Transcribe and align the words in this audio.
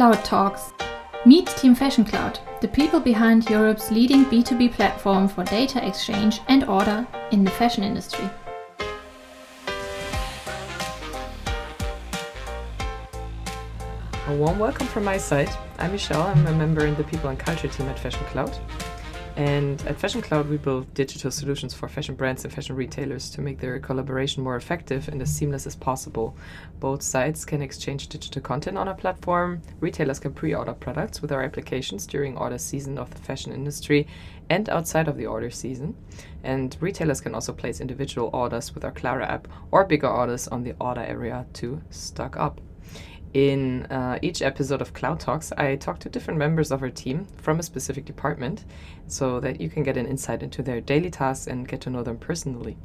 Cloud 0.00 0.24
Talks. 0.24 0.72
Meet 1.26 1.48
Team 1.58 1.74
Fashion 1.74 2.06
Cloud, 2.06 2.38
the 2.62 2.68
people 2.68 3.00
behind 3.00 3.50
Europe's 3.50 3.90
leading 3.90 4.24
B2B 4.24 4.72
platform 4.72 5.28
for 5.28 5.44
data 5.44 5.86
exchange 5.86 6.40
and 6.48 6.64
order 6.64 7.06
in 7.32 7.44
the 7.44 7.50
fashion 7.50 7.84
industry. 7.84 8.24
A 14.26 14.34
warm 14.36 14.58
welcome 14.58 14.86
from 14.86 15.04
my 15.04 15.18
side. 15.18 15.50
I'm 15.78 15.92
Michelle. 15.92 16.22
I'm 16.22 16.46
a 16.46 16.54
member 16.54 16.86
in 16.86 16.94
the 16.94 17.04
People 17.04 17.28
and 17.28 17.38
Culture 17.38 17.68
team 17.68 17.86
at 17.88 17.98
Fashion 17.98 18.24
Cloud. 18.28 18.58
And 19.36 19.80
at 19.86 19.98
Fashion 19.98 20.20
Cloud, 20.20 20.48
we 20.48 20.56
build 20.56 20.92
digital 20.92 21.30
solutions 21.30 21.72
for 21.72 21.88
fashion 21.88 22.14
brands 22.14 22.44
and 22.44 22.52
fashion 22.52 22.76
retailers 22.76 23.30
to 23.30 23.40
make 23.40 23.58
their 23.58 23.78
collaboration 23.78 24.42
more 24.42 24.56
effective 24.56 25.08
and 25.08 25.22
as 25.22 25.34
seamless 25.34 25.66
as 25.66 25.76
possible. 25.76 26.36
Both 26.78 27.02
sides 27.02 27.44
can 27.44 27.62
exchange 27.62 28.08
digital 28.08 28.42
content 28.42 28.76
on 28.76 28.88
our 28.88 28.94
platform. 28.94 29.62
Retailers 29.80 30.18
can 30.18 30.34
pre 30.34 30.54
order 30.54 30.74
products 30.74 31.22
with 31.22 31.32
our 31.32 31.42
applications 31.42 32.06
during 32.06 32.36
order 32.36 32.58
season 32.58 32.98
of 32.98 33.10
the 33.10 33.18
fashion 33.22 33.52
industry 33.52 34.06
and 34.50 34.68
outside 34.68 35.08
of 35.08 35.16
the 35.16 35.26
order 35.26 35.50
season. 35.50 35.94
And 36.42 36.76
retailers 36.80 37.20
can 37.20 37.34
also 37.34 37.52
place 37.52 37.80
individual 37.80 38.30
orders 38.32 38.74
with 38.74 38.84
our 38.84 38.92
Clara 38.92 39.26
app 39.26 39.48
or 39.70 39.84
bigger 39.84 40.08
orders 40.08 40.48
on 40.48 40.64
the 40.64 40.74
order 40.80 41.02
area 41.02 41.46
to 41.54 41.80
stock 41.90 42.36
up. 42.36 42.60
In 43.32 43.86
uh, 43.86 44.18
each 44.22 44.42
episode 44.42 44.82
of 44.82 44.92
Cloud 44.92 45.20
Talks, 45.20 45.52
I 45.52 45.76
talk 45.76 46.00
to 46.00 46.08
different 46.08 46.36
members 46.36 46.72
of 46.72 46.82
our 46.82 46.90
team 46.90 47.28
from 47.36 47.60
a 47.60 47.62
specific 47.62 48.04
department 48.04 48.64
so 49.06 49.38
that 49.38 49.60
you 49.60 49.70
can 49.70 49.84
get 49.84 49.96
an 49.96 50.06
insight 50.06 50.42
into 50.42 50.64
their 50.64 50.80
daily 50.80 51.10
tasks 51.10 51.46
and 51.46 51.68
get 51.68 51.80
to 51.82 51.90
know 51.90 52.02
them 52.02 52.18
personally. 52.18 52.76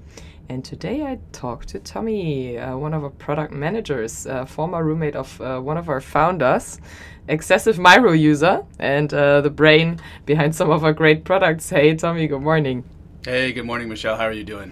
And 0.48 0.64
today 0.64 1.04
I 1.04 1.18
talk 1.32 1.66
to 1.68 1.80
Tommy, 1.80 2.60
uh, 2.60 2.78
one 2.78 2.94
of 2.94 3.04
our 3.04 3.10
product 3.10 3.54
managers, 3.54 4.28
uh, 4.28 4.46
former 4.46 4.84
roommate 4.84 5.16
of 5.16 5.42
uh, 5.42 5.60
one 5.60 5.78
of 5.78 5.90
our 5.90 6.00
founders, 6.00 6.80
excessive 7.28 7.80
Miro 7.80 8.12
user, 8.12 8.64
and 8.78 9.12
uh, 9.16 9.42
the 9.42 9.50
brain 9.50 10.00
behind 10.28 10.56
some 10.56 10.70
of 10.70 10.84
our 10.84 10.94
great 10.94 11.24
products. 11.24 11.72
Hey, 11.72 11.96
Tommy, 11.96 12.28
good 12.28 12.44
morning. 12.44 12.84
Hey, 13.24 13.52
good 13.52 13.66
morning, 13.66 13.90
Michelle. 13.90 14.16
How 14.16 14.26
are 14.26 14.32
you 14.32 14.44
doing? 14.44 14.72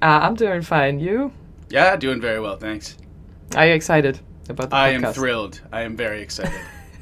Uh, 0.00 0.20
I'm 0.22 0.36
doing 0.36 0.62
fine. 0.62 1.00
You? 1.00 1.32
Yeah, 1.68 1.96
doing 1.96 2.18
very 2.18 2.40
well, 2.40 2.56
thanks. 2.56 2.96
Are 3.54 3.66
you 3.66 3.74
excited? 3.74 4.20
About 4.48 4.70
the 4.70 4.76
I 4.76 4.92
podcast. 4.94 5.04
am 5.04 5.12
thrilled. 5.12 5.60
I 5.72 5.82
am 5.82 5.96
very 5.96 6.22
excited. 6.22 6.52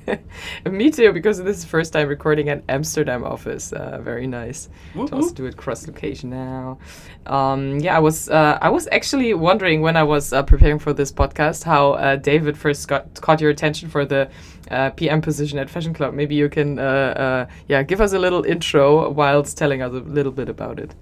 Me 0.71 0.91
too, 0.91 1.13
because 1.13 1.39
this 1.43 1.59
is 1.59 1.63
the 1.65 1.69
first 1.69 1.93
time 1.93 2.09
recording 2.09 2.49
at 2.49 2.63
Amsterdam 2.69 3.25
office. 3.25 3.73
Uh, 3.73 4.01
very 4.03 4.27
nice 4.27 4.71
Whoop, 4.95 5.11
to 5.11 5.17
whoop. 5.17 5.35
do 5.35 5.45
it 5.47 5.57
cross 5.57 5.87
location 5.87 6.31
now. 6.31 6.79
Um, 7.27 7.79
yeah, 7.79 7.95
I 7.95 7.99
was 8.01 8.29
uh, 8.31 8.59
I 8.61 8.71
was 8.71 8.89
actually 8.91 9.35
wondering 9.35 9.83
when 9.83 9.97
I 9.99 10.03
was 10.05 10.33
uh, 10.33 10.43
preparing 10.43 10.79
for 10.79 10.95
this 10.95 11.13
podcast 11.13 11.65
how 11.65 11.93
uh, 11.93 12.17
David 12.17 12.57
first 12.57 12.89
got 12.89 13.21
caught 13.21 13.41
your 13.43 13.51
attention 13.51 13.91
for 13.91 14.07
the 14.07 14.31
uh, 14.71 14.91
PM 14.91 15.21
position 15.21 15.59
at 15.59 15.69
Fashion 15.69 15.93
Cloud. 15.93 16.15
Maybe 16.15 16.35
you 16.35 16.49
can 16.49 16.79
uh, 16.79 16.83
uh, 16.83 17.47
yeah 17.69 17.83
give 17.83 18.01
us 18.01 18.15
a 18.15 18.19
little 18.19 18.45
intro 18.45 19.11
whilst 19.11 19.59
telling 19.59 19.83
us 19.83 19.91
a 19.93 19.97
little 20.01 20.33
bit 20.33 20.49
about 20.49 20.79
it. 20.79 20.95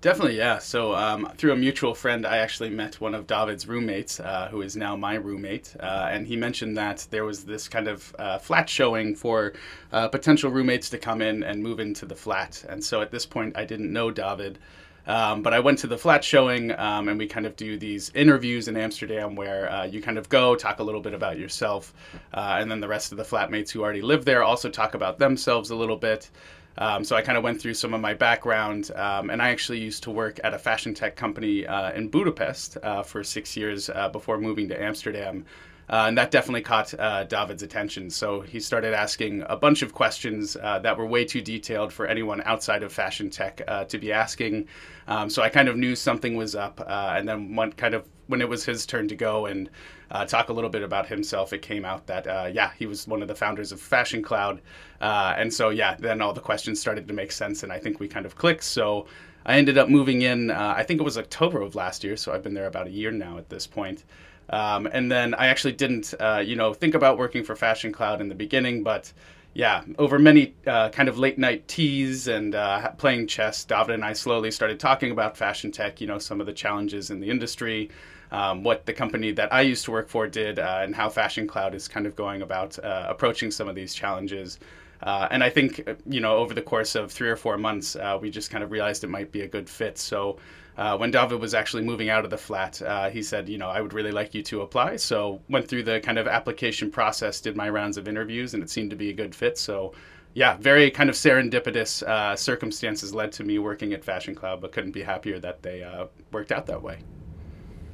Definitely, 0.00 0.36
yeah. 0.36 0.58
So, 0.58 0.94
um, 0.94 1.32
through 1.36 1.52
a 1.52 1.56
mutual 1.56 1.92
friend, 1.92 2.24
I 2.24 2.36
actually 2.36 2.70
met 2.70 3.00
one 3.00 3.16
of 3.16 3.26
David's 3.26 3.66
roommates, 3.66 4.20
uh, 4.20 4.46
who 4.48 4.62
is 4.62 4.76
now 4.76 4.94
my 4.94 5.14
roommate. 5.14 5.74
Uh, 5.80 6.06
and 6.08 6.24
he 6.24 6.36
mentioned 6.36 6.76
that 6.76 7.08
there 7.10 7.24
was 7.24 7.44
this 7.44 7.66
kind 7.66 7.88
of 7.88 8.14
uh, 8.16 8.38
flat 8.38 8.68
showing 8.70 9.16
for 9.16 9.54
uh, 9.92 10.06
potential 10.06 10.52
roommates 10.52 10.88
to 10.90 10.98
come 10.98 11.20
in 11.20 11.42
and 11.42 11.60
move 11.60 11.80
into 11.80 12.06
the 12.06 12.14
flat. 12.14 12.64
And 12.68 12.82
so 12.82 13.00
at 13.00 13.10
this 13.10 13.26
point, 13.26 13.56
I 13.56 13.64
didn't 13.64 13.92
know 13.92 14.12
David. 14.12 14.60
Um, 15.08 15.42
but 15.42 15.52
I 15.52 15.58
went 15.58 15.78
to 15.78 15.88
the 15.88 15.98
flat 15.98 16.22
showing, 16.22 16.70
um, 16.78 17.08
and 17.08 17.18
we 17.18 17.26
kind 17.26 17.46
of 17.46 17.56
do 17.56 17.76
these 17.76 18.12
interviews 18.14 18.68
in 18.68 18.76
Amsterdam 18.76 19.34
where 19.34 19.68
uh, 19.72 19.84
you 19.84 20.00
kind 20.00 20.18
of 20.18 20.28
go, 20.28 20.54
talk 20.54 20.78
a 20.78 20.82
little 20.82 21.00
bit 21.00 21.14
about 21.14 21.38
yourself, 21.38 21.94
uh, 22.34 22.58
and 22.60 22.70
then 22.70 22.78
the 22.78 22.88
rest 22.88 23.10
of 23.10 23.16
the 23.18 23.24
flatmates 23.24 23.70
who 23.70 23.82
already 23.82 24.02
live 24.02 24.26
there 24.26 24.44
also 24.44 24.68
talk 24.68 24.94
about 24.94 25.18
themselves 25.18 25.70
a 25.70 25.74
little 25.74 25.96
bit. 25.96 26.30
Um, 26.78 27.04
so 27.04 27.16
I 27.16 27.22
kind 27.22 27.36
of 27.36 27.42
went 27.42 27.60
through 27.60 27.74
some 27.74 27.92
of 27.92 28.00
my 28.00 28.14
background, 28.14 28.92
um, 28.94 29.30
and 29.30 29.42
I 29.42 29.50
actually 29.50 29.80
used 29.80 30.04
to 30.04 30.10
work 30.10 30.38
at 30.44 30.54
a 30.54 30.58
fashion 30.58 30.94
tech 30.94 31.16
company 31.16 31.66
uh, 31.66 31.92
in 31.92 32.08
Budapest 32.08 32.78
uh, 32.82 33.02
for 33.02 33.24
six 33.24 33.56
years 33.56 33.90
uh, 33.90 34.08
before 34.08 34.38
moving 34.38 34.68
to 34.68 34.80
Amsterdam. 34.80 35.44
Uh, 35.90 36.04
and 36.06 36.18
that 36.18 36.30
definitely 36.30 36.60
caught 36.60 36.92
uh, 37.00 37.24
David's 37.24 37.62
attention. 37.62 38.10
So 38.10 38.42
he 38.42 38.60
started 38.60 38.92
asking 38.92 39.42
a 39.48 39.56
bunch 39.56 39.80
of 39.82 39.94
questions 39.94 40.54
uh, 40.54 40.78
that 40.80 40.96
were 40.98 41.06
way 41.06 41.24
too 41.24 41.40
detailed 41.40 41.94
for 41.94 42.06
anyone 42.06 42.42
outside 42.44 42.82
of 42.82 42.92
fashion 42.92 43.30
tech 43.30 43.62
to 43.88 43.98
be 43.98 44.12
asking. 44.12 44.68
Um, 45.06 45.30
so 45.30 45.42
I 45.42 45.48
kind 45.48 45.66
of 45.66 45.76
knew 45.76 45.96
something 45.96 46.36
was 46.36 46.54
up. 46.54 46.84
And 46.86 47.26
then 47.26 47.56
one 47.56 47.72
kind 47.72 47.94
of 47.94 48.04
when 48.28 48.40
it 48.40 48.48
was 48.48 48.64
his 48.64 48.86
turn 48.86 49.08
to 49.08 49.16
go 49.16 49.46
and 49.46 49.68
uh, 50.10 50.24
talk 50.24 50.48
a 50.48 50.52
little 50.52 50.70
bit 50.70 50.82
about 50.82 51.06
himself, 51.06 51.52
it 51.52 51.60
came 51.60 51.84
out 51.84 52.06
that 52.06 52.26
uh, 52.26 52.48
yeah, 52.52 52.70
he 52.78 52.86
was 52.86 53.08
one 53.08 53.20
of 53.20 53.28
the 53.28 53.34
founders 53.34 53.72
of 53.72 53.80
Fashion 53.80 54.22
Cloud. 54.22 54.60
Uh, 55.00 55.34
and 55.36 55.52
so 55.52 55.70
yeah, 55.70 55.96
then 55.98 56.22
all 56.22 56.32
the 56.32 56.40
questions 56.40 56.80
started 56.80 57.08
to 57.08 57.14
make 57.14 57.32
sense, 57.32 57.62
and 57.62 57.72
I 57.72 57.78
think 57.78 58.00
we 58.00 58.08
kind 58.08 58.26
of 58.26 58.36
clicked. 58.36 58.64
So. 58.64 59.06
I 59.46 59.56
ended 59.56 59.78
up 59.78 59.88
moving 59.88 60.22
in, 60.22 60.50
uh, 60.50 60.74
I 60.76 60.82
think 60.82 61.00
it 61.00 61.04
was 61.04 61.16
October 61.16 61.62
of 61.62 61.74
last 61.74 62.04
year, 62.04 62.18
so 62.18 62.34
I've 62.34 62.42
been 62.42 62.52
there 62.52 62.66
about 62.66 62.86
a 62.86 62.90
year 62.90 63.10
now 63.10 63.38
at 63.38 63.48
this 63.48 63.66
point. 63.66 64.04
Um, 64.50 64.86
and 64.92 65.10
then 65.10 65.32
I 65.34 65.46
actually 65.46 65.72
didn't, 65.72 66.12
uh, 66.20 66.42
you 66.44 66.54
know, 66.54 66.74
think 66.74 66.94
about 66.94 67.16
working 67.16 67.44
for 67.44 67.56
Fashion 67.56 67.90
Cloud 67.90 68.20
in 68.20 68.28
the 68.28 68.34
beginning, 68.34 68.82
but 68.82 69.10
yeah, 69.54 69.82
over 69.98 70.18
many 70.18 70.54
uh, 70.66 70.88
kind 70.90 71.08
of 71.08 71.18
late 71.18 71.38
night 71.38 71.66
teas 71.66 72.28
and 72.28 72.54
uh, 72.54 72.90
playing 72.92 73.26
chess, 73.26 73.64
David 73.64 73.90
and 73.90 74.04
I 74.04 74.12
slowly 74.12 74.50
started 74.50 74.78
talking 74.78 75.10
about 75.10 75.36
fashion 75.36 75.72
tech, 75.72 76.00
you 76.00 76.06
know, 76.06 76.18
some 76.18 76.40
of 76.40 76.46
the 76.46 76.52
challenges 76.52 77.10
in 77.10 77.20
the 77.20 77.28
industry, 77.28 77.90
um, 78.30 78.62
what 78.62 78.86
the 78.86 78.92
company 78.92 79.32
that 79.32 79.52
I 79.52 79.62
used 79.62 79.84
to 79.86 79.90
work 79.90 80.08
for 80.08 80.26
did, 80.26 80.58
uh, 80.58 80.80
and 80.82 80.94
how 80.94 81.08
Fashion 81.08 81.46
Cloud 81.46 81.74
is 81.74 81.88
kind 81.88 82.06
of 82.06 82.14
going 82.16 82.42
about 82.42 82.78
uh, 82.78 83.06
approaching 83.08 83.50
some 83.50 83.68
of 83.68 83.74
these 83.74 83.94
challenges. 83.94 84.58
Uh, 85.02 85.28
and 85.30 85.44
I 85.44 85.50
think, 85.50 85.88
uh, 85.88 85.94
you 86.06 86.20
know, 86.20 86.36
over 86.36 86.54
the 86.54 86.62
course 86.62 86.94
of 86.94 87.12
three 87.12 87.28
or 87.28 87.36
four 87.36 87.56
months, 87.56 87.96
uh, 87.96 88.18
we 88.20 88.30
just 88.30 88.50
kind 88.50 88.64
of 88.64 88.72
realized 88.72 89.04
it 89.04 89.10
might 89.10 89.30
be 89.30 89.42
a 89.42 89.48
good 89.48 89.68
fit. 89.68 89.96
So 89.96 90.38
uh, 90.76 90.96
when 90.96 91.10
David 91.10 91.40
was 91.40 91.54
actually 91.54 91.84
moving 91.84 92.08
out 92.10 92.24
of 92.24 92.30
the 92.30 92.38
flat, 92.38 92.82
he 93.12 93.22
said, 93.22 93.48
you 93.48 93.58
know, 93.58 93.68
I 93.68 93.80
would 93.80 93.92
really 93.92 94.12
like 94.12 94.34
you 94.34 94.42
to 94.44 94.62
apply. 94.62 94.96
So 94.96 95.40
went 95.48 95.68
through 95.68 95.84
the 95.84 96.00
kind 96.00 96.18
of 96.18 96.26
application 96.26 96.90
process, 96.90 97.40
did 97.40 97.56
my 97.56 97.68
rounds 97.68 97.96
of 97.96 98.08
interviews, 98.08 98.54
and 98.54 98.62
it 98.62 98.70
seemed 98.70 98.90
to 98.90 98.96
be 98.96 99.10
a 99.10 99.14
good 99.14 99.34
fit. 99.34 99.58
So 99.58 99.92
yeah, 100.34 100.56
very 100.58 100.90
kind 100.90 101.10
of 101.10 101.16
serendipitous 101.16 102.02
uh, 102.02 102.36
circumstances 102.36 103.14
led 103.14 103.32
to 103.32 103.44
me 103.44 103.58
working 103.58 103.92
at 103.92 104.04
Fashion 104.04 104.34
Cloud, 104.34 104.60
but 104.60 104.72
couldn't 104.72 104.92
be 104.92 105.02
happier 105.02 105.38
that 105.40 105.62
they 105.62 105.82
uh, 105.82 106.06
worked 106.32 106.52
out 106.52 106.66
that 106.66 106.82
way. 106.82 106.98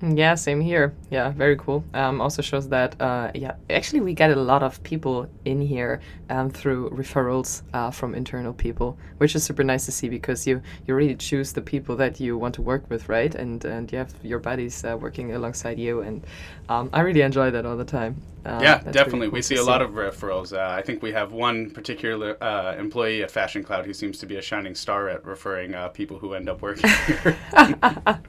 Yeah, 0.03 0.34
same 0.34 0.60
here. 0.60 0.93
Yeah, 1.10 1.31
very 1.31 1.56
cool. 1.56 1.82
Um, 1.94 2.21
also 2.21 2.43
shows 2.43 2.69
that, 2.69 3.00
uh, 3.00 3.31
yeah, 3.34 3.55
actually 3.71 4.00
we 4.00 4.12
get 4.12 4.31
a 4.31 4.37
lot 4.37 4.62
of 4.62 4.82
people 4.82 5.28
in 5.44 5.60
here 5.60 6.00
um, 6.28 6.50
through 6.50 6.91
referrals 6.91 7.62
uh, 7.72 7.91
from 7.91 8.15
internal 8.15 8.53
people, 8.53 8.99
which 9.19 9.34
is 9.34 9.44
super 9.44 9.65
nice 9.65 9.87
to 9.87 9.93
see 9.93 10.09
because 10.09 10.47
you 10.47 10.60
you 10.87 10.94
really 10.94 11.15
choose 11.15 11.53
the 11.53 11.62
people 11.62 11.97
that 11.97 12.21
you 12.21 12.37
want 12.37 12.55
to 12.56 12.62
work 12.62 12.91
with, 12.91 13.09
right? 13.09 13.34
And 13.34 13.65
and 13.65 13.91
you 13.91 13.99
have 13.99 14.12
your 14.22 14.41
buddies 14.41 14.84
uh, 14.84 14.97
working 15.00 15.32
alongside 15.32 15.78
you, 15.78 16.00
and 16.00 16.26
um, 16.69 16.91
I 16.93 17.00
really 17.00 17.22
enjoy 17.22 17.50
that 17.53 17.65
all 17.65 17.76
the 17.76 17.84
time. 17.84 18.16
Um, 18.47 18.62
yeah, 18.62 18.78
definitely. 18.91 19.28
cool 19.28 19.32
we 19.34 19.41
to 19.41 19.43
see 19.43 19.56
a 19.56 19.62
lot 19.62 19.81
of 19.81 19.93
referrals. 19.93 20.53
Uh, 20.53 20.71
I 20.71 20.82
think 20.82 21.03
we 21.03 21.12
have 21.12 21.32
one 21.32 21.71
particular 21.71 22.37
uh, 22.43 22.75
employee 22.77 23.22
at 23.22 23.31
Fashion 23.31 23.65
Cloud 23.65 23.87
who 23.87 23.94
seems 23.94 24.19
to 24.19 24.27
be 24.27 24.37
a 24.37 24.43
shining 24.43 24.75
star 24.75 25.09
at 25.09 25.25
referring 25.25 25.75
uh, 25.75 25.88
people 25.88 26.19
who 26.19 26.34
end 26.34 26.49
up 26.49 26.60
working 26.60 26.91
here. 27.06 27.38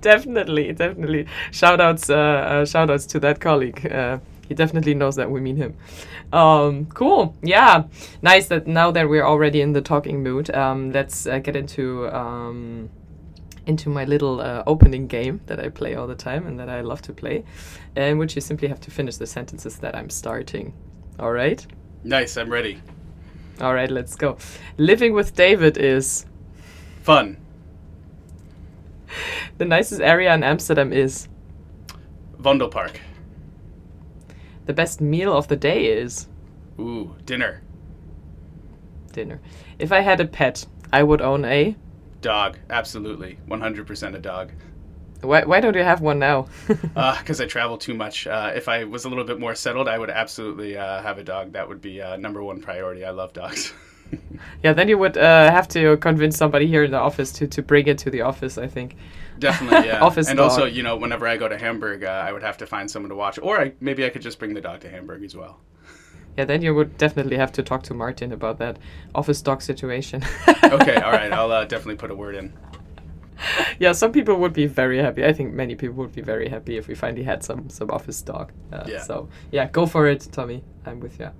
definitely, 0.00 0.72
definitely. 0.72 1.26
Shout 1.50 1.80
outs, 1.80 2.10
uh, 2.10 2.14
uh, 2.16 2.66
shout 2.66 2.90
outs 2.90 3.06
to 3.06 3.20
that 3.20 3.40
colleague. 3.40 3.90
Uh, 3.90 4.18
he 4.48 4.54
definitely 4.54 4.92
knows 4.94 5.16
that 5.16 5.30
we 5.30 5.40
mean 5.40 5.56
him. 5.56 5.74
Um, 6.32 6.86
cool. 6.86 7.34
Yeah. 7.42 7.84
Nice 8.20 8.48
that 8.48 8.66
now 8.66 8.90
that 8.90 9.08
we're 9.08 9.24
already 9.24 9.60
in 9.62 9.72
the 9.72 9.80
talking 9.80 10.22
mood, 10.22 10.54
um, 10.54 10.92
let's 10.92 11.26
uh, 11.26 11.38
get 11.38 11.56
into 11.56 12.08
um, 12.14 12.90
into 13.66 13.88
my 13.88 14.04
little 14.04 14.40
uh, 14.40 14.62
opening 14.66 15.06
game 15.06 15.40
that 15.46 15.58
I 15.58 15.68
play 15.68 15.94
all 15.94 16.06
the 16.06 16.14
time 16.14 16.46
and 16.46 16.58
that 16.60 16.68
I 16.68 16.80
love 16.82 17.02
to 17.02 17.12
play, 17.12 17.44
in 17.96 18.18
which 18.18 18.34
you 18.34 18.40
simply 18.40 18.68
have 18.68 18.80
to 18.82 18.90
finish 18.90 19.16
the 19.16 19.26
sentences 19.26 19.78
that 19.78 19.94
I'm 19.94 20.10
starting. 20.10 20.74
All 21.18 21.32
right. 21.32 21.64
nice, 22.02 22.36
I'm 22.36 22.50
ready. 22.50 22.80
All 23.60 23.72
right. 23.74 23.90
Let's 23.90 24.16
go. 24.16 24.36
Living 24.78 25.12
with 25.14 25.34
David 25.36 25.76
is 25.78 26.26
Fun. 27.02 27.36
the 29.58 29.64
nicest 29.64 30.00
area 30.00 30.34
in 30.34 30.42
Amsterdam 30.42 30.92
is 30.92 31.28
Vondelpark. 32.40 32.96
the 34.66 34.72
best 34.72 35.00
meal 35.00 35.36
of 35.36 35.48
the 35.48 35.56
day 35.56 35.86
is. 35.86 36.26
Ooh, 36.80 37.14
dinner. 37.24 37.62
dinner. 39.12 39.40
If 39.78 39.92
I 39.92 40.00
had 40.00 40.20
a 40.20 40.26
pet, 40.26 40.66
I 40.92 41.02
would 41.04 41.20
own 41.22 41.44
a. 41.44 41.76
Dog. 42.24 42.58
Absolutely. 42.70 43.38
100% 43.48 44.14
a 44.14 44.18
dog. 44.18 44.50
Why, 45.20 45.44
why 45.44 45.60
don't 45.60 45.76
you 45.76 45.82
have 45.82 46.00
one 46.00 46.18
now? 46.18 46.46
Because 46.94 47.38
I 47.38 47.44
travel 47.44 47.76
too 47.76 47.92
much. 47.92 48.26
Uh, 48.26 48.50
if 48.54 48.66
I 48.66 48.84
was 48.84 49.04
a 49.04 49.10
little 49.10 49.24
bit 49.24 49.38
more 49.38 49.54
settled, 49.54 49.88
I 49.88 49.98
would 49.98 50.08
absolutely 50.08 50.74
uh, 50.78 51.02
have 51.02 51.18
a 51.18 51.22
dog. 51.22 51.52
That 51.52 51.68
would 51.68 51.82
be 51.82 52.00
uh, 52.00 52.16
number 52.16 52.42
one 52.42 52.62
priority. 52.62 53.04
I 53.04 53.10
love 53.10 53.34
dogs. 53.34 53.74
yeah, 54.62 54.72
then 54.72 54.88
you 54.88 54.96
would 54.96 55.18
uh, 55.18 55.50
have 55.50 55.68
to 55.68 55.98
convince 55.98 56.38
somebody 56.38 56.66
here 56.66 56.84
in 56.84 56.92
the 56.92 56.98
office 56.98 57.30
to, 57.32 57.46
to 57.46 57.60
bring 57.60 57.88
it 57.88 57.98
to 57.98 58.10
the 58.10 58.22
office, 58.22 58.56
I 58.56 58.68
think. 58.68 58.96
Definitely, 59.38 59.88
yeah. 59.90 60.00
Office 60.00 60.28
and 60.30 60.38
dog. 60.38 60.50
also, 60.50 60.64
you 60.64 60.82
know, 60.82 60.96
whenever 60.96 61.26
I 61.26 61.36
go 61.36 61.46
to 61.46 61.58
Hamburg, 61.58 62.04
uh, 62.04 62.08
I 62.08 62.32
would 62.32 62.42
have 62.42 62.56
to 62.58 62.66
find 62.66 62.90
someone 62.90 63.10
to 63.10 63.16
watch, 63.16 63.38
or 63.42 63.60
I, 63.60 63.74
maybe 63.80 64.06
I 64.06 64.08
could 64.08 64.22
just 64.22 64.38
bring 64.38 64.54
the 64.54 64.62
dog 64.62 64.80
to 64.80 64.88
Hamburg 64.88 65.24
as 65.24 65.36
well. 65.36 65.60
Yeah, 66.36 66.44
then 66.44 66.62
you 66.62 66.74
would 66.74 66.98
definitely 66.98 67.36
have 67.36 67.52
to 67.52 67.62
talk 67.62 67.82
to 67.84 67.94
Martin 67.94 68.32
about 68.32 68.58
that 68.58 68.78
office 69.14 69.38
stock 69.38 69.62
situation. 69.62 70.22
okay, 70.64 70.96
all 70.96 71.12
right. 71.12 71.32
I'll 71.32 71.52
uh, 71.52 71.64
definitely 71.74 71.96
put 71.96 72.10
a 72.10 72.14
word 72.14 72.34
in. 72.34 72.52
yeah, 73.78 73.92
some 73.92 74.12
people 74.12 74.36
would 74.36 74.52
be 74.52 74.66
very 74.66 74.98
happy. 74.98 75.24
I 75.24 75.32
think 75.32 75.54
many 75.54 75.74
people 75.74 75.96
would 75.96 76.14
be 76.14 76.22
very 76.22 76.48
happy 76.48 76.76
if 76.76 76.88
we 76.88 76.94
finally 76.94 77.22
had 77.22 77.42
some 77.42 77.68
some 77.68 77.90
office 77.90 78.20
dog. 78.22 78.52
Uh, 78.72 78.84
yeah. 78.86 79.02
So 79.02 79.28
yeah, 79.52 79.68
go 79.68 79.86
for 79.86 80.06
it, 80.08 80.28
Tommy. 80.32 80.64
I'm 80.86 81.00
with 81.00 81.18
you. 81.20 81.30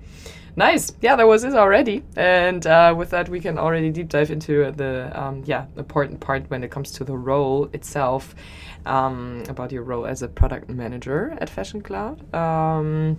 Nice. 0.56 0.92
Yeah, 1.02 1.16
that 1.16 1.26
was 1.26 1.42
it 1.42 1.54
already. 1.54 2.04
And 2.14 2.64
uh, 2.66 2.94
with 2.96 3.10
that, 3.10 3.28
we 3.28 3.40
can 3.40 3.58
already 3.58 3.90
deep 3.90 4.08
dive 4.08 4.30
into 4.30 4.70
the 4.70 5.10
um, 5.20 5.42
yeah 5.44 5.66
important 5.76 6.20
part 6.20 6.48
when 6.50 6.62
it 6.62 6.70
comes 6.70 6.92
to 6.92 7.04
the 7.04 7.16
role 7.16 7.68
itself, 7.72 8.34
um, 8.86 9.42
about 9.48 9.72
your 9.72 9.82
role 9.82 10.06
as 10.06 10.22
a 10.22 10.28
product 10.28 10.68
manager 10.68 11.36
at 11.38 11.50
Fashion 11.50 11.80
Cloud. 11.80 12.32
Um, 12.32 13.18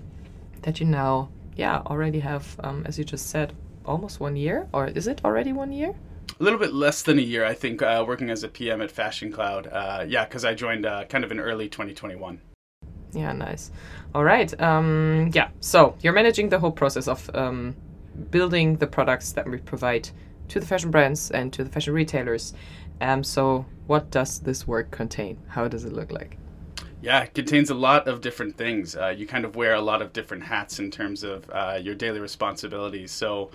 that 0.61 0.79
you 0.79 0.85
now 0.85 1.29
yeah 1.55 1.81
already 1.85 2.19
have, 2.19 2.59
um, 2.63 2.83
as 2.85 2.97
you 2.97 3.03
just 3.03 3.29
said, 3.29 3.53
almost 3.85 4.19
one 4.19 4.35
year, 4.35 4.67
or 4.73 4.87
is 4.87 5.07
it 5.07 5.21
already 5.23 5.53
one 5.53 5.71
year? 5.71 5.95
A 6.39 6.43
little 6.43 6.59
bit 6.59 6.73
less 6.73 7.01
than 7.01 7.19
a 7.19 7.21
year, 7.21 7.45
I 7.45 7.53
think, 7.53 7.81
uh, 7.81 8.03
working 8.05 8.29
as 8.29 8.43
a 8.43 8.47
PM 8.47 8.81
at 8.81 8.91
Fashion 8.91 9.31
Cloud. 9.31 9.67
Uh, 9.67 10.05
yeah, 10.07 10.25
because 10.25 10.43
I 10.43 10.53
joined 10.53 10.85
uh, 10.85 11.05
kind 11.05 11.23
of 11.23 11.31
in 11.31 11.39
early 11.39 11.69
2021. 11.69 12.41
Yeah, 13.13 13.31
nice. 13.31 13.71
All 14.13 14.23
right. 14.23 14.59
Um, 14.61 15.31
yeah. 15.33 15.49
So 15.61 15.95
you're 16.01 16.13
managing 16.13 16.49
the 16.49 16.59
whole 16.59 16.71
process 16.71 17.07
of 17.07 17.29
um, 17.33 17.75
building 18.31 18.75
the 18.75 18.87
products 18.87 19.31
that 19.33 19.49
we 19.49 19.57
provide 19.59 20.09
to 20.49 20.59
the 20.59 20.65
fashion 20.65 20.91
brands 20.91 21.31
and 21.31 21.53
to 21.53 21.63
the 21.63 21.69
fashion 21.69 21.93
retailers. 21.93 22.53
Um, 23.01 23.23
so 23.23 23.65
what 23.87 24.11
does 24.11 24.39
this 24.39 24.67
work 24.67 24.91
contain? 24.91 25.37
How 25.47 25.67
does 25.67 25.85
it 25.85 25.93
look 25.93 26.11
like? 26.11 26.37
Yeah, 27.01 27.21
it 27.23 27.33
contains 27.33 27.69
a 27.69 27.75
lot 27.75 28.07
of 28.07 28.21
different 28.21 28.57
things. 28.57 28.95
Uh, 28.95 29.09
you 29.09 29.27
kind 29.27 29.45
of 29.45 29.55
wear 29.55 29.75
a 29.75 29.81
lot 29.81 30.01
of 30.01 30.11
different 30.13 30.43
hats 30.43 30.79
in 30.79 30.89
terms 30.89 31.23
of 31.23 31.49
uh, 31.51 31.79
your 31.81 31.93
daily 31.93 32.19
responsibilities. 32.19 33.11
So, 33.11 33.51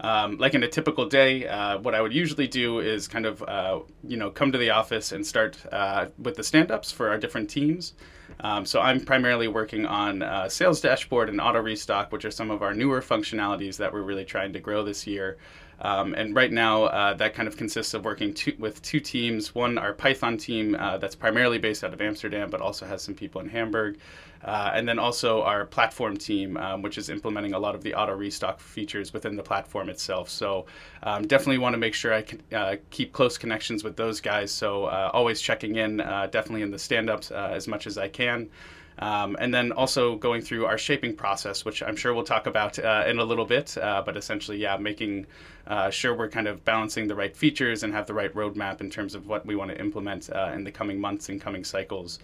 um, 0.00 0.38
like 0.38 0.54
in 0.54 0.62
a 0.62 0.68
typical 0.68 1.06
day, 1.06 1.46
uh, 1.46 1.78
what 1.78 1.94
I 1.94 2.00
would 2.00 2.12
usually 2.14 2.48
do 2.48 2.80
is 2.80 3.06
kind 3.06 3.26
of, 3.26 3.42
uh, 3.42 3.80
you 4.02 4.16
know, 4.16 4.30
come 4.30 4.52
to 4.52 4.58
the 4.58 4.70
office 4.70 5.12
and 5.12 5.26
start 5.26 5.58
uh, 5.70 6.06
with 6.18 6.36
the 6.36 6.42
stand-ups 6.42 6.90
for 6.90 7.08
our 7.08 7.18
different 7.18 7.50
teams. 7.50 7.92
Um, 8.40 8.64
so 8.64 8.80
I'm 8.80 9.00
primarily 9.00 9.48
working 9.48 9.86
on 9.86 10.22
uh, 10.22 10.48
sales 10.48 10.80
dashboard 10.80 11.28
and 11.28 11.40
auto 11.40 11.60
restock, 11.60 12.10
which 12.10 12.24
are 12.24 12.30
some 12.30 12.50
of 12.50 12.62
our 12.62 12.74
newer 12.74 13.00
functionalities 13.00 13.76
that 13.76 13.92
we're 13.92 14.02
really 14.02 14.24
trying 14.24 14.52
to 14.54 14.60
grow 14.60 14.82
this 14.82 15.06
year. 15.06 15.36
Um, 15.80 16.14
and 16.14 16.34
right 16.34 16.52
now, 16.52 16.84
uh, 16.84 17.14
that 17.14 17.34
kind 17.34 17.48
of 17.48 17.56
consists 17.56 17.94
of 17.94 18.04
working 18.04 18.32
two, 18.32 18.54
with 18.58 18.80
two 18.82 19.00
teams. 19.00 19.54
One, 19.54 19.76
our 19.78 19.92
Python 19.92 20.36
team, 20.36 20.76
uh, 20.78 20.98
that's 20.98 21.14
primarily 21.14 21.58
based 21.58 21.84
out 21.84 21.92
of 21.92 22.00
Amsterdam, 22.00 22.50
but 22.50 22.60
also 22.60 22.86
has 22.86 23.02
some 23.02 23.14
people 23.14 23.40
in 23.40 23.48
Hamburg. 23.48 23.98
Uh, 24.44 24.72
and 24.74 24.86
then 24.86 24.98
also 24.98 25.40
our 25.42 25.64
platform 25.64 26.16
team, 26.16 26.58
um, 26.58 26.82
which 26.82 26.98
is 26.98 27.08
implementing 27.08 27.54
a 27.54 27.58
lot 27.58 27.74
of 27.74 27.82
the 27.82 27.94
auto 27.94 28.14
restock 28.14 28.60
features 28.60 29.12
within 29.14 29.36
the 29.36 29.42
platform 29.42 29.88
itself. 29.88 30.28
So 30.28 30.66
um, 31.02 31.26
definitely 31.26 31.58
want 31.58 31.72
to 31.72 31.78
make 31.78 31.94
sure 31.94 32.12
I 32.12 32.20
can 32.22 32.42
uh, 32.52 32.76
keep 32.90 33.12
close 33.12 33.38
connections 33.38 33.82
with 33.82 33.96
those 33.96 34.20
guys. 34.20 34.52
So 34.52 34.84
uh, 34.84 35.10
always 35.14 35.40
checking 35.40 35.76
in, 35.76 36.00
uh, 36.00 36.28
definitely 36.30 36.60
in 36.60 36.70
the 36.70 36.78
stand-ups 36.78 37.30
uh, 37.30 37.52
as 37.54 37.66
much 37.66 37.86
as 37.86 37.96
I 37.96 38.08
can. 38.08 38.50
Um, 38.98 39.36
and 39.40 39.52
then 39.52 39.72
also 39.72 40.16
going 40.16 40.40
through 40.40 40.66
our 40.66 40.78
shaping 40.78 41.16
process, 41.16 41.64
which 41.64 41.82
I'm 41.82 41.96
sure 41.96 42.14
we'll 42.14 42.24
talk 42.24 42.46
about 42.46 42.78
uh, 42.78 43.04
in 43.06 43.18
a 43.18 43.24
little 43.24 43.44
bit. 43.44 43.76
Uh, 43.76 44.02
but 44.04 44.16
essentially, 44.16 44.58
yeah, 44.58 44.76
making 44.76 45.26
uh, 45.66 45.90
sure 45.90 46.14
we're 46.14 46.28
kind 46.28 46.46
of 46.46 46.64
balancing 46.64 47.08
the 47.08 47.14
right 47.14 47.36
features 47.36 47.82
and 47.82 47.92
have 47.92 48.06
the 48.06 48.14
right 48.14 48.32
roadmap 48.34 48.80
in 48.80 48.90
terms 48.90 49.14
of 49.14 49.26
what 49.26 49.44
we 49.44 49.56
want 49.56 49.70
to 49.70 49.80
implement 49.80 50.30
uh, 50.30 50.52
in 50.54 50.62
the 50.62 50.70
coming 50.70 51.00
months 51.00 51.28
and 51.28 51.40
coming 51.40 51.64
cycles. 51.64 52.20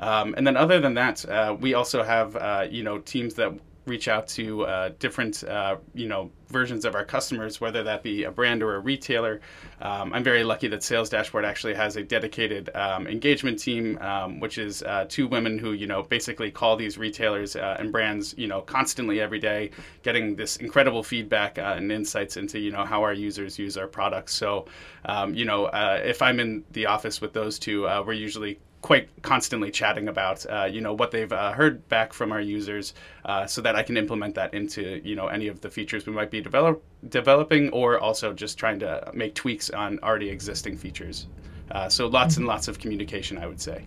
Um, 0.00 0.34
and 0.36 0.46
then 0.46 0.56
other 0.56 0.80
than 0.80 0.94
that, 0.94 1.28
uh, 1.28 1.56
we 1.58 1.74
also 1.74 2.02
have 2.02 2.36
uh, 2.36 2.66
you 2.70 2.82
know 2.82 2.98
teams 2.98 3.34
that 3.34 3.52
reach 3.90 4.08
out 4.08 4.28
to 4.28 4.64
uh, 4.64 4.90
different 5.00 5.44
uh, 5.44 5.76
you 5.94 6.08
know 6.08 6.30
versions 6.48 6.84
of 6.84 6.94
our 6.94 7.04
customers, 7.04 7.60
whether 7.60 7.82
that 7.82 8.02
be 8.02 8.24
a 8.24 8.30
brand 8.30 8.62
or 8.62 8.76
a 8.76 8.78
retailer. 8.78 9.40
Um, 9.82 10.12
I'm 10.14 10.24
very 10.24 10.44
lucky 10.44 10.68
that 10.68 10.82
Sales 10.82 11.10
Dashboard 11.10 11.44
actually 11.44 11.74
has 11.74 11.96
a 11.96 12.02
dedicated 12.02 12.70
um, 12.74 13.06
engagement 13.06 13.58
team, 13.58 13.98
um, 13.98 14.40
which 14.40 14.58
is 14.58 14.82
uh, 14.84 15.06
two 15.08 15.26
women 15.26 15.58
who 15.58 15.72
you 15.72 15.86
know 15.86 16.02
basically 16.04 16.50
call 16.50 16.76
these 16.76 16.96
retailers 16.96 17.56
uh, 17.56 17.76
and 17.80 17.92
brands 17.92 18.34
you 18.38 18.46
know 18.46 18.60
constantly 18.62 19.20
every 19.20 19.40
day, 19.40 19.70
getting 20.02 20.36
this 20.36 20.56
incredible 20.56 21.02
feedback 21.02 21.58
uh, 21.58 21.74
and 21.76 21.90
insights 21.90 22.36
into 22.36 22.58
you 22.58 22.70
know 22.70 22.84
how 22.84 23.02
our 23.02 23.12
users 23.12 23.58
use 23.58 23.76
our 23.76 23.88
products. 23.88 24.32
So 24.32 24.66
um, 25.04 25.34
you 25.34 25.44
know 25.44 25.66
uh, 25.66 26.00
if 26.04 26.22
I'm 26.22 26.38
in 26.38 26.64
the 26.70 26.86
office 26.86 27.20
with 27.20 27.32
those 27.32 27.58
two, 27.58 27.82
we're 27.82 28.12
usually 28.12 28.58
quite 28.82 29.08
constantly 29.22 29.70
chatting 29.70 30.08
about 30.08 30.46
uh, 30.46 30.64
you 30.64 30.80
know 30.80 30.94
what 30.94 31.10
they've 31.10 31.32
uh, 31.32 31.52
heard 31.52 31.86
back 31.88 32.12
from 32.12 32.32
our 32.32 32.40
users 32.40 32.94
uh, 33.24 33.46
so 33.46 33.60
that 33.60 33.76
I 33.76 33.82
can 33.82 33.96
implement 33.96 34.34
that 34.36 34.54
into 34.54 35.00
you 35.04 35.14
know 35.16 35.26
any 35.26 35.48
of 35.48 35.60
the 35.60 35.70
features 35.70 36.06
we 36.06 36.12
might 36.12 36.30
be 36.30 36.40
develop, 36.40 36.82
developing 37.08 37.70
or 37.70 37.98
also 37.98 38.32
just 38.32 38.58
trying 38.58 38.78
to 38.80 39.10
make 39.12 39.34
tweaks 39.34 39.70
on 39.70 39.98
already 40.02 40.30
existing 40.30 40.76
features. 40.76 41.26
Uh, 41.70 41.88
so 41.88 42.06
lots 42.06 42.36
and 42.36 42.46
lots 42.46 42.68
of 42.68 42.78
communication 42.78 43.38
I 43.38 43.46
would 43.46 43.60
say. 43.60 43.86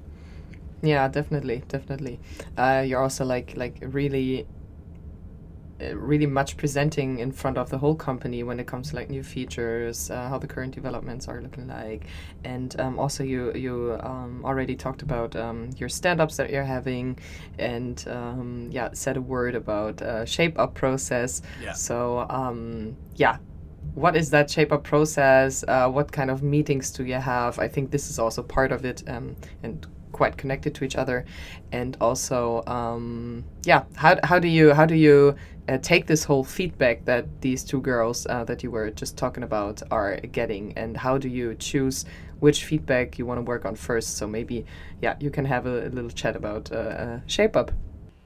Yeah 0.81 1.07
definitely 1.07 1.63
definitely. 1.67 2.19
Uh, 2.57 2.83
you're 2.85 3.01
also 3.01 3.25
like 3.25 3.53
like 3.55 3.77
really 3.81 4.45
really 5.95 6.25
much 6.25 6.57
presenting 6.57 7.19
in 7.19 7.31
front 7.31 7.57
of 7.57 7.69
the 7.69 7.77
whole 7.77 7.95
company 7.95 8.43
when 8.43 8.59
it 8.59 8.67
comes 8.67 8.89
to 8.89 8.95
like 8.95 9.09
new 9.09 9.23
features, 9.23 10.09
uh, 10.09 10.29
how 10.29 10.37
the 10.37 10.47
current 10.47 10.73
developments 10.73 11.27
are 11.27 11.41
looking 11.41 11.67
like, 11.67 12.05
and 12.43 12.79
um, 12.79 12.99
also 12.99 13.23
you 13.23 13.53
you 13.53 13.97
um, 14.01 14.41
already 14.45 14.75
talked 14.75 15.01
about 15.01 15.35
um, 15.35 15.69
your 15.77 15.89
stand-ups 15.89 16.37
that 16.37 16.49
you're 16.49 16.63
having, 16.63 17.17
and 17.59 18.05
um, 18.07 18.69
yeah, 18.71 18.89
said 18.93 19.17
a 19.17 19.21
word 19.21 19.55
about 19.55 20.01
uh, 20.01 20.25
shape 20.25 20.57
up 20.59 20.73
process. 20.73 21.41
Yeah. 21.61 21.73
So 21.73 22.25
um, 22.29 22.95
yeah, 23.15 23.37
what 23.93 24.15
is 24.15 24.29
that 24.31 24.49
shape 24.49 24.71
up 24.71 24.83
process? 24.83 25.63
Uh, 25.67 25.89
what 25.89 26.11
kind 26.11 26.31
of 26.31 26.41
meetings 26.41 26.91
do 26.91 27.03
you 27.05 27.15
have? 27.15 27.59
I 27.59 27.67
think 27.67 27.91
this 27.91 28.09
is 28.09 28.19
also 28.19 28.41
part 28.43 28.71
of 28.71 28.85
it, 28.85 29.03
um, 29.07 29.35
and 29.61 29.85
quite 30.11 30.37
connected 30.37 30.73
to 30.75 30.85
each 30.85 30.95
other, 30.95 31.25
and 31.71 31.97
also 31.99 32.63
um, 32.67 33.43
yeah, 33.65 33.83
how 33.95 34.17
how 34.23 34.39
do 34.39 34.47
you 34.47 34.73
how 34.73 34.85
do 34.85 34.95
you 34.95 35.35
uh, 35.69 35.77
take 35.77 36.07
this 36.07 36.23
whole 36.23 36.43
feedback 36.43 37.05
that 37.05 37.25
these 37.41 37.63
two 37.63 37.81
girls 37.81 38.27
uh, 38.29 38.43
that 38.43 38.63
you 38.63 38.71
were 38.71 38.91
just 38.91 39.17
talking 39.17 39.43
about 39.43 39.81
are 39.91 40.17
getting, 40.17 40.73
and 40.77 40.97
how 40.97 41.17
do 41.17 41.29
you 41.29 41.55
choose 41.55 42.05
which 42.39 42.65
feedback 42.65 43.17
you 43.17 43.25
want 43.25 43.37
to 43.37 43.43
work 43.43 43.65
on 43.65 43.75
first? 43.75 44.17
So 44.17 44.27
maybe 44.27 44.65
yeah, 45.01 45.15
you 45.19 45.29
can 45.29 45.45
have 45.45 45.65
a, 45.65 45.87
a 45.87 45.89
little 45.89 46.09
chat 46.09 46.35
about 46.35 46.71
uh, 46.71 46.75
uh 46.75 47.19
Shape 47.27 47.55
Up. 47.55 47.71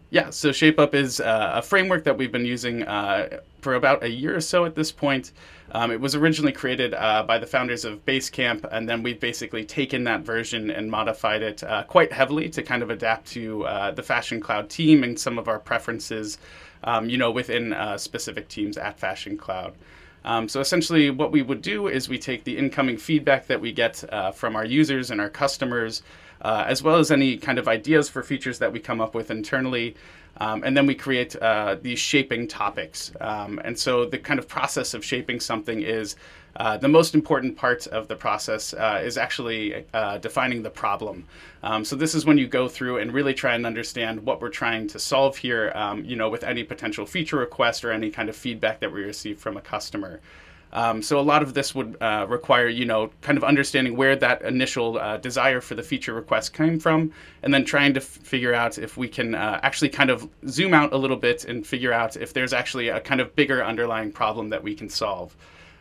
Yeah, 0.10 0.30
so 0.30 0.54
shape 0.54 0.80
up 0.80 0.96
is 0.96 1.20
uh, 1.20 1.52
a 1.56 1.62
framework 1.62 2.06
that 2.06 2.18
we've 2.18 2.32
been 2.32 2.46
using 2.46 2.84
uh, 2.84 3.40
for 3.60 3.76
about 3.76 4.04
a 4.04 4.10
year 4.10 4.38
or 4.38 4.40
so 4.40 4.64
at 4.64 4.74
this 4.74 4.90
point. 4.90 5.34
Um, 5.74 5.92
it 5.92 6.00
was 6.00 6.16
originally 6.16 6.54
created 6.54 6.92
by 6.92 7.38
the 7.38 7.46
founders 7.46 7.84
of 7.84 8.06
Basecamp, 8.06 8.66
and 8.72 8.88
then 8.88 9.04
we've 9.04 9.20
basically 9.20 9.66
taken 9.66 10.06
that 10.06 10.22
version 10.22 10.72
and 10.72 10.90
modified 10.90 11.42
it 11.42 11.62
quite 11.90 12.14
heavily 12.14 12.48
to 12.52 12.64
kind 12.64 12.84
of 12.84 12.90
adapt 12.90 13.28
to 13.32 13.66
the 13.96 14.02
Fashion 14.02 14.40
Cloud 14.40 14.70
team 14.70 15.04
and 15.04 15.20
some 15.20 15.38
of 15.38 15.50
our 15.50 15.60
preferences, 15.60 16.38
um, 16.84 17.10
you 17.10 17.18
know, 17.18 17.32
within 17.32 17.74
uh, 17.74 17.98
specific 17.98 18.48
teams 18.48 18.78
at 18.78 19.00
Fashion 19.00 19.38
Cloud. 19.38 19.74
Um, 20.26 20.50
so 20.50 20.60
essentially, 20.60 21.10
what 21.10 21.32
we 21.32 21.42
would 21.42 21.62
do 21.62 21.88
is 21.88 22.10
we 22.10 22.20
take 22.20 22.44
the 22.44 22.58
incoming 22.58 22.98
feedback 22.98 23.48
that 23.48 23.62
we 23.62 23.72
get 23.72 24.04
from 24.34 24.56
our 24.56 24.66
users 24.66 25.10
and 25.12 25.22
our 25.22 25.30
customers 25.30 26.04
uh, 26.42 26.66
as 26.68 26.84
well 26.84 26.98
as 26.98 27.12
any 27.12 27.38
kind 27.38 27.58
of 27.60 27.68
ideas 27.68 28.10
for 28.10 28.24
features 28.24 28.60
that 28.60 28.72
we 28.72 28.80
come 28.80 29.02
up 29.02 29.16
with 29.16 29.32
internally. 29.32 29.96
Um, 30.40 30.64
and 30.64 30.78
then 30.78 30.86
we 30.86 30.94
create 30.94 31.36
uh, 31.36 31.78
these 31.82 31.98
shaping 31.98 32.48
topics. 32.48 33.12
Um, 33.20 33.60
and 33.64 33.78
so 33.78 34.06
the 34.06 34.20
kind 34.20 34.40
of 34.40 34.48
process 34.48 34.94
of 34.94 35.04
shaping 35.04 35.40
something 35.40 35.82
is 35.82 36.16
uh, 36.58 36.76
the 36.78 36.88
most 36.88 37.16
important 37.16 37.56
part 37.56 37.88
of 37.88 38.08
the 38.08 38.16
process 38.16 38.74
uh, 38.74 39.00
is 39.04 39.18
actually 39.18 39.86
uh, 39.94 40.18
defining 40.18 40.64
the 40.64 40.70
problem. 40.70 41.24
Um, 41.64 41.86
so 41.86 41.96
this 41.96 42.16
is 42.16 42.26
when 42.26 42.38
you 42.38 42.48
go 42.48 42.68
through 42.68 42.98
and 42.98 43.14
really 43.14 43.34
try 43.34 43.54
and 43.56 43.66
understand 43.66 44.26
what 44.26 44.42
we're 44.42 44.50
trying 44.50 44.88
to 44.88 45.00
solve 45.00 45.38
here, 45.38 45.72
um, 45.76 46.04
you 46.04 46.16
know, 46.16 46.30
with 46.30 46.44
any 46.44 46.64
potential 46.64 47.06
feature 47.06 47.38
request 47.38 47.86
or 47.86 47.92
any 47.92 48.10
kind 48.10 48.28
of 48.28 48.36
feedback 48.36 48.80
that 48.80 48.92
we 48.92 49.04
receive 49.04 49.40
from 49.40 49.56
a 49.56 49.62
customer. 49.62 50.20
Um, 50.74 51.02
so 51.02 51.20
a 51.20 51.22
lot 51.22 51.42
of 51.44 51.54
this 51.54 51.74
would 51.74 51.96
uh, 52.02 52.26
require, 52.28 52.68
you 52.68 52.86
know, 52.86 53.12
kind 53.22 53.38
of 53.38 53.44
understanding 53.44 53.96
where 53.96 54.16
that 54.18 54.42
initial 54.42 54.98
uh, 54.98 55.18
desire 55.18 55.62
for 55.62 55.76
the 55.76 55.84
feature 55.84 56.14
request 56.14 56.54
came 56.54 56.80
from, 56.80 57.14
and 57.44 57.54
then 57.54 57.64
trying 57.64 57.94
to 57.94 58.02
f- 58.02 58.06
figure 58.06 58.54
out 58.54 58.78
if 58.78 58.98
we 58.98 59.08
can 59.08 59.34
uh, 59.34 59.60
actually 59.64 59.90
kind 59.90 60.10
of 60.10 60.28
zoom 60.48 60.74
out 60.74 60.92
a 60.92 60.98
little 60.98 61.16
bit 61.18 61.46
and 61.46 61.66
figure 61.66 61.94
out 61.94 62.18
if 62.18 62.34
there's 62.34 62.52
actually 62.52 62.90
a 62.90 63.00
kind 63.00 63.22
of 63.22 63.34
bigger 63.36 63.64
underlying 63.64 64.12
problem 64.12 64.50
that 64.50 64.62
we 64.62 64.76
can 64.76 64.90
solve. 64.90 65.36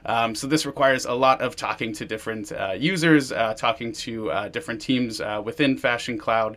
Um, 0.07 0.35
so 0.35 0.47
this 0.47 0.65
requires 0.65 1.05
a 1.05 1.13
lot 1.13 1.41
of 1.41 1.57
talking 1.57 1.93
to 1.95 2.05
different 2.05 2.53
uh, 2.53 2.75
users, 2.79 3.33
uh, 3.33 3.55
talking 3.55 3.93
to 3.93 4.31
uh, 4.31 4.49
different 4.49 4.81
teams 4.81 5.21
within 5.45 5.77
Fashion 5.77 6.17
Cloud. 6.17 6.57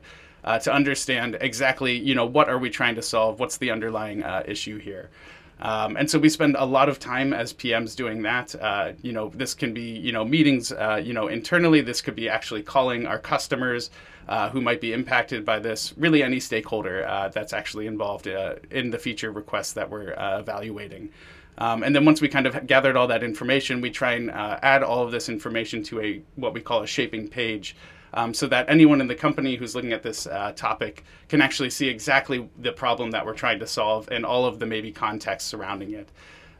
to 0.61 0.73
understand 0.73 1.37
exactly, 1.41 1.97
you 1.97 2.15
know, 2.15 2.25
what 2.25 2.47
are 2.47 2.57
we 2.57 2.69
trying 2.69 2.95
to 2.95 3.01
solve? 3.01 3.39
What's 3.39 3.57
the 3.57 3.71
underlying 3.71 4.23
issue 4.45 4.77
here? 4.77 5.09
Um, 5.61 5.97
and 5.97 6.09
so 6.09 6.17
we 6.17 6.29
spend 6.29 6.55
a 6.57 6.65
lot 6.65 6.87
of 6.87 6.99
time 6.99 7.33
as 7.33 7.53
PMs 7.53 7.95
doing 7.95 8.21
that. 8.21 8.55
Uh, 8.55 8.93
you 9.01 9.11
know, 9.11 9.29
this 9.29 9.53
can 9.53 9.73
be 9.73 9.81
you 9.81 10.11
know 10.11 10.23
meetings 10.23 10.71
uh, 10.71 11.01
you 11.03 11.13
know 11.13 11.27
internally. 11.27 11.81
This 11.81 12.01
could 12.01 12.15
be 12.15 12.29
actually 12.29 12.63
calling 12.63 13.05
our 13.05 13.19
customers 13.19 13.89
uh, 14.29 14.49
who 14.49 14.61
might 14.61 14.79
be 14.79 14.93
impacted 14.93 15.43
by 15.43 15.59
this. 15.59 15.93
Really, 15.97 16.23
any 16.23 16.39
stakeholder 16.39 17.05
uh, 17.05 17.29
that's 17.29 17.51
actually 17.51 17.87
involved 17.87 18.27
uh, 18.27 18.55
in 18.71 18.89
the 18.89 18.97
feature 18.97 19.31
requests 19.31 19.73
that 19.73 19.89
we're 19.89 20.13
uh, 20.17 20.39
evaluating. 20.39 21.09
Um, 21.59 21.83
and 21.83 21.93
then 21.93 22.05
once 22.05 22.21
we 22.21 22.27
kind 22.27 22.47
of 22.47 22.65
gathered 22.65 22.95
all 22.95 23.07
that 23.07 23.21
information, 23.21 23.81
we 23.81 23.91
try 23.91 24.13
and 24.13 24.31
add 24.31 24.81
all 24.81 25.03
of 25.03 25.11
this 25.11 25.29
information 25.29 25.83
to 25.83 26.01
a 26.01 26.21
what 26.35 26.53
we 26.53 26.61
call 26.61 26.81
a 26.81 26.87
shaping 26.87 27.27
page 27.27 27.75
um, 28.13 28.33
so 28.33 28.47
that 28.47 28.65
anyone 28.69 29.01
in 29.01 29.07
the 29.07 29.15
company 29.15 29.55
who's 29.55 29.75
looking 29.75 29.93
at 29.93 30.03
this 30.03 30.27
uh, 30.27 30.51
topic 30.55 31.03
can 31.27 31.41
actually 31.41 31.69
see 31.69 31.87
exactly 31.87 32.49
the 32.57 32.71
problem 32.71 33.11
that 33.11 33.25
we're 33.25 33.33
trying 33.33 33.59
to 33.59 33.67
solve 33.67 34.09
and 34.11 34.25
all 34.25 34.45
of 34.45 34.59
the 34.59 34.65
maybe 34.65 34.91
context 34.91 35.47
surrounding 35.47 35.93
it. 35.93 36.09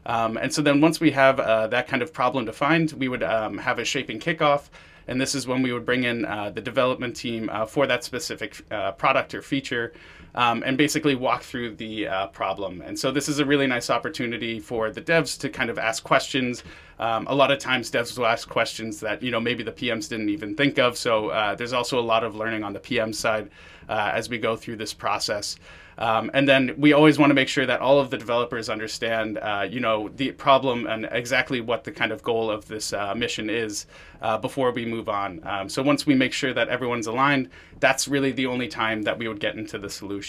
Um, 0.06 0.36
and 0.36 0.52
so 0.52 0.62
then 0.62 0.80
once 0.80 1.00
we 1.00 1.10
have 1.10 1.38
uh, 1.40 1.66
that 1.68 1.88
kind 1.88 2.02
of 2.02 2.12
problem 2.12 2.44
defined, 2.44 2.92
we 2.92 3.08
would 3.08 3.22
um, 3.22 3.58
have 3.58 3.78
a 3.78 3.84
shaping 3.84 4.18
kickoff. 4.18 4.68
And 5.08 5.20
this 5.20 5.34
is 5.34 5.46
when 5.46 5.62
we 5.62 5.72
would 5.72 5.84
bring 5.84 6.04
in 6.04 6.24
uh, 6.24 6.50
the 6.50 6.60
development 6.60 7.16
team 7.16 7.50
uh, 7.50 7.66
for 7.66 7.86
that 7.86 8.04
specific 8.04 8.64
uh, 8.70 8.92
product 8.92 9.34
or 9.34 9.42
feature 9.42 9.92
um, 10.34 10.62
and 10.64 10.76
basically 10.76 11.14
walk 11.14 11.42
through 11.42 11.76
the 11.76 12.06
uh, 12.06 12.26
problem. 12.28 12.82
And 12.82 12.98
so 12.98 13.10
this 13.10 13.28
is 13.28 13.38
a 13.38 13.44
really 13.44 13.66
nice 13.66 13.90
opportunity 13.90 14.60
for 14.60 14.90
the 14.90 15.02
devs 15.02 15.38
to 15.40 15.48
kind 15.48 15.70
of 15.70 15.78
ask 15.78 16.02
questions. 16.02 16.62
Um, 16.98 17.26
a 17.28 17.34
lot 17.34 17.50
of 17.50 17.58
times 17.58 17.90
devs 17.90 18.16
will 18.16 18.26
ask 18.26 18.48
questions 18.48 19.00
that 19.00 19.22
you 19.22 19.30
know 19.30 19.40
maybe 19.40 19.62
the 19.62 19.72
PMs 19.72 20.08
didn't 20.08 20.28
even 20.28 20.54
think 20.54 20.78
of. 20.78 20.96
So 20.96 21.30
uh, 21.30 21.54
there's 21.54 21.72
also 21.72 21.98
a 21.98 22.02
lot 22.02 22.24
of 22.24 22.36
learning 22.36 22.62
on 22.62 22.72
the 22.72 22.80
PM 22.80 23.12
side 23.12 23.50
uh, 23.88 24.12
as 24.14 24.28
we 24.28 24.38
go 24.38 24.56
through 24.56 24.76
this 24.76 24.94
process. 24.94 25.56
Um, 26.00 26.30
and 26.32 26.48
then 26.48 26.74
we 26.78 26.94
always 26.94 27.18
want 27.18 27.28
to 27.30 27.34
make 27.34 27.48
sure 27.48 27.66
that 27.66 27.80
all 27.80 28.00
of 28.00 28.08
the 28.08 28.16
developers 28.16 28.70
understand, 28.70 29.38
uh, 29.38 29.66
you 29.68 29.80
know, 29.80 30.08
the 30.08 30.32
problem 30.32 30.86
and 30.86 31.06
exactly 31.12 31.60
what 31.60 31.84
the 31.84 31.92
kind 31.92 32.10
of 32.10 32.22
goal 32.22 32.50
of 32.50 32.66
this 32.68 32.94
uh, 32.94 33.14
mission 33.14 33.50
is 33.50 33.86
uh, 34.22 34.38
before 34.38 34.72
we 34.72 34.86
move 34.86 35.10
on. 35.10 35.40
Um, 35.44 35.68
so 35.68 35.82
once 35.82 36.06
we 36.06 36.14
make 36.14 36.32
sure 36.32 36.54
that 36.54 36.68
everyone's 36.68 37.06
aligned, 37.06 37.50
that's 37.80 38.08
really 38.08 38.32
the 38.32 38.46
only 38.46 38.66
time 38.66 39.02
that 39.02 39.18
we 39.18 39.28
would 39.28 39.40
get 39.40 39.56
into 39.56 39.78
the 39.78 39.90
solution. 39.90 40.19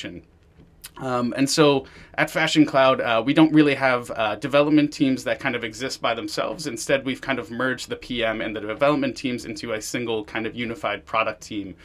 Um, 0.98 1.34
and 1.36 1.50
so 1.50 1.86
at 2.16 2.30
Fashion 2.30 2.66
Cloud, 2.66 3.02
uh, 3.02 3.24
we 3.26 3.34
don't 3.34 3.52
really 3.54 3.76
have 3.76 4.12
uh, 4.12 4.36
development 4.36 4.92
teams 4.92 5.24
that 5.24 5.40
kind 5.40 5.56
of 5.56 5.64
exist 5.64 6.02
by 6.02 6.14
themselves. 6.14 6.68
Instead, 6.68 7.06
we've 7.06 7.22
kind 7.22 7.40
of 7.40 7.50
merged 7.50 7.90
the 7.90 7.96
PM 7.96 8.42
and 8.42 8.56
the 8.56 8.60
development 8.60 9.16
teams 9.16 9.46
into 9.46 9.74
a 9.74 9.82
single 9.82 10.24
kind 10.26 10.46
of 10.46 10.56
unified 10.56 11.06
product 11.06 11.42
team. 11.42 11.76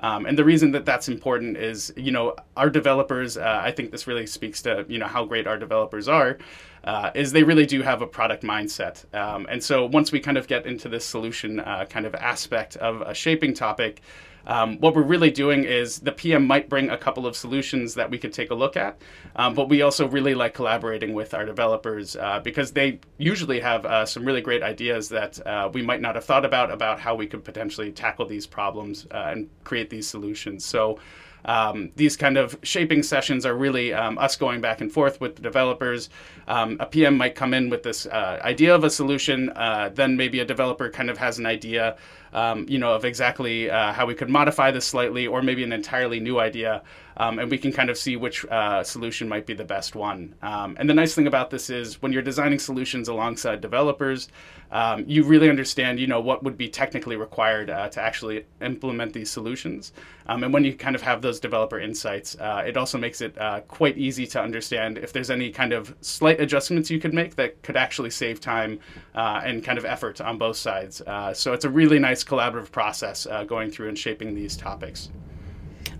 Um, 0.00 0.26
and 0.26 0.36
the 0.36 0.44
reason 0.44 0.72
that 0.72 0.84
that's 0.84 1.08
important 1.08 1.56
is, 1.56 1.92
you 1.96 2.10
know, 2.10 2.34
our 2.56 2.68
developers. 2.68 3.36
Uh, 3.36 3.60
I 3.62 3.70
think 3.70 3.90
this 3.90 4.06
really 4.06 4.26
speaks 4.26 4.60
to 4.62 4.84
you 4.88 4.98
know 4.98 5.06
how 5.06 5.24
great 5.24 5.46
our 5.46 5.56
developers 5.56 6.08
are. 6.08 6.38
Uh, 6.82 7.10
is 7.14 7.32
they 7.32 7.42
really 7.42 7.64
do 7.64 7.80
have 7.80 8.02
a 8.02 8.06
product 8.06 8.42
mindset. 8.42 9.04
Um, 9.14 9.46
and 9.48 9.62
so 9.62 9.86
once 9.86 10.12
we 10.12 10.20
kind 10.20 10.36
of 10.36 10.46
get 10.46 10.66
into 10.66 10.88
this 10.88 11.06
solution 11.06 11.60
uh, 11.60 11.86
kind 11.88 12.04
of 12.04 12.14
aspect 12.14 12.76
of 12.76 13.00
a 13.00 13.14
shaping 13.14 13.54
topic, 13.54 14.02
um, 14.46 14.78
what 14.78 14.94
we're 14.94 15.02
really 15.02 15.30
doing 15.30 15.64
is 15.64 16.00
the 16.00 16.12
PM 16.12 16.46
might 16.46 16.68
bring 16.68 16.90
a 16.90 16.98
couple 16.98 17.26
of 17.26 17.36
solutions 17.36 17.94
that 17.94 18.10
we 18.10 18.18
could 18.18 18.32
take 18.32 18.50
a 18.50 18.54
look 18.54 18.76
at, 18.76 19.00
um, 19.36 19.54
but 19.54 19.68
we 19.68 19.82
also 19.82 20.08
really 20.08 20.34
like 20.34 20.54
collaborating 20.54 21.14
with 21.14 21.34
our 21.34 21.44
developers 21.44 22.16
uh, 22.16 22.40
because 22.40 22.72
they 22.72 23.00
usually 23.18 23.60
have 23.60 23.86
uh, 23.86 24.04
some 24.06 24.24
really 24.24 24.40
great 24.40 24.62
ideas 24.62 25.08
that 25.08 25.44
uh, 25.46 25.70
we 25.72 25.82
might 25.82 26.00
not 26.00 26.14
have 26.14 26.24
thought 26.24 26.44
about 26.44 26.70
about 26.70 27.00
how 27.00 27.14
we 27.14 27.26
could 27.26 27.44
potentially 27.44 27.90
tackle 27.90 28.26
these 28.26 28.46
problems 28.46 29.06
uh, 29.10 29.30
and 29.32 29.48
create 29.64 29.90
these 29.90 30.06
solutions. 30.06 30.64
So. 30.64 30.98
Um, 31.44 31.90
these 31.96 32.16
kind 32.16 32.36
of 32.36 32.58
shaping 32.62 33.02
sessions 33.02 33.44
are 33.44 33.54
really 33.54 33.92
um, 33.92 34.18
us 34.18 34.36
going 34.36 34.60
back 34.60 34.80
and 34.80 34.90
forth 34.90 35.20
with 35.20 35.36
the 35.36 35.42
developers. 35.42 36.10
Um, 36.48 36.76
a 36.80 36.86
PM 36.86 37.16
might 37.16 37.34
come 37.34 37.54
in 37.54 37.70
with 37.70 37.82
this 37.82 38.06
uh, 38.06 38.40
idea 38.42 38.74
of 38.74 38.84
a 38.84 38.90
solution, 38.90 39.50
uh, 39.50 39.90
then 39.94 40.16
maybe 40.16 40.40
a 40.40 40.44
developer 40.44 40.90
kind 40.90 41.10
of 41.10 41.18
has 41.18 41.38
an 41.38 41.46
idea 41.46 41.96
um, 42.34 42.66
you 42.68 42.78
know, 42.78 42.92
of 42.92 43.04
exactly 43.04 43.70
uh, 43.70 43.92
how 43.92 44.06
we 44.06 44.14
could 44.14 44.28
modify 44.28 44.70
this 44.70 44.84
slightly, 44.84 45.26
or 45.26 45.40
maybe 45.40 45.62
an 45.62 45.72
entirely 45.72 46.20
new 46.20 46.40
idea, 46.40 46.82
um, 47.16 47.38
and 47.38 47.50
we 47.50 47.58
can 47.58 47.72
kind 47.72 47.90
of 47.90 47.98
see 47.98 48.16
which 48.16 48.44
uh, 48.46 48.82
solution 48.82 49.28
might 49.28 49.46
be 49.46 49.54
the 49.54 49.64
best 49.64 49.94
one. 49.94 50.34
Um, 50.42 50.76
and 50.78 50.88
the 50.88 50.94
nice 50.94 51.14
thing 51.14 51.26
about 51.26 51.50
this 51.50 51.70
is 51.70 52.02
when 52.02 52.12
you're 52.12 52.22
designing 52.22 52.58
solutions 52.58 53.08
alongside 53.08 53.60
developers, 53.60 54.28
um, 54.72 55.04
you 55.06 55.22
really 55.22 55.48
understand, 55.48 56.00
you 56.00 56.06
know, 56.06 56.20
what 56.20 56.42
would 56.42 56.58
be 56.58 56.68
technically 56.68 57.16
required 57.16 57.70
uh, 57.70 57.88
to 57.90 58.00
actually 58.00 58.44
implement 58.60 59.12
these 59.12 59.30
solutions. 59.30 59.92
Um, 60.26 60.42
and 60.42 60.52
when 60.52 60.64
you 60.64 60.74
kind 60.74 60.96
of 60.96 61.02
have 61.02 61.22
those 61.22 61.38
developer 61.38 61.78
insights, 61.78 62.36
uh, 62.40 62.64
it 62.66 62.76
also 62.76 62.98
makes 62.98 63.20
it 63.20 63.38
uh, 63.38 63.60
quite 63.60 63.96
easy 63.96 64.26
to 64.28 64.40
understand 64.40 64.98
if 64.98 65.12
there's 65.12 65.30
any 65.30 65.50
kind 65.50 65.72
of 65.72 65.94
slight 66.00 66.40
adjustments 66.40 66.90
you 66.90 66.98
could 66.98 67.14
make 67.14 67.36
that 67.36 67.62
could 67.62 67.76
actually 67.76 68.10
save 68.10 68.40
time 68.40 68.80
uh, 69.14 69.42
and 69.44 69.62
kind 69.62 69.78
of 69.78 69.84
effort 69.84 70.20
on 70.20 70.38
both 70.38 70.56
sides. 70.56 71.00
Uh, 71.02 71.32
so 71.32 71.52
it's 71.52 71.64
a 71.64 71.70
really 71.70 71.98
nice 71.98 72.24
collaborative 72.24 72.70
process 72.72 73.26
going 73.46 73.70
through 73.70 73.88
and 73.88 73.98
shaping 73.98 74.34
these 74.34 74.56
topics. 74.56 75.10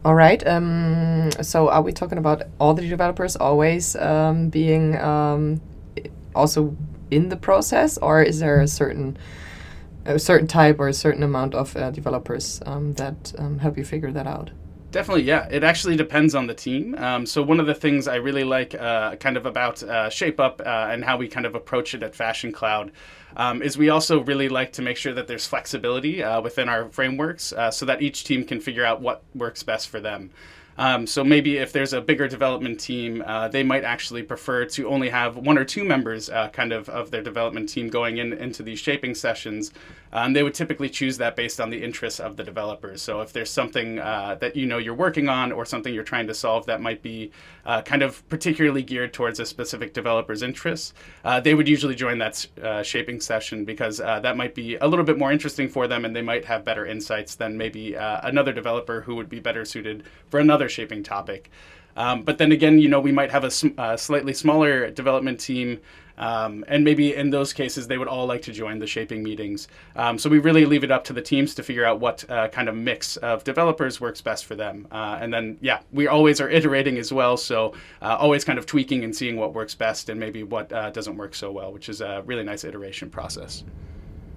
All 0.05 0.15
right. 0.15 0.47
Um, 0.47 1.31
so, 1.41 1.71
are 1.71 1.81
we 1.81 1.93
talking 1.93 2.19
about 2.19 2.43
all 2.61 2.75
the 2.75 2.87
developers 2.87 3.37
always 3.37 3.97
um, 3.97 4.51
being 4.51 4.99
um, 4.99 5.63
also 6.35 6.77
in 7.11 7.31
the 7.31 7.37
process, 7.37 7.97
or 7.99 8.23
is 8.23 8.39
there 8.39 8.61
a 8.61 8.69
certain 8.69 9.17
a 10.05 10.19
certain 10.19 10.47
type 10.47 10.79
or 10.79 10.89
a 10.89 10.93
certain 10.93 11.23
amount 11.23 11.55
of 11.55 11.75
uh, 11.77 11.91
developers 11.91 12.61
um, 12.67 12.93
that 12.95 13.33
um, 13.39 13.61
help 13.61 13.79
you 13.79 13.85
figure 13.85 14.13
that 14.13 14.27
out? 14.27 14.51
Definitely, 14.95 15.25
yeah. 15.25 15.49
It 15.51 15.65
actually 15.65 15.97
depends 15.97 16.37
on 16.37 16.47
the 16.47 16.55
team. 16.55 16.95
Um, 16.95 17.27
so 17.27 17.43
one 17.43 17.59
of 17.59 17.67
the 17.67 17.75
things 17.75 18.07
I 18.07 18.15
really 18.15 18.45
like, 18.45 18.77
uh, 18.77 19.17
kind 19.17 19.37
of 19.37 19.45
about 19.45 19.83
uh, 19.83 20.09
Shape 20.09 20.39
Up 20.39 20.63
uh, 20.65 20.89
and 20.93 21.05
how 21.05 21.17
we 21.17 21.27
kind 21.27 21.47
of 21.47 21.57
approach 21.57 21.95
it 21.95 22.05
at 22.05 22.15
Fashion 22.15 22.53
Cloud, 22.53 22.93
um, 23.37 23.61
is 23.61 23.77
we 23.77 23.89
also 23.89 24.23
really 24.23 24.49
like 24.49 24.73
to 24.75 24.83
make 24.83 24.97
sure 24.97 25.13
that 25.13 25.27
there's 25.27 25.49
flexibility 25.49 26.23
uh, 26.23 26.41
within 26.41 26.69
our 26.69 26.89
frameworks, 26.91 27.53
uh, 27.53 27.73
so 27.73 27.85
that 27.87 28.03
each 28.03 28.23
team 28.23 28.45
can 28.45 28.61
figure 28.61 28.85
out 28.85 29.01
what 29.01 29.25
works 29.35 29.65
best 29.65 29.89
for 29.89 29.99
them. 29.99 30.31
Um, 30.77 31.07
so 31.07 31.23
maybe 31.23 31.59
if 31.59 31.73
there's 31.73 31.93
a 31.93 32.01
bigger 32.01 32.27
development 32.27 32.81
team, 32.81 33.23
uh, 33.27 33.49
they 33.49 33.63
might 33.63 33.85
actually 33.85 34.23
prefer 34.23 34.65
to 34.67 34.89
only 34.89 35.09
have 35.09 35.37
one 35.37 35.57
or 35.57 35.65
two 35.65 35.85
members, 35.85 36.29
uh, 36.29 36.49
kind 36.49 36.73
of, 36.73 36.89
of 36.89 37.11
their 37.11 37.23
development 37.23 37.69
team 37.69 37.89
going 37.89 38.19
in 38.19 38.33
into 38.33 38.63
these 38.63 38.81
shaping 38.81 39.15
sessions. 39.15 39.73
Um, 40.15 40.33
they 40.33 40.43
would 40.45 40.55
typically 40.55 40.89
choose 40.89 41.19
that 41.19 41.35
based 41.35 41.61
on 41.61 41.71
the 41.71 41.83
interests 41.83 42.21
of 42.21 42.37
the 42.37 42.45
developers. 42.45 43.03
So 43.03 43.21
if 43.21 43.33
there's 43.33 43.51
something 43.51 43.99
uh, 43.99 44.37
that 44.41 44.55
you 44.55 44.65
know 44.65 44.79
you're 44.79 44.95
working 44.95 45.29
on 45.29 45.53
or 45.53 45.67
something 45.67 45.93
you're 45.93 46.05
trying 46.05 46.29
to 46.29 46.35
solve 46.35 46.65
that 46.67 46.81
might 46.81 47.03
be 47.03 47.33
uh, 47.67 47.83
kind 47.83 48.03
of 48.03 48.27
particularly 48.29 48.83
geared 48.83 49.13
towards 49.13 49.41
a 49.41 49.45
specific 49.47 49.93
developer's 49.93 50.43
interests, 50.43 50.95
uh, 51.25 51.41
they 51.41 51.55
would 51.55 51.69
usually 51.69 51.97
join 51.97 52.19
that 52.19 52.47
uh, 52.63 52.83
shaping 52.83 53.21
session 53.21 53.65
because 53.65 53.99
that 53.99 54.37
might 54.37 54.55
be 54.55 54.77
a 54.77 54.87
little 54.87 55.05
bit 55.05 55.19
more 55.19 55.33
interesting 55.33 55.69
for 55.69 55.89
them, 55.89 56.05
and 56.05 56.15
they 56.15 56.23
might 56.23 56.45
have 56.45 56.65
better 56.65 56.87
insights 56.87 57.35
than 57.35 57.59
maybe 57.59 57.95
another 57.95 58.53
developer 58.53 59.01
who 59.01 59.17
would 59.17 59.29
be 59.29 59.41
better 59.41 59.65
suited 59.65 60.05
for 60.29 60.39
another 60.39 60.69
shaping 60.69 61.03
topic. 61.03 61.51
Um, 61.97 62.23
but 62.23 62.39
then 62.39 62.53
again, 62.53 62.79
you 62.79 62.89
know, 62.89 63.01
we 63.01 63.13
might 63.13 63.31
have 63.31 63.45
a, 63.45 63.53
a 63.79 63.99
slightly 63.99 64.35
smaller 64.35 64.91
development 64.91 65.41
team, 65.41 65.81
um, 66.19 66.65
and 66.69 66.85
maybe 66.85 67.15
in 67.15 67.31
those 67.31 67.53
cases 67.53 67.87
they 67.87 67.99
would 67.99 68.09
all 68.09 68.27
like 68.27 68.43
to 68.43 68.53
join 68.53 68.79
the 68.79 68.87
shaping 68.87 69.23
meetings. 69.23 69.69
Um, 69.97 70.19
so 70.19 70.31
we 70.31 70.39
really 70.39 70.65
leave 70.67 70.85
it 70.85 70.91
up 70.91 71.05
to 71.05 71.13
the 71.13 71.23
teams 71.23 71.55
to 71.55 71.63
figure 71.63 71.85
out 71.85 72.01
what 72.01 72.29
uh, 72.31 72.49
kind 72.49 72.69
of 72.69 72.75
mix 72.75 73.17
of 73.19 73.45
developers 73.45 74.01
works 74.01 74.21
best 74.21 74.47
for 74.47 74.55
them. 74.55 74.87
Uh, 74.91 75.19
and 75.21 75.33
then, 75.33 75.59
yeah, 75.61 75.81
we 75.93 76.07
always 76.07 76.41
are 76.41 76.49
iterating 76.49 76.99
as 76.99 77.13
well, 77.13 77.37
so 77.37 77.75
uh, 78.03 78.17
always 78.19 78.45
kind 78.45 78.59
of 78.59 78.67
tweaking 78.67 79.05
and 79.05 79.15
seeing 79.15 79.37
what 79.37 79.55
works 79.55 79.75
best 79.75 80.09
and 80.09 80.19
maybe 80.19 80.43
what 80.43 80.73
uh, 80.73 80.91
doesn't 80.91 81.17
work 81.17 81.35
so 81.35 81.51
well, 81.51 81.73
which 81.73 81.89
is 81.89 82.01
a 82.01 82.23
really 82.27 82.45
nice 82.45 82.65
iteration 82.65 83.11
process. 83.11 83.65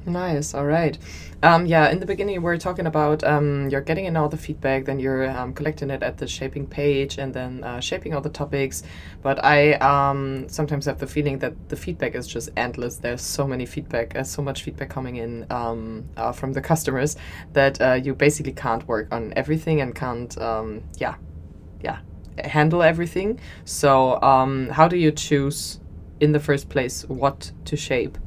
Nice. 0.08 0.54
All 0.54 0.66
right. 0.66 0.98
Um, 1.44 1.66
yeah. 1.66 1.90
In 1.90 2.00
the 2.00 2.06
beginning, 2.06 2.42
we 2.42 2.50
are 2.50 2.58
talking 2.58 2.88
about 2.88 3.26
um, 3.26 3.68
you're 3.70 3.82
getting 3.82 4.06
in 4.06 4.16
all 4.16 4.30
the 4.30 4.38
feedback, 4.38 4.86
then 4.86 5.02
you're 5.02 5.30
um, 5.30 5.54
collecting 5.54 5.90
it 5.90 6.02
at 6.02 6.18
the 6.18 6.26
shaping 6.26 6.66
page, 6.66 7.18
and 7.18 7.34
then 7.34 7.62
uh, 7.62 7.82
shaping 7.82 8.16
all 8.16 8.22
the 8.22 8.30
topics. 8.30 8.84
But 9.22 9.44
I 9.44 9.74
um, 9.74 10.48
sometimes 10.48 10.86
have 10.86 11.00
the 11.00 11.08
feeling 11.08 11.40
that 11.40 11.68
the 11.68 11.76
feedback 11.76 12.16
is 12.16 12.26
just 12.26 12.50
endless. 12.56 12.96
There's 12.96 13.22
so 13.22 13.46
many 13.46 13.66
feedback, 13.66 14.16
uh, 14.16 14.24
so 14.24 14.42
much 14.42 14.64
feedback 14.64 14.90
coming 14.90 15.18
in 15.18 15.46
um, 15.50 16.06
uh, 16.16 16.32
from 16.32 16.54
the 16.54 16.62
customers 16.62 17.18
that 17.52 17.82
uh, 17.82 18.00
you 18.02 18.16
basically 18.16 18.54
can't 18.54 18.88
work 18.88 19.10
on 19.12 19.34
everything 19.36 19.82
and 19.82 19.94
can't, 19.94 20.38
um, 20.42 20.84
yeah, 21.00 21.16
yeah, 21.82 22.00
handle 22.46 22.82
everything. 22.82 23.42
So 23.66 24.20
how 24.72 24.88
do 24.88 24.96
you 24.96 25.12
choose 25.12 25.82
in 26.22 26.32
the 26.32 26.40
first 26.40 26.70
place 26.70 27.04
what 27.10 27.52
to 27.66 27.76
shape? 27.76 28.18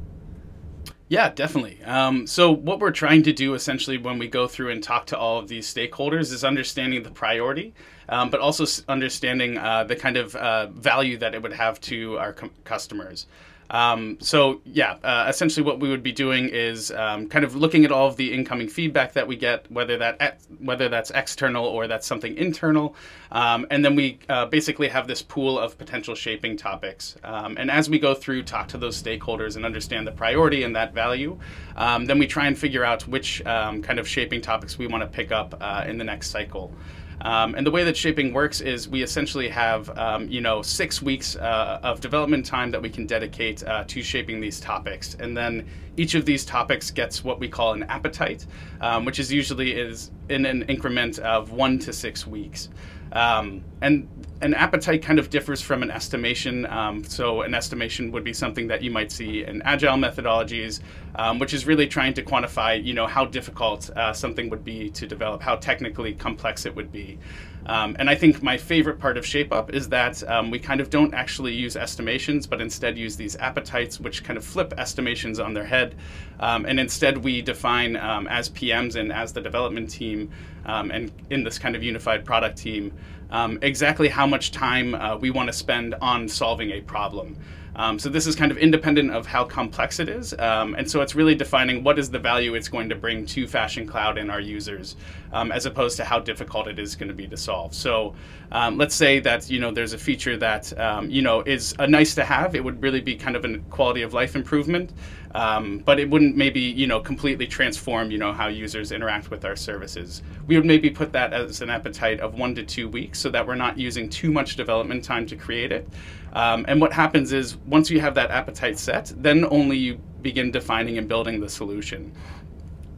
Yeah, 1.11 1.29
definitely. 1.29 1.83
Um, 1.83 2.25
so, 2.25 2.53
what 2.53 2.79
we're 2.79 2.91
trying 2.91 3.23
to 3.23 3.33
do 3.33 3.53
essentially 3.53 3.97
when 3.97 4.17
we 4.17 4.29
go 4.29 4.47
through 4.47 4.71
and 4.71 4.81
talk 4.81 5.07
to 5.07 5.17
all 5.17 5.39
of 5.39 5.49
these 5.49 5.67
stakeholders 5.71 6.31
is 6.31 6.45
understanding 6.45 7.03
the 7.03 7.11
priority, 7.11 7.73
um, 8.07 8.29
but 8.29 8.39
also 8.39 8.65
understanding 8.87 9.57
uh, 9.57 9.83
the 9.83 9.97
kind 9.97 10.15
of 10.15 10.33
uh, 10.37 10.67
value 10.67 11.17
that 11.17 11.35
it 11.35 11.43
would 11.43 11.51
have 11.51 11.81
to 11.81 12.17
our 12.17 12.31
com- 12.31 12.51
customers. 12.63 13.25
Um, 13.71 14.17
so 14.19 14.61
yeah, 14.65 14.97
uh, 15.03 15.25
essentially 15.29 15.65
what 15.65 15.79
we 15.79 15.89
would 15.89 16.03
be 16.03 16.11
doing 16.11 16.49
is 16.49 16.91
um, 16.91 17.27
kind 17.27 17.45
of 17.45 17.55
looking 17.55 17.85
at 17.85 17.91
all 17.91 18.07
of 18.07 18.17
the 18.17 18.33
incoming 18.33 18.67
feedback 18.67 19.13
that 19.13 19.27
we 19.27 19.37
get, 19.37 19.69
whether 19.71 19.97
that 19.97 20.41
whether 20.59 20.89
that's 20.89 21.09
external 21.11 21.65
or 21.65 21.87
that's 21.87 22.05
something 22.05 22.35
internal, 22.37 22.95
um, 23.31 23.65
and 23.71 23.83
then 23.83 23.95
we 23.95 24.19
uh, 24.27 24.45
basically 24.45 24.89
have 24.89 25.07
this 25.07 25.21
pool 25.21 25.57
of 25.57 25.77
potential 25.77 26.13
shaping 26.15 26.57
topics. 26.57 27.15
Um, 27.23 27.55
and 27.57 27.71
as 27.71 27.89
we 27.89 27.97
go 27.97 28.13
through, 28.13 28.43
talk 28.43 28.67
to 28.69 28.77
those 28.77 29.01
stakeholders 29.01 29.55
and 29.55 29.65
understand 29.65 30.05
the 30.05 30.11
priority 30.11 30.63
and 30.63 30.75
that 30.75 30.93
value, 30.93 31.39
um, 31.77 32.05
then 32.05 32.19
we 32.19 32.27
try 32.27 32.47
and 32.47 32.59
figure 32.59 32.83
out 32.83 33.07
which 33.07 33.43
um, 33.45 33.81
kind 33.81 33.99
of 33.99 34.07
shaping 34.07 34.41
topics 34.41 34.77
we 34.77 34.87
want 34.87 35.01
to 35.01 35.07
pick 35.07 35.31
up 35.31 35.55
uh, 35.61 35.85
in 35.87 35.97
the 35.97 36.03
next 36.03 36.29
cycle. 36.29 36.73
Um, 37.21 37.55
and 37.55 37.65
the 37.65 37.71
way 37.71 37.83
that 37.83 37.95
shaping 37.95 38.33
works 38.33 38.61
is 38.61 38.89
we 38.89 39.03
essentially 39.03 39.47
have, 39.49 39.95
um, 39.97 40.27
you 40.27 40.41
know, 40.41 40.61
six 40.61 41.01
weeks 41.01 41.35
uh, 41.35 41.79
of 41.83 42.01
development 42.01 42.45
time 42.45 42.71
that 42.71 42.81
we 42.81 42.89
can 42.89 43.05
dedicate 43.05 43.63
uh, 43.63 43.83
to 43.85 44.01
shaping 44.01 44.41
these 44.41 44.59
topics, 44.59 45.15
and 45.19 45.37
then 45.37 45.67
each 45.97 46.15
of 46.15 46.25
these 46.25 46.45
topics 46.45 46.89
gets 46.89 47.23
what 47.23 47.39
we 47.39 47.47
call 47.47 47.73
an 47.73 47.83
appetite, 47.83 48.45
um, 48.79 49.05
which 49.05 49.19
is 49.19 49.31
usually 49.31 49.73
is 49.73 50.11
in 50.29 50.45
an 50.45 50.63
increment 50.63 51.19
of 51.19 51.51
one 51.51 51.77
to 51.79 51.93
six 51.93 52.25
weeks. 52.25 52.69
Um, 53.11 53.63
and 53.81 54.07
an 54.41 54.53
appetite 54.55 55.03
kind 55.03 55.19
of 55.19 55.29
differs 55.29 55.61
from 55.61 55.83
an 55.83 55.91
estimation. 55.91 56.65
Um, 56.65 57.03
so, 57.03 57.41
an 57.41 57.53
estimation 57.53 58.11
would 58.11 58.23
be 58.23 58.33
something 58.33 58.67
that 58.67 58.81
you 58.81 58.89
might 58.89 59.11
see 59.11 59.43
in 59.43 59.61
agile 59.63 59.97
methodologies, 59.97 60.79
um, 61.15 61.37
which 61.37 61.53
is 61.53 61.67
really 61.67 61.87
trying 61.87 62.13
to 62.15 62.23
quantify, 62.23 62.83
you 62.83 62.93
know, 62.93 63.05
how 63.05 63.25
difficult 63.25 63.89
uh, 63.91 64.13
something 64.13 64.49
would 64.49 64.63
be 64.63 64.89
to 64.91 65.05
develop, 65.05 65.41
how 65.41 65.55
technically 65.55 66.13
complex 66.13 66.65
it 66.65 66.75
would 66.75 66.91
be. 66.91 67.19
Um, 67.67 67.95
and 67.99 68.09
I 68.09 68.15
think 68.15 68.41
my 68.41 68.57
favorite 68.57 68.97
part 68.97 69.17
of 69.17 69.23
ShapeUp 69.23 69.71
is 69.71 69.87
that 69.89 70.27
um, 70.27 70.49
we 70.49 70.57
kind 70.57 70.81
of 70.81 70.89
don't 70.89 71.13
actually 71.13 71.53
use 71.53 71.77
estimations, 71.77 72.47
but 72.47 72.59
instead 72.59 72.97
use 72.97 73.15
these 73.15 73.35
appetites, 73.35 73.99
which 73.99 74.23
kind 74.23 74.37
of 74.37 74.43
flip 74.43 74.73
estimations 74.77 75.39
on 75.39 75.53
their 75.53 75.65
head. 75.65 75.95
Um, 76.39 76.65
and 76.65 76.79
instead, 76.79 77.17
we 77.17 77.41
define 77.43 77.95
as 77.95 78.49
PMs 78.49 78.95
and 78.95 79.13
as 79.13 79.31
the 79.33 79.41
development 79.41 79.91
team, 79.91 80.31
um, 80.65 80.91
and 80.91 81.11
in 81.29 81.43
this 81.43 81.57
kind 81.57 81.75
of 81.75 81.83
unified 81.83 82.25
product 82.25 82.57
team, 82.57 82.91
um, 83.31 83.57
exactly 83.61 84.09
how 84.09 84.27
much 84.27 84.51
time 84.51 84.93
uh, 84.95 85.17
we 85.17 85.31
want 85.31 85.47
to 85.47 85.53
spend 85.53 85.95
on 86.01 86.27
solving 86.27 86.71
a 86.71 86.81
problem. 86.81 87.37
Um, 87.75 87.97
so 87.97 88.09
this 88.09 88.27
is 88.27 88.35
kind 88.35 88.51
of 88.51 88.57
independent 88.57 89.11
of 89.11 89.25
how 89.25 89.45
complex 89.45 89.99
it 89.99 90.09
is, 90.09 90.33
um, 90.39 90.75
and 90.75 90.89
so 90.89 91.01
it's 91.01 91.15
really 91.15 91.35
defining 91.35 91.83
what 91.83 91.97
is 91.97 92.09
the 92.09 92.19
value 92.19 92.53
it's 92.55 92.67
going 92.67 92.89
to 92.89 92.95
bring 92.95 93.25
to 93.27 93.47
Fashion 93.47 93.87
Cloud 93.87 94.17
and 94.17 94.29
our 94.29 94.41
users, 94.41 94.97
um, 95.31 95.51
as 95.51 95.65
opposed 95.65 95.95
to 95.97 96.03
how 96.03 96.19
difficult 96.19 96.67
it 96.67 96.79
is 96.79 96.95
going 96.95 97.07
to 97.07 97.13
be 97.13 97.27
to 97.27 97.37
solve. 97.37 97.73
So 97.73 98.13
um, 98.51 98.77
let's 98.77 98.95
say 98.95 99.19
that 99.21 99.49
you 99.49 99.59
know 99.59 99.71
there's 99.71 99.93
a 99.93 99.97
feature 99.97 100.35
that 100.37 100.77
um, 100.77 101.09
you 101.09 101.21
know 101.21 101.41
is 101.41 101.73
a 101.79 101.87
nice 101.87 102.13
to 102.15 102.25
have. 102.25 102.55
It 102.55 102.63
would 102.63 102.81
really 102.81 103.01
be 103.01 103.15
kind 103.15 103.35
of 103.35 103.45
a 103.45 103.57
quality 103.69 104.01
of 104.01 104.13
life 104.13 104.35
improvement, 104.35 104.91
um, 105.33 105.79
but 105.79 105.99
it 105.99 106.09
wouldn't 106.09 106.35
maybe 106.35 106.59
you 106.59 106.87
know 106.87 106.99
completely 106.99 107.47
transform 107.47 108.11
you 108.11 108.17
know 108.17 108.33
how 108.33 108.47
users 108.47 108.91
interact 108.91 109.31
with 109.31 109.45
our 109.45 109.55
services. 109.55 110.21
We 110.47 110.57
would 110.57 110.65
maybe 110.65 110.89
put 110.89 111.13
that 111.13 111.31
as 111.31 111.61
an 111.61 111.69
appetite 111.69 112.19
of 112.19 112.33
one 112.37 112.53
to 112.55 112.63
two 112.63 112.89
weeks, 112.89 113.19
so 113.19 113.29
that 113.29 113.47
we're 113.47 113.55
not 113.55 113.77
using 113.77 114.09
too 114.09 114.31
much 114.31 114.57
development 114.57 115.05
time 115.05 115.25
to 115.27 115.37
create 115.37 115.71
it. 115.71 115.87
Um, 116.33 116.65
and 116.67 116.79
what 116.79 116.93
happens 116.93 117.33
is 117.33 117.57
once 117.57 117.89
you 117.89 117.99
have 117.99 118.15
that 118.15 118.31
appetite 118.31 118.79
set, 118.79 119.11
then 119.17 119.45
only 119.49 119.77
you 119.77 119.99
begin 120.21 120.51
defining 120.51 120.97
and 120.97 121.07
building 121.07 121.39
the 121.39 121.49
solution. 121.49 122.13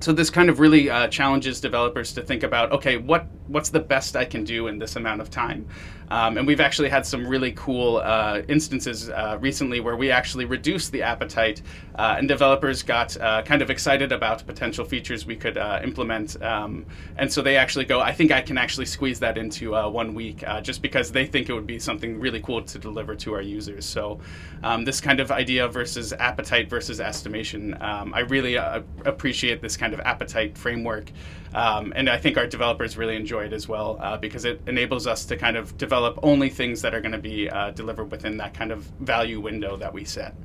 So 0.02 0.12
this 0.12 0.30
kind 0.30 0.50
of 0.50 0.60
really 0.60 0.90
uh, 0.90 1.08
challenges 1.08 1.62
developers 1.62 2.14
to 2.14 2.22
think 2.22 2.44
about, 2.44 2.72
okay, 2.74 2.98
what 2.98 3.26
what's 3.54 3.70
the 3.70 3.80
best 3.80 4.16
I 4.16 4.26
can 4.26 4.44
do 4.44 4.68
in 4.68 4.80
this 4.80 4.96
amount 4.96 5.22
of 5.22 5.30
time? 5.30 5.68
Um, 6.10 6.38
and 6.38 6.46
we've 6.46 6.60
actually 6.60 6.90
had 6.90 7.06
some 7.06 7.26
really 7.26 7.54
cool 7.54 7.98
uh, 7.98 8.42
instances 8.48 9.10
uh, 9.10 9.38
recently 9.40 9.80
where 9.80 9.96
we 9.96 10.12
actually 10.12 10.46
reduced 10.46 10.92
the 10.92 11.02
appetite, 11.02 11.62
uh, 11.96 12.16
and 12.18 12.28
developers 12.28 12.84
got 12.84 13.16
uh, 13.20 13.42
kind 13.44 13.62
of 13.62 13.70
excited 13.70 14.12
about 14.12 14.46
potential 14.46 14.86
features 14.86 15.26
we 15.26 15.36
could 15.36 15.58
uh, 15.58 15.80
implement. 15.84 16.42
Um, 16.44 16.86
and 17.18 17.32
so 17.32 17.42
they 17.42 17.56
actually 17.56 17.86
go, 17.86 18.00
I 18.00 18.12
think 18.12 18.32
I 18.32 18.42
can 18.42 18.58
actually 18.58 18.86
squeeze 18.86 19.20
that 19.22 19.38
into 19.38 19.76
uh, 19.76 19.90
one 19.90 20.14
week, 20.14 20.44
just 20.62 20.82
because 20.82 21.12
they 21.12 21.26
think 21.26 21.50
it 21.50 21.54
would 21.54 21.68
be 21.68 21.80
something 21.80 22.20
really 22.20 22.42
cool 22.42 22.62
to 22.62 22.80
deliver 22.80 23.16
to 23.16 23.34
our 23.34 23.42
users. 23.42 23.86
So 23.86 24.20
um, 24.64 24.84
this 24.86 25.00
kind 25.02 25.20
of 25.20 25.32
idea 25.32 25.68
versus 25.68 26.14
appetite 26.14 26.70
versus 26.70 27.00
estimation, 27.00 27.76
um, 27.82 28.14
I 28.14 28.22
really 28.22 28.56
appreciate 28.56 29.62
this 29.62 29.78
kind 29.78 29.94
of 29.94 30.00
appetite 30.02 30.58
framework. 30.58 31.12
Um, 31.54 31.94
and 31.96 32.10
I 32.10 32.18
think 32.18 32.38
our 32.38 32.48
developers 32.48 32.98
really 32.98 33.16
enjoy 33.16 33.46
it 33.46 33.54
as 33.54 33.68
well 33.68 33.98
uh, 34.02 34.18
because 34.18 34.46
it 34.46 34.62
enables 34.68 35.06
us 35.08 35.26
to 35.26 35.38
kind 35.38 35.56
of 35.56 35.78
develop 35.78 36.20
only 36.24 36.50
things 36.50 36.82
that 36.82 36.94
are 36.94 37.02
going 37.02 37.12
to 37.12 37.20
be 37.20 37.50
uh, 37.50 37.72
delivered 37.72 38.12
within 38.12 38.38
that 38.38 38.54
kind 38.54 38.72
of 38.72 38.84
value 39.00 39.40
window 39.40 39.78
that 39.78 39.94
we 39.94 40.04
set. 40.04 40.36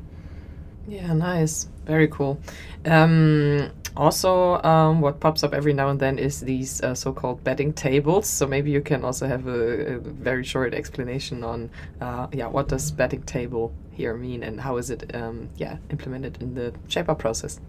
Yeah, 0.87 1.13
nice. 1.13 1.69
Very 1.85 2.09
cool. 2.09 2.41
Um, 2.87 3.71
also, 3.97 4.63
um, 4.63 5.01
what 5.01 5.21
pops 5.21 5.43
up 5.43 5.53
every 5.53 5.75
now 5.75 5.89
and 5.89 6.01
then 6.01 6.19
is 6.19 6.41
these 6.41 6.83
uh, 6.83 6.95
so 6.95 7.13
called 7.13 7.43
betting 7.45 7.73
tables. 7.73 8.27
So 8.27 8.47
maybe 8.47 8.71
you 8.71 8.81
can 8.81 9.05
also 9.05 9.27
have 9.27 9.47
a, 9.47 9.97
a 9.97 9.99
very 9.99 10.45
short 10.45 10.73
explanation 10.73 11.45
on, 11.45 11.71
uh, 12.01 12.29
yeah, 12.33 12.47
what 12.47 12.69
does 12.69 12.91
betting 12.91 13.23
table 13.23 13.73
here 13.93 14.15
mean 14.15 14.43
and 14.43 14.61
how 14.61 14.77
is 14.77 14.91
it, 14.91 15.15
um, 15.15 15.49
yeah, 15.57 15.77
implemented 15.91 16.41
in 16.41 16.55
the 16.55 16.73
Shape 16.89 17.09
Up 17.09 17.19
process? 17.19 17.61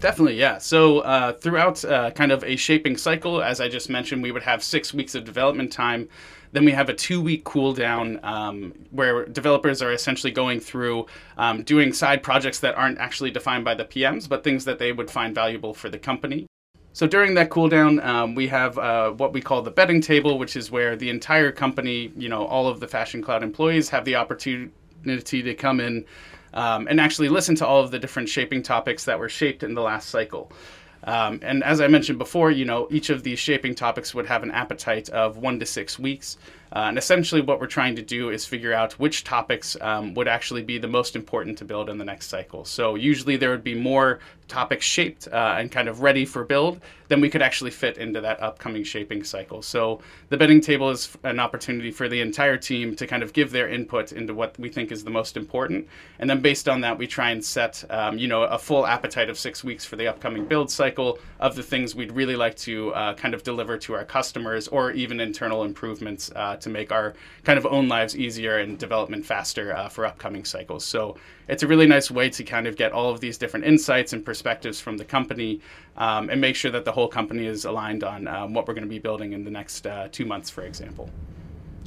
Definitely, 0.00 0.36
yeah. 0.36 0.56
So 0.56 1.00
uh, 1.00 1.34
throughout 1.34 1.84
uh, 1.84 2.10
kind 2.12 2.32
of 2.32 2.42
a 2.42 2.56
shaping 2.56 2.96
cycle, 2.96 3.42
as 3.42 3.60
I 3.60 3.68
just 3.68 3.90
mentioned, 3.90 4.22
we 4.22 4.32
would 4.32 4.42
have 4.42 4.64
six 4.64 4.94
weeks 4.94 5.14
of 5.14 5.24
development 5.24 5.70
time. 5.70 6.08
Then 6.52 6.64
we 6.64 6.72
have 6.72 6.88
a 6.88 6.94
two 6.94 7.20
week 7.20 7.44
cool 7.44 7.74
down 7.74 8.18
um, 8.22 8.72
where 8.90 9.26
developers 9.26 9.82
are 9.82 9.92
essentially 9.92 10.32
going 10.32 10.58
through 10.58 11.06
um, 11.36 11.62
doing 11.62 11.92
side 11.92 12.22
projects 12.22 12.60
that 12.60 12.74
aren't 12.76 12.98
actually 12.98 13.30
defined 13.30 13.64
by 13.64 13.74
the 13.74 13.84
PMs, 13.84 14.26
but 14.26 14.42
things 14.42 14.64
that 14.64 14.78
they 14.78 14.92
would 14.92 15.10
find 15.10 15.34
valuable 15.34 15.74
for 15.74 15.90
the 15.90 15.98
company. 15.98 16.46
So 16.92 17.06
during 17.06 17.34
that 17.34 17.50
cooldown, 17.50 18.04
um, 18.04 18.34
we 18.34 18.48
have 18.48 18.78
uh, 18.78 19.10
what 19.10 19.32
we 19.32 19.42
call 19.42 19.62
the 19.62 19.70
betting 19.70 20.00
table, 20.00 20.38
which 20.38 20.56
is 20.56 20.70
where 20.70 20.96
the 20.96 21.10
entire 21.10 21.52
company, 21.52 22.10
you 22.16 22.28
know, 22.28 22.46
all 22.46 22.66
of 22.66 22.80
the 22.80 22.88
Fashion 22.88 23.22
Cloud 23.22 23.42
employees 23.42 23.90
have 23.90 24.04
the 24.04 24.16
opportunity 24.16 25.42
to 25.42 25.54
come 25.54 25.78
in 25.78 26.04
um, 26.54 26.86
and 26.88 27.00
actually 27.00 27.28
listen 27.28 27.54
to 27.56 27.66
all 27.66 27.82
of 27.82 27.90
the 27.90 27.98
different 27.98 28.28
shaping 28.28 28.62
topics 28.62 29.04
that 29.04 29.18
were 29.18 29.28
shaped 29.28 29.62
in 29.62 29.74
the 29.74 29.82
last 29.82 30.08
cycle. 30.08 30.50
Um, 31.04 31.40
and 31.42 31.64
as 31.64 31.80
I 31.80 31.88
mentioned 31.88 32.18
before, 32.18 32.50
you 32.50 32.64
know, 32.64 32.86
each 32.90 33.10
of 33.10 33.22
these 33.22 33.38
shaping 33.38 33.74
topics 33.74 34.14
would 34.14 34.26
have 34.26 34.42
an 34.42 34.50
appetite 34.50 35.08
of 35.08 35.38
one 35.38 35.58
to 35.60 35.66
six 35.66 35.98
weeks. 35.98 36.36
Uh, 36.72 36.80
and 36.80 36.98
essentially, 36.98 37.40
what 37.40 37.60
we're 37.60 37.66
trying 37.66 37.96
to 37.96 38.02
do 38.02 38.30
is 38.30 38.46
figure 38.46 38.72
out 38.72 38.92
which 38.94 39.24
topics 39.24 39.76
um, 39.80 40.14
would 40.14 40.28
actually 40.28 40.62
be 40.62 40.78
the 40.78 40.86
most 40.86 41.16
important 41.16 41.58
to 41.58 41.64
build 41.64 41.90
in 41.90 41.98
the 41.98 42.04
next 42.04 42.28
cycle. 42.28 42.64
So, 42.64 42.94
usually, 42.94 43.36
there 43.36 43.50
would 43.50 43.64
be 43.64 43.74
more 43.74 44.20
topics 44.46 44.84
shaped 44.84 45.28
uh, 45.28 45.56
and 45.58 45.70
kind 45.70 45.88
of 45.88 46.00
ready 46.00 46.24
for 46.24 46.44
build 46.44 46.80
than 47.06 47.20
we 47.20 47.30
could 47.30 47.42
actually 47.42 47.70
fit 47.70 47.98
into 47.98 48.20
that 48.20 48.40
upcoming 48.42 48.84
shaping 48.84 49.24
cycle. 49.24 49.62
So, 49.62 50.00
the 50.28 50.36
betting 50.36 50.60
table 50.60 50.90
is 50.90 51.16
an 51.24 51.40
opportunity 51.40 51.90
for 51.90 52.08
the 52.08 52.20
entire 52.20 52.56
team 52.56 52.94
to 52.96 53.06
kind 53.06 53.24
of 53.24 53.32
give 53.32 53.50
their 53.50 53.68
input 53.68 54.12
into 54.12 54.32
what 54.32 54.56
we 54.58 54.68
think 54.68 54.92
is 54.92 55.02
the 55.02 55.10
most 55.10 55.36
important. 55.36 55.88
And 56.20 56.30
then, 56.30 56.40
based 56.40 56.68
on 56.68 56.80
that, 56.82 56.96
we 56.96 57.08
try 57.08 57.30
and 57.30 57.44
set, 57.44 57.84
um, 57.90 58.16
you 58.16 58.28
know, 58.28 58.44
a 58.44 58.58
full 58.58 58.86
appetite 58.86 59.28
of 59.28 59.38
six 59.38 59.64
weeks 59.64 59.84
for 59.84 59.96
the 59.96 60.06
upcoming 60.06 60.44
build 60.44 60.70
cycle 60.70 61.18
of 61.40 61.56
the 61.56 61.64
things 61.64 61.96
we'd 61.96 62.12
really 62.12 62.36
like 62.36 62.54
to 62.58 62.94
uh, 62.94 63.14
kind 63.14 63.34
of 63.34 63.42
deliver 63.42 63.76
to 63.78 63.94
our 63.94 64.04
customers 64.04 64.68
or 64.68 64.92
even 64.92 65.18
internal 65.18 65.64
improvements 65.64 66.30
to 66.60 66.70
make 66.70 66.92
our 66.92 67.14
kind 67.44 67.58
of 67.58 67.66
own 67.66 67.88
lives 67.88 68.16
easier 68.16 68.58
and 68.58 68.78
development 68.78 69.24
faster 69.26 69.74
uh, 69.74 69.88
for 69.88 70.06
upcoming 70.06 70.44
cycles. 70.44 70.84
So 70.84 71.16
it's 71.48 71.62
a 71.62 71.66
really 71.66 71.86
nice 71.86 72.10
way 72.10 72.30
to 72.30 72.44
kind 72.44 72.66
of 72.66 72.76
get 72.76 72.92
all 72.92 73.10
of 73.10 73.20
these 73.20 73.38
different 73.38 73.66
insights 73.66 74.12
and 74.12 74.24
perspectives 74.24 74.80
from 74.80 74.96
the 74.96 75.04
company 75.04 75.60
um, 75.96 76.30
and 76.30 76.40
make 76.40 76.56
sure 76.56 76.70
that 76.70 76.84
the 76.84 76.92
whole 76.92 77.08
company 77.08 77.46
is 77.46 77.64
aligned 77.64 78.04
on 78.04 78.28
um, 78.28 78.54
what 78.54 78.68
we're 78.68 78.74
going 78.74 78.84
to 78.84 78.90
be 78.90 78.98
building 78.98 79.32
in 79.32 79.44
the 79.44 79.50
next 79.50 79.86
uh, 79.86 80.08
two 80.12 80.24
months, 80.24 80.48
for 80.48 80.62
example. 80.62 81.10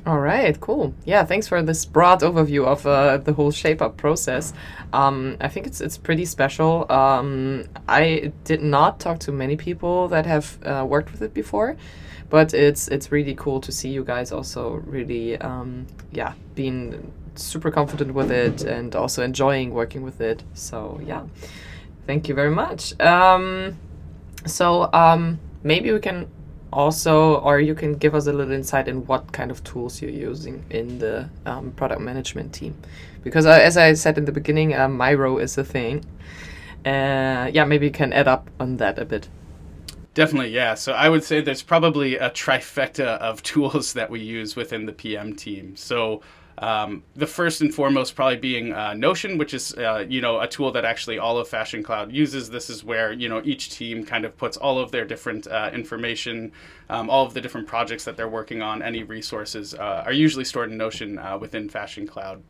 All 0.05 0.19
right, 0.19 0.59
cool. 0.59 0.93
Yeah, 1.05 1.23
thanks 1.23 1.47
for 1.47 1.61
this 1.61 1.85
broad 1.85 2.19
overview 2.19 2.65
of 2.65 2.85
uh, 2.85 3.19
the 3.19 3.31
whole 3.31 3.51
shape 3.51 3.81
up 3.81 3.95
process. 3.95 4.51
Um, 4.91 5.37
I 5.39 5.47
think 5.47 5.65
it's 5.65 5.79
it's 5.79 5.97
pretty 5.97 6.25
special. 6.25 6.91
Um, 6.91 7.69
I 7.87 8.33
did 8.43 8.61
not 8.61 8.99
talk 8.99 9.19
to 9.19 9.31
many 9.31 9.55
people 9.55 10.09
that 10.09 10.25
have 10.25 10.59
uh, 10.65 10.85
worked 10.85 11.13
with 11.13 11.21
it 11.21 11.33
before, 11.33 11.77
but 12.33 12.51
it's 12.51 12.87
it's 12.87 13.11
really 13.11 13.35
cool 13.35 13.61
to 13.61 13.71
see 13.71 13.89
you 13.89 14.03
guys 14.03 14.31
also 14.31 14.81
really 14.87 15.37
um, 15.37 15.85
yeah 16.11 16.33
being 16.55 17.13
super 17.35 17.69
confident 17.69 18.11
with 18.15 18.31
it 18.31 18.63
and 18.63 18.95
also 18.95 19.21
enjoying 19.21 19.71
working 19.71 20.01
with 20.01 20.19
it. 20.19 20.41
So 20.55 20.99
yeah, 21.05 21.25
thank 22.07 22.27
you 22.27 22.33
very 22.33 22.49
much. 22.49 22.99
Um, 22.99 23.77
so 24.47 24.91
um, 24.93 25.39
maybe 25.61 25.91
we 25.91 25.99
can 25.99 26.27
also, 26.71 27.35
or 27.35 27.59
you 27.59 27.75
can 27.75 27.93
give 27.93 28.15
us 28.15 28.25
a 28.25 28.33
little 28.33 28.51
insight 28.51 28.87
in 28.87 29.05
what 29.05 29.31
kind 29.31 29.51
of 29.51 29.63
tools 29.63 30.01
you're 30.01 30.09
using 30.09 30.65
in 30.71 30.97
the 30.97 31.29
um, 31.45 31.71
product 31.73 32.01
management 32.01 32.51
team. 32.51 32.75
Because 33.23 33.45
uh, 33.45 33.51
as 33.51 33.77
I 33.77 33.93
said 33.93 34.17
in 34.17 34.25
the 34.25 34.31
beginning, 34.31 34.73
uh, 34.73 34.87
Miro 34.87 35.37
is 35.37 35.55
a 35.59 35.63
thing. 35.63 36.03
Uh, 36.83 37.51
yeah, 37.53 37.63
maybe 37.63 37.85
you 37.85 37.91
can 37.91 38.11
add 38.11 38.27
up 38.27 38.49
on 38.59 38.77
that 38.77 38.97
a 38.97 39.05
bit. 39.05 39.29
Definitely, 40.13 40.51
yeah. 40.51 40.75
So 40.75 40.93
I 40.93 41.09
would 41.09 41.23
say 41.23 41.41
there's 41.41 41.63
probably 41.63 42.17
a 42.17 42.29
trifecta 42.29 43.17
of 43.17 43.41
tools 43.51 43.93
that 43.93 44.09
we 44.09 44.19
use 44.19 44.55
within 44.55 44.85
the 44.85 44.93
PM 44.93 45.35
team. 45.35 45.75
So 45.75 46.21
Um, 46.59 47.03
the 47.15 47.25
first 47.27 47.61
and 47.61 47.73
foremost 47.73 48.15
probably 48.15 48.37
being 48.37 48.73
uh, 48.73 48.93
Notion, 48.93 49.39
which 49.39 49.53
is 49.55 49.73
uh, 49.73 50.05
you 50.07 50.21
know 50.21 50.39
a 50.39 50.47
tool 50.47 50.71
that 50.73 50.85
actually 50.85 51.17
all 51.19 51.37
of 51.39 51.47
Fashion 51.47 51.81
Cloud 51.83 52.11
uses. 52.11 52.49
This 52.49 52.69
is 52.69 52.83
where 52.83 53.11
you 53.11 53.27
know 53.27 53.41
each 53.43 53.71
team 53.71 54.05
kind 54.05 54.23
of 54.25 54.37
puts 54.37 54.55
all 54.57 54.77
of 54.77 54.91
their 54.91 55.05
different 55.05 55.47
uh, 55.47 55.71
information, 55.73 56.51
um, 56.89 57.09
all 57.09 57.25
of 57.25 57.33
the 57.33 57.41
different 57.41 57.67
projects 57.67 58.03
that 58.05 58.15
they're 58.17 58.29
working 58.39 58.61
on, 58.61 58.83
any 58.83 59.03
resources 59.03 59.73
uh, 59.73 60.03
are 60.05 60.13
usually 60.13 60.45
stored 60.45 60.69
in 60.71 60.77
Notion 60.77 61.17
uh, 61.17 61.37
within 61.39 61.69
Fashion 61.69 62.05
Cloud. 62.07 62.43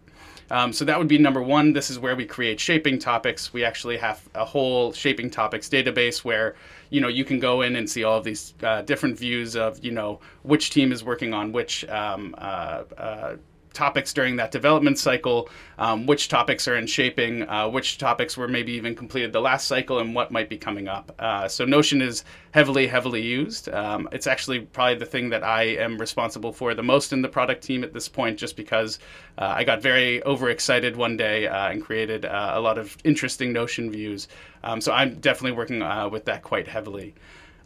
Um, 0.52 0.74
so 0.74 0.86
that 0.86 0.98
would 1.00 1.08
be 1.08 1.18
number 1.18 1.42
one. 1.42 1.74
This 1.74 1.90
is 1.90 1.98
where 1.98 2.16
we 2.16 2.26
create 2.26 2.60
shaping 2.60 3.00
topics. 3.00 3.54
We 3.54 3.64
actually 3.64 3.98
have 3.98 4.22
a 4.36 4.46
whole 4.46 4.92
shaping 4.94 5.30
topics 5.30 5.70
database 5.70 6.24
where 6.26 6.56
you 6.94 7.02
know 7.02 7.08
you 7.08 7.26
can 7.26 7.40
go 7.40 7.64
in 7.64 7.76
and 7.76 7.90
see 7.90 8.04
all 8.04 8.20
of 8.20 8.24
these 8.24 8.54
uh, 8.62 8.84
different 8.84 9.18
views 9.18 9.56
of 9.56 9.84
you 9.84 9.92
know 9.92 10.20
which 10.44 10.70
team 10.70 10.92
is 10.92 11.04
working 11.04 11.34
on 11.34 11.52
which 11.52 11.84
um, 11.90 12.36
uh, 12.38 12.84
uh, 12.98 13.36
topics 13.74 14.14
during 14.14 14.36
that 14.38 14.52
development 14.52 14.98
cycle, 14.98 15.50
um, 15.78 16.06
which 16.06 16.28
topics 16.28 16.68
are 16.68 16.76
in 16.76 16.88
shaping, 16.88 17.48
uh, 17.50 17.68
which 17.68 17.98
topics 17.98 18.38
were 18.38 18.48
maybe 18.48 18.72
even 18.74 18.96
completed 18.96 19.34
the 19.34 19.42
last 19.42 19.68
cycle, 19.68 20.00
and 20.00 20.16
what 20.16 20.32
might 20.32 20.50
be 20.50 20.58
coming 20.58 20.88
up. 20.88 21.14
Uh, 21.20 21.48
so 21.48 21.66
Notion 21.66 22.02
is 22.02 22.24
heavily, 22.52 22.88
heavily 22.88 23.22
used. 23.22 23.70
Um, 23.70 24.08
it's 24.12 24.28
actually 24.28 24.60
probably 24.62 24.96
the 24.96 25.06
thing 25.06 25.30
that 25.30 25.44
I 25.44 25.64
am 25.64 25.98
responsible 25.98 26.54
for 26.54 26.74
the 26.74 26.84
most 26.84 27.14
in 27.14 27.22
the 27.22 27.30
product 27.30 27.64
team 27.64 27.84
at 27.84 27.94
this 27.94 28.08
point, 28.08 28.38
just 28.38 28.56
because 28.56 29.00
uh, 29.38 29.54
I 29.56 29.64
got 29.64 29.82
very 29.82 30.24
overexcited 30.26 30.96
one 30.96 31.18
day 31.18 31.48
uh, 31.48 31.70
and 31.70 31.84
created 31.84 32.26
uh, 32.26 32.52
a 32.56 32.60
lot 32.62 32.78
of 32.78 32.98
interesting 33.04 33.52
Notion 33.54 33.92
views. 33.92 34.28
Um, 34.64 34.80
so 34.80 34.92
I'm 34.92 35.20
definitely 35.20 35.58
working 35.58 35.82
uh, 35.82 36.08
with 36.10 36.26
that 36.26 36.44
quite 36.44 36.68
heavily. 36.68 37.14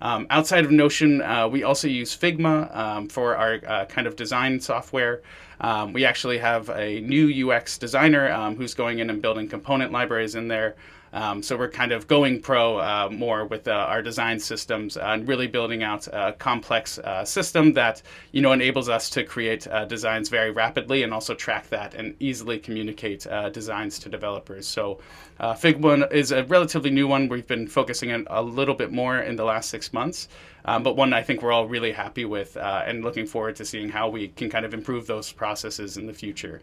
Um, 0.01 0.27
outside 0.29 0.65
of 0.65 0.71
Notion, 0.71 1.21
uh, 1.21 1.47
we 1.47 1.63
also 1.63 1.88
use 1.88 2.15
Figma 2.15 2.75
um, 2.75 3.10
for 3.10 3.36
our 3.36 3.60
uh, 3.67 3.86
kind 3.86 4.07
of 4.07 4.15
design 4.15 4.60
software. 4.60 5.21
Um, 5.60 5.93
we 5.93 6.05
actually 6.05 6.38
have 6.38 6.69
a 6.69 7.01
new 7.01 7.49
UX 7.49 7.77
designer 7.77 8.31
um, 8.31 8.55
who's 8.55 8.73
going 8.73 8.99
in 8.99 9.10
and 9.10 9.21
building 9.21 9.47
component 9.47 9.91
libraries 9.91 10.36
in 10.36 10.47
there. 10.47 10.75
Um, 11.13 11.41
so 11.41 11.58
we're 11.58 11.70
kind 11.70 11.91
of 11.91 12.08
going 12.08 12.41
pro 12.41 12.78
uh, 12.78 13.10
more 13.12 13.46
with 13.46 13.67
uh, 13.67 13.72
our 13.72 14.02
design 14.02 14.39
systems 14.39 14.98
and 14.98 15.28
really 15.28 15.48
building 15.48 15.84
out 15.84 16.08
a 16.08 16.34
complex 16.38 17.00
uh, 17.00 17.24
system 17.24 17.74
that 17.74 18.02
you 18.32 18.41
know 18.41 18.52
enables 18.52 18.89
us 18.89 19.10
to 19.12 19.24
create 19.24 19.67
uh, 19.67 19.86
designs 19.86 20.30
very 20.30 20.52
rapidly 20.52 21.04
and 21.04 21.13
also 21.13 21.34
track 21.34 21.70
that 21.70 21.96
and 21.96 22.15
easily 22.20 22.60
communicate 22.60 23.26
uh, 23.28 23.50
designs 23.50 24.00
to 24.00 24.10
developers. 24.10 24.67
So 24.67 25.00
uh, 25.39 25.54
Figma 25.54 26.12
is 26.12 26.32
a 26.32 26.43
relatively 26.46 26.89
new 26.89 27.08
one. 27.08 27.30
We've 27.30 27.48
been 27.48 27.67
focusing 27.67 28.12
on 28.12 28.28
a 28.30 28.41
little 28.41 28.76
bit 28.76 28.91
more 28.91 29.20
in 29.20 29.36
the 29.36 29.46
last 29.46 29.70
six 29.70 29.93
months. 29.93 30.28
Um, 30.65 30.84
but 30.84 30.98
one 30.98 31.13
I 31.13 31.24
think 31.24 31.41
we're 31.41 31.54
all 31.54 31.65
really 31.65 31.93
happy 31.93 32.26
with 32.26 32.58
and 32.58 33.02
looking 33.02 33.26
forward 33.26 33.56
to 33.56 33.65
seeing 33.65 33.88
how 33.88 34.10
we 34.10 34.28
can 34.28 34.50
kind 34.50 34.65
of 34.65 34.74
improve 34.74 35.08
those 35.08 35.32
processes 35.32 35.96
in 35.96 36.08
the 36.08 36.13
future. 36.13 36.62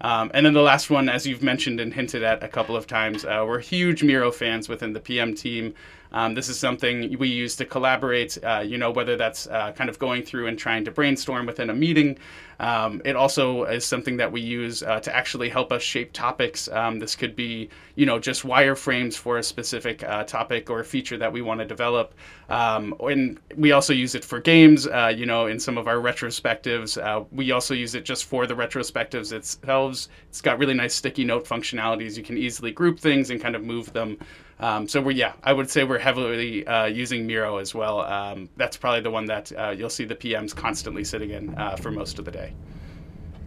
Um, 0.00 0.30
and 0.34 0.44
then 0.44 0.54
the 0.54 0.62
last 0.62 0.90
one, 0.90 1.08
as 1.08 1.26
you've 1.26 1.42
mentioned 1.42 1.78
and 1.78 1.92
hinted 1.92 2.22
at 2.22 2.42
a 2.42 2.48
couple 2.48 2.76
of 2.76 2.86
times, 2.86 3.24
uh, 3.24 3.44
we're 3.46 3.60
huge 3.60 4.02
Miro 4.02 4.32
fans 4.32 4.68
within 4.68 4.92
the 4.92 5.00
PM 5.00 5.34
team. 5.34 5.74
Um, 6.12 6.34
this 6.34 6.48
is 6.48 6.58
something 6.58 7.16
we 7.18 7.28
use 7.28 7.56
to 7.56 7.64
collaborate, 7.64 8.38
uh, 8.44 8.62
you 8.64 8.78
know, 8.78 8.90
whether 8.90 9.16
that's 9.16 9.46
uh, 9.46 9.72
kind 9.72 9.88
of 9.88 9.98
going 9.98 10.22
through 10.22 10.46
and 10.46 10.58
trying 10.58 10.84
to 10.84 10.90
brainstorm 10.90 11.46
within 11.46 11.70
a 11.70 11.74
meeting. 11.74 12.18
Um, 12.60 13.02
it 13.04 13.16
also 13.16 13.64
is 13.64 13.84
something 13.84 14.18
that 14.18 14.30
we 14.30 14.40
use 14.40 14.82
uh, 14.84 15.00
to 15.00 15.14
actually 15.14 15.48
help 15.48 15.72
us 15.72 15.82
shape 15.82 16.12
topics. 16.12 16.68
Um, 16.68 17.00
this 17.00 17.16
could 17.16 17.34
be, 17.34 17.70
you 17.96 18.06
know, 18.06 18.20
just 18.20 18.44
wireframes 18.44 19.14
for 19.14 19.38
a 19.38 19.42
specific 19.42 20.04
uh, 20.04 20.22
topic 20.24 20.70
or 20.70 20.84
feature 20.84 21.18
that 21.18 21.32
we 21.32 21.42
want 21.42 21.60
to 21.60 21.66
develop. 21.66 22.14
Um, 22.48 22.94
and 23.00 23.40
we 23.56 23.72
also 23.72 23.92
use 23.92 24.14
it 24.14 24.24
for 24.24 24.38
games, 24.38 24.86
uh, 24.86 25.12
you 25.14 25.26
know, 25.26 25.46
in 25.46 25.58
some 25.58 25.76
of 25.76 25.88
our 25.88 25.96
retrospectives. 25.96 27.02
Uh, 27.02 27.24
we 27.32 27.50
also 27.50 27.74
use 27.74 27.94
it 27.94 28.04
just 28.04 28.26
for 28.26 28.46
the 28.46 28.54
retrospectives 28.54 29.30
themselves. 29.30 30.08
It's 30.28 30.40
got 30.40 30.58
really 30.58 30.74
nice 30.74 30.94
sticky 30.94 31.24
note 31.24 31.46
functionalities. 31.46 32.16
You 32.16 32.22
can 32.22 32.38
easily 32.38 32.70
group 32.70 33.00
things 33.00 33.30
and 33.30 33.40
kind 33.40 33.56
of 33.56 33.64
move 33.64 33.92
them. 33.92 34.18
Um, 34.60 34.86
so 34.86 35.00
we're 35.00 35.12
yeah, 35.12 35.32
I 35.42 35.52
would 35.52 35.70
say 35.70 35.84
we're 35.84 35.98
heavily 35.98 36.66
uh, 36.66 36.86
using 36.86 37.26
Miro 37.26 37.58
as 37.58 37.74
well. 37.74 38.00
Um, 38.02 38.48
that's 38.56 38.76
probably 38.76 39.00
the 39.00 39.10
one 39.10 39.26
that 39.26 39.52
uh, 39.52 39.70
you'll 39.70 39.90
see 39.90 40.04
the 40.04 40.14
PMs 40.14 40.54
constantly 40.54 41.04
sitting 41.04 41.30
in 41.30 41.54
uh, 41.56 41.76
for 41.76 41.90
most 41.90 42.18
of 42.18 42.24
the 42.24 42.30
day. 42.30 42.52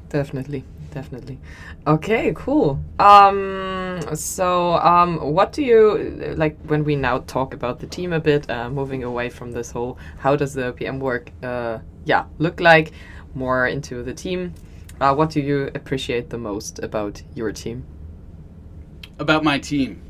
Definitely, 0.09 0.63
definitely. 0.91 1.39
Okay, 1.87 2.31
cool. 2.35 2.79
Um, 2.99 3.99
so 4.13 4.75
um, 4.75 5.33
what 5.33 5.51
do 5.51 5.63
you 5.63 6.35
like 6.37 6.57
when 6.67 6.83
we 6.83 6.95
now 6.95 7.19
talk 7.19 7.53
about 7.53 7.79
the 7.79 7.87
team 7.87 8.13
a 8.13 8.19
bit, 8.19 8.49
uh, 8.49 8.69
moving 8.69 9.03
away 9.03 9.29
from 9.29 9.51
this 9.51 9.71
whole 9.71 9.97
how 10.17 10.35
does 10.35 10.53
the 10.53 10.73
PM 10.73 10.99
work? 10.99 11.31
Uh, 11.41 11.79
yeah, 12.05 12.25
look 12.37 12.59
like 12.59 12.91
more 13.33 13.67
into 13.67 14.03
the 14.03 14.13
team. 14.13 14.53
Uh, 15.01 15.13
what 15.13 15.29
do 15.29 15.41
you 15.41 15.69
appreciate 15.75 16.29
the 16.29 16.37
most 16.37 16.79
about 16.79 17.21
your 17.33 17.51
team? 17.51 17.83
About 19.19 19.43
my 19.43 19.59
team. 19.59 20.01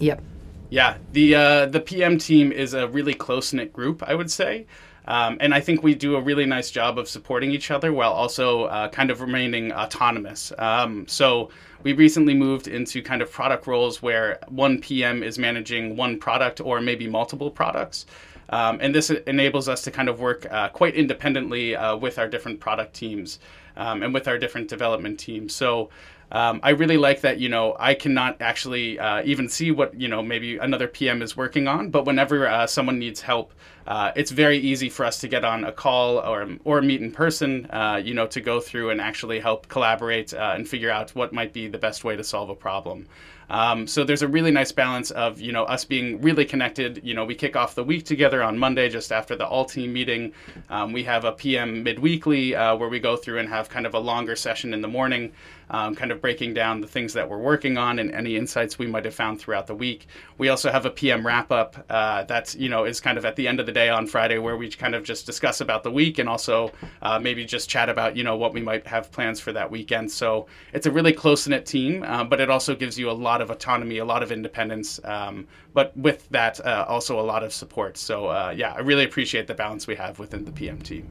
Yep. 0.00 0.22
Yeah, 0.70 0.96
the 1.12 1.34
uh, 1.34 1.66
the 1.66 1.80
PM 1.80 2.18
team 2.18 2.52
is 2.52 2.74
a 2.74 2.88
really 2.88 3.14
close 3.14 3.52
knit 3.52 3.72
group, 3.72 4.02
I 4.06 4.14
would 4.14 4.30
say. 4.30 4.66
Um, 5.06 5.38
and 5.40 5.52
I 5.52 5.60
think 5.60 5.82
we 5.82 5.94
do 5.94 6.14
a 6.14 6.20
really 6.20 6.46
nice 6.46 6.70
job 6.70 6.98
of 6.98 7.08
supporting 7.08 7.50
each 7.50 7.70
other 7.70 7.92
while 7.92 8.12
also 8.12 8.64
uh, 8.64 8.88
kind 8.88 9.10
of 9.10 9.20
remaining 9.20 9.72
autonomous. 9.72 10.52
Um, 10.58 11.06
so 11.08 11.50
we 11.82 11.94
recently 11.94 12.34
moved 12.34 12.68
into 12.68 13.02
kind 13.02 13.22
of 13.22 13.32
product 13.32 13.66
roles 13.66 14.02
where 14.02 14.38
one 14.48 14.80
PM 14.80 15.22
is 15.22 15.38
managing 15.38 15.96
one 15.96 16.20
product 16.20 16.60
or 16.60 16.80
maybe 16.80 17.08
multiple 17.08 17.50
products. 17.50 18.06
Um, 18.50 18.78
and 18.80 18.94
this 18.94 19.10
enables 19.10 19.68
us 19.68 19.82
to 19.82 19.90
kind 19.90 20.08
of 20.08 20.20
work 20.20 20.46
uh, 20.50 20.68
quite 20.68 20.94
independently 20.94 21.76
uh, 21.76 21.96
with 21.96 22.18
our 22.18 22.28
different 22.28 22.60
product 22.60 22.94
teams 22.94 23.38
um, 23.76 24.02
and 24.02 24.12
with 24.12 24.28
our 24.28 24.38
different 24.38 24.68
development 24.68 25.18
teams. 25.18 25.54
So 25.54 25.90
um, 26.32 26.60
I 26.62 26.70
really 26.70 26.96
like 26.96 27.22
that, 27.22 27.40
you 27.40 27.48
know, 27.48 27.76
I 27.78 27.94
cannot 27.94 28.40
actually 28.40 28.98
uh, 28.98 29.22
even 29.24 29.48
see 29.48 29.72
what, 29.72 29.98
you 30.00 30.06
know, 30.06 30.22
maybe 30.22 30.58
another 30.58 30.86
PM 30.86 31.22
is 31.22 31.36
working 31.36 31.66
on, 31.66 31.90
but 31.90 32.04
whenever 32.04 32.46
uh, 32.46 32.66
someone 32.68 33.00
needs 33.00 33.20
help, 33.20 33.52
uh, 33.86 34.12
it's 34.14 34.30
very 34.30 34.58
easy 34.58 34.88
for 34.88 35.04
us 35.04 35.18
to 35.20 35.28
get 35.28 35.44
on 35.44 35.64
a 35.64 35.72
call 35.72 36.18
or, 36.18 36.48
or 36.64 36.82
meet 36.82 37.00
in 37.00 37.10
person, 37.10 37.66
uh, 37.70 38.00
you 38.02 38.14
know, 38.14 38.28
to 38.28 38.40
go 38.40 38.60
through 38.60 38.90
and 38.90 39.00
actually 39.00 39.40
help 39.40 39.66
collaborate 39.66 40.32
uh, 40.32 40.52
and 40.54 40.68
figure 40.68 40.90
out 40.90 41.10
what 41.16 41.32
might 41.32 41.52
be 41.52 41.66
the 41.66 41.78
best 41.78 42.04
way 42.04 42.14
to 42.14 42.22
solve 42.22 42.48
a 42.48 42.54
problem. 42.54 43.06
Um, 43.50 43.86
so 43.86 44.04
there's 44.04 44.22
a 44.22 44.28
really 44.28 44.52
nice 44.52 44.72
balance 44.72 45.10
of 45.10 45.40
you 45.40 45.52
know 45.52 45.64
us 45.64 45.84
being 45.84 46.20
really 46.22 46.44
connected. 46.44 47.00
You 47.02 47.14
know, 47.14 47.24
we 47.24 47.34
kick 47.34 47.56
off 47.56 47.74
the 47.74 47.84
week 47.84 48.04
together 48.04 48.42
on 48.42 48.56
Monday 48.56 48.88
just 48.88 49.12
after 49.12 49.36
the 49.36 49.46
all 49.46 49.64
team 49.64 49.92
meeting. 49.92 50.32
Um, 50.70 50.92
we 50.92 51.02
have 51.04 51.24
a 51.24 51.32
PM 51.32 51.84
midweekly 51.84 52.54
uh, 52.54 52.76
where 52.76 52.88
we 52.88 53.00
go 53.00 53.16
through 53.16 53.40
and 53.40 53.48
have 53.48 53.68
kind 53.68 53.86
of 53.86 53.94
a 53.94 53.98
longer 53.98 54.36
session 54.36 54.72
in 54.72 54.80
the 54.80 54.88
morning 54.88 55.32
um, 55.70 55.94
kind 55.94 56.10
of 56.10 56.20
breaking 56.20 56.54
down 56.54 56.80
the 56.80 56.86
things 56.86 57.12
that 57.14 57.28
we're 57.28 57.38
working 57.38 57.78
on 57.78 57.98
and 57.98 58.12
any 58.12 58.36
insights 58.36 58.78
we 58.78 58.86
might 58.86 59.04
have 59.04 59.14
found 59.14 59.40
throughout 59.40 59.66
the 59.66 59.74
week. 59.74 60.06
We 60.38 60.48
also 60.48 60.70
have 60.70 60.84
a 60.84 60.90
PM 60.90 61.26
wrap 61.26 61.50
up 61.50 61.84
uh, 61.88 62.24
that 62.24 62.54
you 62.54 62.68
know 62.68 62.84
is 62.84 63.00
kind 63.00 63.16
of 63.16 63.24
at 63.24 63.36
the 63.36 63.46
end 63.48 63.60
of 63.60 63.66
the 63.66 63.72
day 63.72 63.88
on 63.88 64.06
Friday 64.06 64.38
where 64.38 64.56
we 64.56 64.70
kind 64.70 64.94
of 64.94 65.04
just 65.04 65.26
discuss 65.26 65.60
about 65.60 65.82
the 65.82 65.90
week 65.90 66.18
and 66.18 66.28
also 66.28 66.72
uh, 67.02 67.18
maybe 67.18 67.44
just 67.44 67.68
chat 67.68 67.88
about 67.88 68.16
you 68.16 68.24
know 68.24 68.36
what 68.36 68.52
we 68.52 68.60
might 68.60 68.86
have 68.86 69.10
plans 69.12 69.40
for 69.40 69.52
that 69.52 69.70
weekend. 69.70 70.10
So 70.10 70.46
it's 70.72 70.86
a 70.86 70.90
really 70.90 71.12
close 71.12 71.46
knit 71.46 71.66
team, 71.66 72.02
uh, 72.02 72.24
but 72.24 72.40
it 72.40 72.50
also 72.50 72.74
gives 72.74 72.98
you 72.98 73.10
a 73.10 73.12
lot 73.12 73.40
of 73.40 73.50
autonomy, 73.50 73.98
a 73.98 74.04
lot 74.04 74.22
of 74.22 74.32
independence, 74.32 75.00
um, 75.04 75.46
but 75.72 75.96
with 75.96 76.28
that 76.30 76.64
uh, 76.66 76.84
also 76.88 77.20
a 77.20 77.22
lot 77.22 77.42
of 77.42 77.52
support. 77.52 77.96
So 77.96 78.26
uh, 78.26 78.52
yeah, 78.56 78.72
I 78.72 78.80
really 78.80 79.04
appreciate 79.04 79.46
the 79.46 79.54
balance 79.54 79.86
we 79.86 79.94
have 79.96 80.18
within 80.18 80.44
the 80.44 80.52
PM 80.52 80.80
team. 80.80 81.08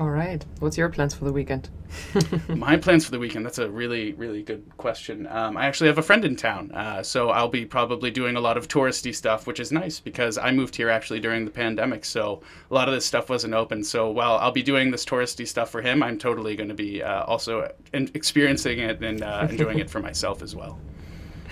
All 0.00 0.08
right. 0.08 0.42
What's 0.60 0.78
your 0.78 0.88
plans 0.88 1.12
for 1.12 1.26
the 1.26 1.32
weekend? 1.32 1.68
My 2.48 2.78
plans 2.78 3.04
for 3.04 3.10
the 3.10 3.18
weekend. 3.18 3.44
That's 3.44 3.58
a 3.58 3.68
really, 3.68 4.14
really 4.14 4.42
good 4.42 4.64
question. 4.78 5.26
Um, 5.26 5.58
I 5.58 5.66
actually 5.66 5.88
have 5.88 5.98
a 5.98 6.02
friend 6.02 6.24
in 6.24 6.36
town, 6.36 6.72
uh, 6.72 7.02
so 7.02 7.28
I'll 7.28 7.50
be 7.50 7.66
probably 7.66 8.10
doing 8.10 8.36
a 8.36 8.40
lot 8.40 8.56
of 8.56 8.66
touristy 8.66 9.14
stuff, 9.14 9.46
which 9.46 9.60
is 9.60 9.72
nice 9.72 10.00
because 10.00 10.38
I 10.38 10.52
moved 10.52 10.74
here 10.74 10.88
actually 10.88 11.20
during 11.20 11.44
the 11.44 11.50
pandemic, 11.50 12.06
so 12.06 12.40
a 12.70 12.74
lot 12.74 12.88
of 12.88 12.94
this 12.94 13.04
stuff 13.04 13.28
wasn't 13.28 13.52
open. 13.52 13.84
So 13.84 14.10
while 14.10 14.38
I'll 14.38 14.52
be 14.52 14.62
doing 14.62 14.90
this 14.90 15.04
touristy 15.04 15.46
stuff 15.46 15.68
for 15.68 15.82
him, 15.82 16.02
I'm 16.02 16.18
totally 16.18 16.56
going 16.56 16.70
to 16.70 16.74
be 16.74 17.02
uh, 17.02 17.24
also 17.24 17.70
experiencing 17.92 18.78
it 18.78 19.02
and 19.02 19.22
uh, 19.22 19.48
enjoying 19.50 19.80
it 19.80 19.90
for 19.90 20.00
myself 20.00 20.40
as 20.40 20.56
well. 20.56 20.78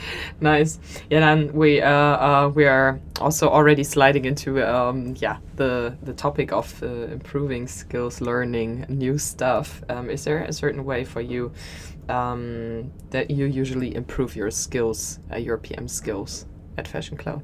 nice. 0.41 0.79
Yeah, 1.11 1.21
then 1.21 1.53
we 1.53 1.81
uh, 1.81 1.91
uh, 1.91 2.53
we 2.55 2.67
are 2.67 3.01
also 3.21 3.49
already 3.49 3.85
sliding 3.85 4.25
into 4.25 4.63
um, 4.63 5.15
yeah 5.19 5.39
the 5.57 5.97
the 6.03 6.13
topic 6.13 6.53
of 6.53 6.83
uh, 6.83 6.87
improving 6.87 7.67
skills, 7.67 8.21
learning 8.21 8.87
new 8.89 9.19
stuff. 9.19 9.83
Um, 9.89 10.11
is 10.11 10.25
there 10.25 10.41
a 10.45 10.53
certain 10.53 10.85
way 10.85 11.05
for 11.05 11.21
you 11.21 11.53
um, 12.09 12.91
that 13.11 13.31
you 13.31 13.47
usually 13.47 13.95
improve 13.95 14.37
your 14.37 14.51
skills, 14.51 15.19
uh, 15.33 15.37
your 15.37 15.59
PM 15.59 15.89
skills 15.89 16.47
at 16.77 16.89
Fashion 16.89 17.17
Cloud? 17.17 17.43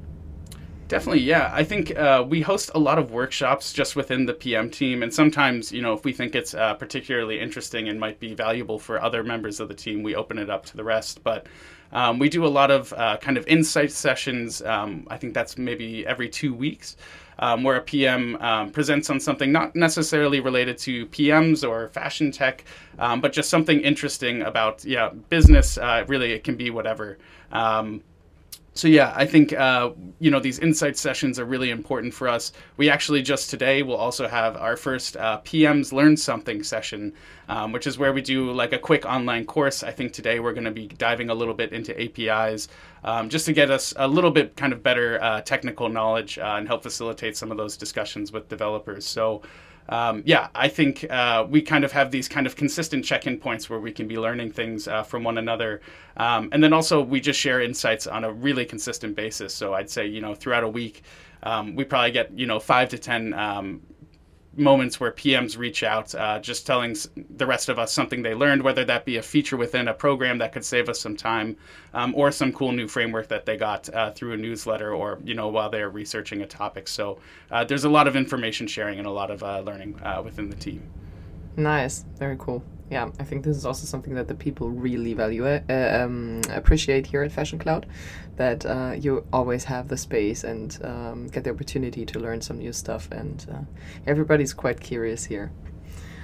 Definitely, 0.87 1.21
yeah. 1.23 1.49
I 1.51 1.63
think 1.63 1.97
uh, 1.97 2.23
we 2.27 2.41
host 2.41 2.69
a 2.75 2.79
lot 2.79 2.99
of 2.99 3.09
workshops 3.09 3.73
just 3.73 3.95
within 3.95 4.27
the 4.27 4.33
PM 4.33 4.69
team, 4.69 5.01
and 5.01 5.11
sometimes, 5.11 5.71
you 5.71 5.81
know, 5.81 5.93
if 5.93 6.05
we 6.05 6.13
think 6.13 6.35
it's 6.35 6.53
uh, 6.53 6.75
particularly 6.75 7.39
interesting 7.39 7.89
and 7.89 7.99
might 7.99 8.19
be 8.19 8.35
valuable 8.35 8.77
for 8.77 9.01
other 9.01 9.23
members 9.23 9.59
of 9.59 9.67
the 9.67 9.73
team, 9.73 10.03
we 10.03 10.13
open 10.13 10.37
it 10.37 10.49
up 10.49 10.63
to 10.65 10.77
the 10.77 10.83
rest. 10.83 11.23
But 11.23 11.47
um, 11.95 12.19
we 12.19 12.27
do 12.29 12.45
a 12.45 12.53
lot 12.59 12.69
of 12.71 12.93
uh, 12.93 13.17
kind 13.17 13.37
of 13.37 13.43
insight 13.47 13.91
sessions. 13.91 14.61
Um, 14.61 15.07
I 15.09 15.17
think 15.17 15.33
that's 15.33 15.57
maybe 15.57 16.05
every 16.05 16.29
two 16.29 16.53
weeks. 16.53 16.97
um, 17.39 17.63
where 17.63 17.75
a 17.75 17.81
PM 17.81 18.35
um, 18.37 18.71
presents 18.71 19.09
on 19.09 19.19
something 19.19 19.51
not 19.51 19.75
necessarily 19.75 20.39
related 20.39 20.77
to 20.79 21.05
PMs 21.07 21.67
or 21.67 21.89
fashion 21.89 22.31
tech, 22.31 22.63
um, 22.99 23.21
but 23.21 23.33
just 23.33 23.49
something 23.49 23.79
interesting 23.81 24.41
about 24.41 24.85
yeah 24.85 25.09
business. 25.29 25.77
Uh, 25.77 26.05
really, 26.07 26.31
it 26.31 26.43
can 26.43 26.55
be 26.55 26.69
whatever. 26.69 27.17
So 28.77 28.89
yeah, 28.89 29.13
I 29.15 29.25
think 29.25 29.53
uh, 29.53 29.91
you 30.19 30.29
know 30.29 30.41
these 30.41 30.59
insight 30.59 30.97
sessions 30.97 31.39
are 31.39 31.45
really 31.45 31.69
important 31.69 32.13
for 32.13 32.27
us. 32.27 32.51
We 32.75 32.89
actually 32.89 33.21
just 33.21 33.49
today 33.49 33.83
will 33.83 33.95
also 33.95 34.27
have 34.27 34.57
our 34.57 34.75
first 34.75 35.15
uh, 35.15 35.39
PMs 35.45 35.93
Learn 35.93 36.17
Something 36.17 36.61
session, 36.61 37.13
um, 37.47 37.71
which 37.71 37.87
is 37.87 37.97
where 37.97 38.11
we 38.11 38.21
do 38.21 38.51
like 38.51 38.73
a 38.73 38.77
quick 38.77 39.05
online 39.05 39.45
course. 39.45 39.81
I 39.81 39.91
think 39.91 40.11
today 40.11 40.41
we're 40.41 40.51
going 40.51 40.65
to 40.65 40.71
be 40.71 40.87
diving 40.87 41.29
a 41.29 41.33
little 41.33 41.53
bit 41.53 41.71
into 41.71 41.95
APIs, 41.97 42.67
um, 43.05 43.29
just 43.29 43.45
to 43.45 43.53
get 43.53 43.71
us 43.71 43.93
a 43.95 44.09
little 44.09 44.31
bit 44.31 44.57
kind 44.57 44.73
of 44.73 44.83
better 44.83 45.23
uh, 45.23 45.39
technical 45.39 45.87
knowledge 45.87 46.37
uh, 46.37 46.55
and 46.57 46.67
help 46.67 46.83
facilitate 46.83 47.37
some 47.37 47.51
of 47.51 47.57
those 47.57 47.77
discussions 47.77 48.33
with 48.33 48.49
developers. 48.49 49.05
So 49.05 49.41
um, 49.89 50.23
yeah, 50.25 50.47
I 50.55 50.67
think 50.67 51.05
uh, 51.09 51.45
we 51.47 51.61
kind 51.61 51.83
of 51.83 51.91
have 51.91 52.11
these 52.11 52.27
kind 52.27 52.47
of 52.47 52.55
consistent 52.55 53.05
check-in 53.05 53.39
points 53.39 53.69
where 53.69 53.79
we 53.79 53.91
can 53.91 54.07
be 54.07 54.17
learning 54.17 54.51
things 54.51 54.87
uh, 54.87 55.03
from 55.03 55.23
one 55.23 55.37
another, 55.37 55.81
um, 56.17 56.49
and 56.51 56.63
then 56.63 56.73
also 56.73 57.01
we 57.01 57.19
just 57.19 57.39
share 57.39 57.61
insights 57.61 58.07
on 58.07 58.23
a 58.23 58.31
really 58.31 58.65
consistent 58.65 59.15
basis. 59.15 59.53
So 59.53 59.73
I'd 59.73 59.89
say 59.89 60.07
you 60.07 60.21
know 60.21 60.33
throughout 60.33 60.63
a 60.63 60.69
week, 60.69 61.03
um, 61.43 61.75
we 61.75 61.83
probably 61.83 62.11
get 62.11 62.31
you 62.37 62.47
know 62.47 62.59
five 62.59 62.89
to 62.89 62.97
ten 62.97 63.33
um, 63.33 63.81
moments 64.57 64.99
where 64.99 65.11
PMs 65.11 65.57
reach 65.57 65.83
out, 65.83 66.13
uh, 66.15 66.39
just 66.39 66.65
telling 66.65 66.95
the 67.37 67.45
rest 67.45 67.69
of 67.69 67.79
us 67.79 67.91
something 67.91 68.21
they 68.21 68.33
learned, 68.33 68.61
whether 68.61 68.85
that 68.85 69.05
be 69.05 69.17
a 69.17 69.21
feature 69.21 69.57
within 69.57 69.87
a 69.87 69.93
program 69.93 70.37
that 70.37 70.51
could 70.51 70.65
save 70.65 70.89
us 70.89 70.99
some 70.99 71.15
time, 71.15 71.55
um, 71.93 72.13
or 72.15 72.31
some 72.31 72.51
cool 72.51 72.71
new 72.71 72.87
framework 72.87 73.27
that 73.27 73.45
they 73.45 73.57
got 73.57 73.93
uh, 73.93 74.11
through 74.11 74.33
a 74.33 74.37
newsletter, 74.37 74.93
or 74.93 75.19
you 75.23 75.33
know 75.33 75.47
while 75.47 75.69
they're 75.69 75.89
researching 75.89 76.41
a 76.41 76.47
topic. 76.47 76.87
So 76.87 77.19
uh, 77.51 77.63
there's 77.63 77.85
a 77.85 77.89
lot 77.89 78.07
of 78.07 78.15
information 78.15 78.67
sharing 78.67 78.99
and 78.99 79.07
a 79.07 79.11
lot 79.11 79.31
of 79.31 79.43
uh, 79.43 79.59
learning 79.59 79.99
uh, 80.01 80.21
within 80.23 80.49
the 80.49 80.55
team. 80.55 80.83
Nice, 81.57 82.03
very 82.17 82.35
cool 82.37 82.63
yeah, 82.89 83.09
I 83.19 83.23
think 83.23 83.43
this 83.43 83.57
is 83.57 83.65
also 83.65 83.85
something 83.85 84.13
that 84.13 84.27
the 84.27 84.35
people 84.35 84.69
really 84.69 85.13
value, 85.13 85.45
uh, 85.47 85.61
um, 85.69 86.41
appreciate 86.51 87.07
here 87.07 87.23
at 87.23 87.31
Fashion 87.31 87.57
Cloud, 87.57 87.87
that 88.35 88.65
uh, 88.65 88.93
you 88.95 89.25
always 89.33 89.63
have 89.63 89.87
the 89.87 89.97
space 89.97 90.43
and 90.43 90.77
um, 90.83 91.27
get 91.27 91.43
the 91.43 91.49
opportunity 91.49 92.05
to 92.05 92.19
learn 92.19 92.41
some 92.41 92.59
new 92.59 92.71
stuff, 92.71 93.09
and 93.11 93.47
uh, 93.51 93.61
everybody's 94.05 94.53
quite 94.53 94.79
curious 94.79 95.25
here. 95.25 95.51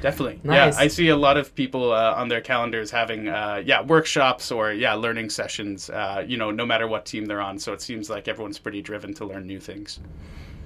Definitely, 0.01 0.39
nice. 0.43 0.75
yeah. 0.75 0.83
I 0.83 0.87
see 0.87 1.09
a 1.09 1.15
lot 1.15 1.37
of 1.37 1.53
people 1.55 1.91
uh, 1.91 2.13
on 2.15 2.27
their 2.27 2.41
calendars 2.41 2.91
having, 2.91 3.27
uh, 3.27 3.61
yeah, 3.65 3.81
workshops 3.81 4.51
or 4.51 4.71
yeah, 4.71 4.93
learning 4.93 5.29
sessions. 5.31 5.89
Uh, 5.89 6.23
you 6.27 6.37
know, 6.37 6.51
no 6.51 6.65
matter 6.65 6.87
what 6.87 7.05
team 7.05 7.25
they're 7.25 7.41
on. 7.41 7.57
So 7.59 7.73
it 7.73 7.81
seems 7.81 8.09
like 8.09 8.27
everyone's 8.27 8.57
pretty 8.59 8.81
driven 8.81 9.13
to 9.15 9.25
learn 9.25 9.45
new 9.45 9.59
things. 9.59 9.99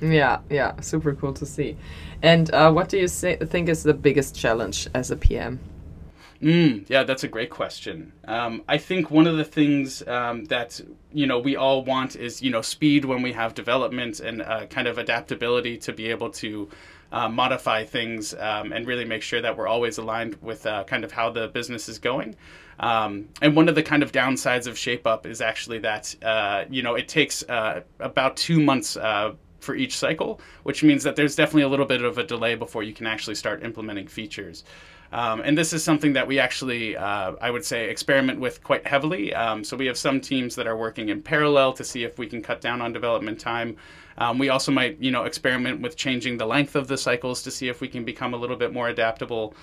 Yeah, 0.01 0.39
yeah, 0.49 0.79
super 0.81 1.15
cool 1.15 1.33
to 1.33 1.45
see. 1.45 1.77
And 2.21 2.49
what 2.51 2.89
do 2.89 2.97
you 2.97 3.07
say, 3.07 3.37
think 3.37 3.69
is 3.69 3.83
the 3.83 3.93
biggest 3.93 4.35
challenge 4.35 4.87
as 4.93 5.11
a 5.11 5.15
PM? 5.15 5.59
Mm, 6.41 6.89
yeah, 6.89 7.03
that's 7.03 7.23
a 7.23 7.27
great 7.27 7.49
question. 7.49 8.11
Um, 8.27 8.63
I 8.67 8.77
think 8.77 9.09
one 9.09 9.25
of 9.25 9.37
the 9.37 9.45
things 9.45 10.05
um, 10.07 10.45
that 10.45 10.81
you 11.13 11.25
know 11.27 11.39
we 11.39 11.55
all 11.55 11.83
want 11.83 12.15
is 12.15 12.41
you 12.41 12.51
know 12.51 12.61
speed 12.61 13.05
when 13.05 13.21
we 13.21 13.31
have 13.31 13.53
development 13.53 14.19
and 14.19 14.41
uh, 14.41 14.65
kind 14.65 14.87
of 14.87 14.97
adaptability 14.97 15.77
to 15.77 15.93
be 15.93 16.07
able 16.07 16.29
to 16.31 16.69
uh, 17.11 17.29
modify 17.29 17.85
things 17.85 18.33
um, 18.33 18.73
and 18.73 18.85
really 18.85 19.05
make 19.05 19.21
sure 19.21 19.41
that 19.41 19.57
we're 19.57 19.67
always 19.67 19.97
aligned 19.97 20.35
with 20.41 20.65
uh, 20.65 20.83
kind 20.83 21.05
of 21.05 21.11
how 21.11 21.29
the 21.29 21.47
business 21.47 21.87
is 21.87 21.99
going. 21.99 22.35
Um, 22.79 23.29
and 23.41 23.55
one 23.55 23.69
of 23.69 23.75
the 23.75 23.83
kind 23.83 24.03
of 24.03 24.11
downsides 24.11 24.67
of 24.67 24.77
Shape 24.77 25.07
Up 25.07 25.25
is 25.25 25.39
actually 25.39 25.79
that 25.79 26.13
uh, 26.21 26.65
you 26.69 26.83
know 26.83 26.95
it 26.95 27.07
takes 27.07 27.43
uh, 27.43 27.81
about 28.01 28.35
two 28.35 28.59
months 28.59 28.97
uh, 28.97 29.33
for 29.61 29.75
each 29.75 29.97
cycle, 29.97 30.41
which 30.63 30.83
means 30.83 31.03
that 31.03 31.15
there's 31.15 31.35
definitely 31.35 31.63
a 31.63 31.69
little 31.69 31.85
bit 31.85 32.03
of 32.03 32.17
a 32.17 32.23
delay 32.23 32.55
before 32.55 32.83
you 32.83 32.93
can 32.93 33.07
actually 33.07 33.35
start 33.35 33.63
implementing 33.63 34.07
features. 34.07 34.63
Um, 35.11 35.41
and 35.41 35.57
this 35.57 35.73
is 35.73 35.83
something 35.83 36.13
that 36.13 36.27
we 36.27 36.39
actually, 36.39 36.95
uh, 36.97 37.33
I 37.39 37.51
would 37.51 37.63
say, 37.63 37.89
experiment 37.89 38.39
with 38.39 38.63
quite 38.63 38.85
heavily. 38.85 39.33
Um, 39.33 39.63
so 39.63 39.77
we 39.77 39.85
have 39.85 39.97
some 39.97 40.19
teams 40.19 40.55
that 40.55 40.67
are 40.67 40.77
working 40.77 41.09
in 41.09 41.21
parallel 41.21 41.73
to 41.73 41.83
see 41.83 42.03
if 42.03 42.17
we 42.17 42.27
can 42.27 42.41
cut 42.41 42.61
down 42.61 42.81
on 42.81 42.91
development 42.91 43.39
time. 43.39 43.77
Um, 44.17 44.37
we 44.37 44.49
also 44.49 44.71
might, 44.71 44.99
you 44.99 45.11
know, 45.11 45.23
experiment 45.25 45.81
with 45.81 45.97
changing 45.97 46.37
the 46.37 46.45
length 46.45 46.75
of 46.75 46.87
the 46.87 46.97
cycles 46.97 47.43
to 47.43 47.51
see 47.51 47.67
if 47.67 47.81
we 47.81 47.87
can 47.87 48.05
become 48.05 48.33
a 48.33 48.37
little 48.37 48.55
bit 48.55 48.73
more 48.73 48.87
adaptable. 48.87 49.53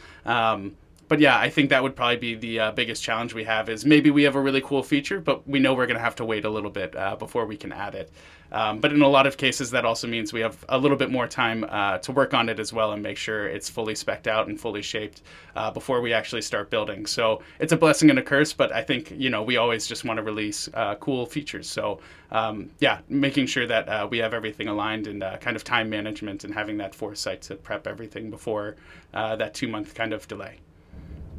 But 1.12 1.20
yeah, 1.20 1.38
I 1.38 1.50
think 1.50 1.68
that 1.68 1.82
would 1.82 1.94
probably 1.94 2.16
be 2.16 2.34
the 2.36 2.58
uh, 2.58 2.72
biggest 2.72 3.02
challenge 3.02 3.34
we 3.34 3.44
have 3.44 3.68
is 3.68 3.84
maybe 3.84 4.10
we 4.10 4.22
have 4.22 4.34
a 4.34 4.40
really 4.40 4.62
cool 4.62 4.82
feature, 4.82 5.20
but 5.20 5.46
we 5.46 5.58
know 5.58 5.74
we're 5.74 5.84
going 5.84 5.98
to 5.98 6.02
have 6.02 6.14
to 6.16 6.24
wait 6.24 6.46
a 6.46 6.48
little 6.48 6.70
bit 6.70 6.96
uh, 6.96 7.16
before 7.16 7.44
we 7.44 7.54
can 7.54 7.70
add 7.70 7.94
it. 7.94 8.10
Um, 8.50 8.80
but 8.80 8.94
in 8.94 9.02
a 9.02 9.08
lot 9.08 9.26
of 9.26 9.36
cases, 9.36 9.70
that 9.72 9.84
also 9.84 10.08
means 10.08 10.32
we 10.32 10.40
have 10.40 10.64
a 10.70 10.78
little 10.78 10.96
bit 10.96 11.10
more 11.10 11.28
time 11.28 11.66
uh, 11.68 11.98
to 11.98 12.12
work 12.12 12.32
on 12.32 12.48
it 12.48 12.58
as 12.58 12.72
well 12.72 12.92
and 12.92 13.02
make 13.02 13.18
sure 13.18 13.46
it's 13.46 13.68
fully 13.68 13.92
specced 13.92 14.26
out 14.26 14.48
and 14.48 14.58
fully 14.58 14.80
shaped 14.80 15.20
uh, 15.54 15.70
before 15.70 16.00
we 16.00 16.14
actually 16.14 16.40
start 16.40 16.70
building. 16.70 17.04
So 17.04 17.42
it's 17.58 17.72
a 17.74 17.76
blessing 17.76 18.08
and 18.08 18.18
a 18.18 18.22
curse, 18.22 18.54
but 18.54 18.72
I 18.72 18.82
think 18.82 19.10
you 19.10 19.28
know 19.28 19.42
we 19.42 19.58
always 19.58 19.86
just 19.86 20.06
want 20.06 20.16
to 20.16 20.22
release 20.22 20.66
uh, 20.72 20.94
cool 20.94 21.26
features. 21.26 21.68
So 21.68 22.00
um, 22.30 22.70
yeah, 22.80 23.00
making 23.10 23.48
sure 23.48 23.66
that 23.66 23.86
uh, 23.86 24.08
we 24.10 24.16
have 24.16 24.32
everything 24.32 24.68
aligned 24.68 25.08
and 25.08 25.22
kind 25.42 25.56
of 25.56 25.62
time 25.62 25.90
management 25.90 26.44
and 26.44 26.54
having 26.54 26.78
that 26.78 26.94
foresight 26.94 27.42
to 27.42 27.56
prep 27.56 27.86
everything 27.86 28.30
before 28.30 28.76
that 29.12 29.52
two 29.52 29.68
month 29.68 29.94
kind 29.94 30.14
of 30.14 30.26
delay. 30.26 30.58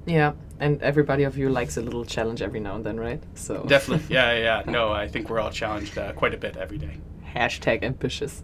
Yeah, 0.05 0.33
and 0.59 0.81
everybody 0.81 1.23
of 1.23 1.37
you 1.37 1.49
likes 1.49 1.77
a 1.77 1.81
little 1.81 2.05
challenge 2.05 2.41
every 2.41 2.59
now 2.59 2.75
and 2.75 2.85
then, 2.85 2.99
right? 2.99 3.21
So 3.35 3.63
definitely, 3.67 4.13
yeah, 4.13 4.37
yeah. 4.37 4.63
No, 4.71 4.91
I 4.91 5.07
think 5.07 5.29
we're 5.29 5.39
all 5.39 5.51
challenged 5.51 5.97
uh, 5.97 6.13
quite 6.13 6.33
a 6.33 6.37
bit 6.37 6.57
every 6.57 6.77
day. 6.77 6.97
Hashtag 7.33 7.83
ambitious. 7.83 8.43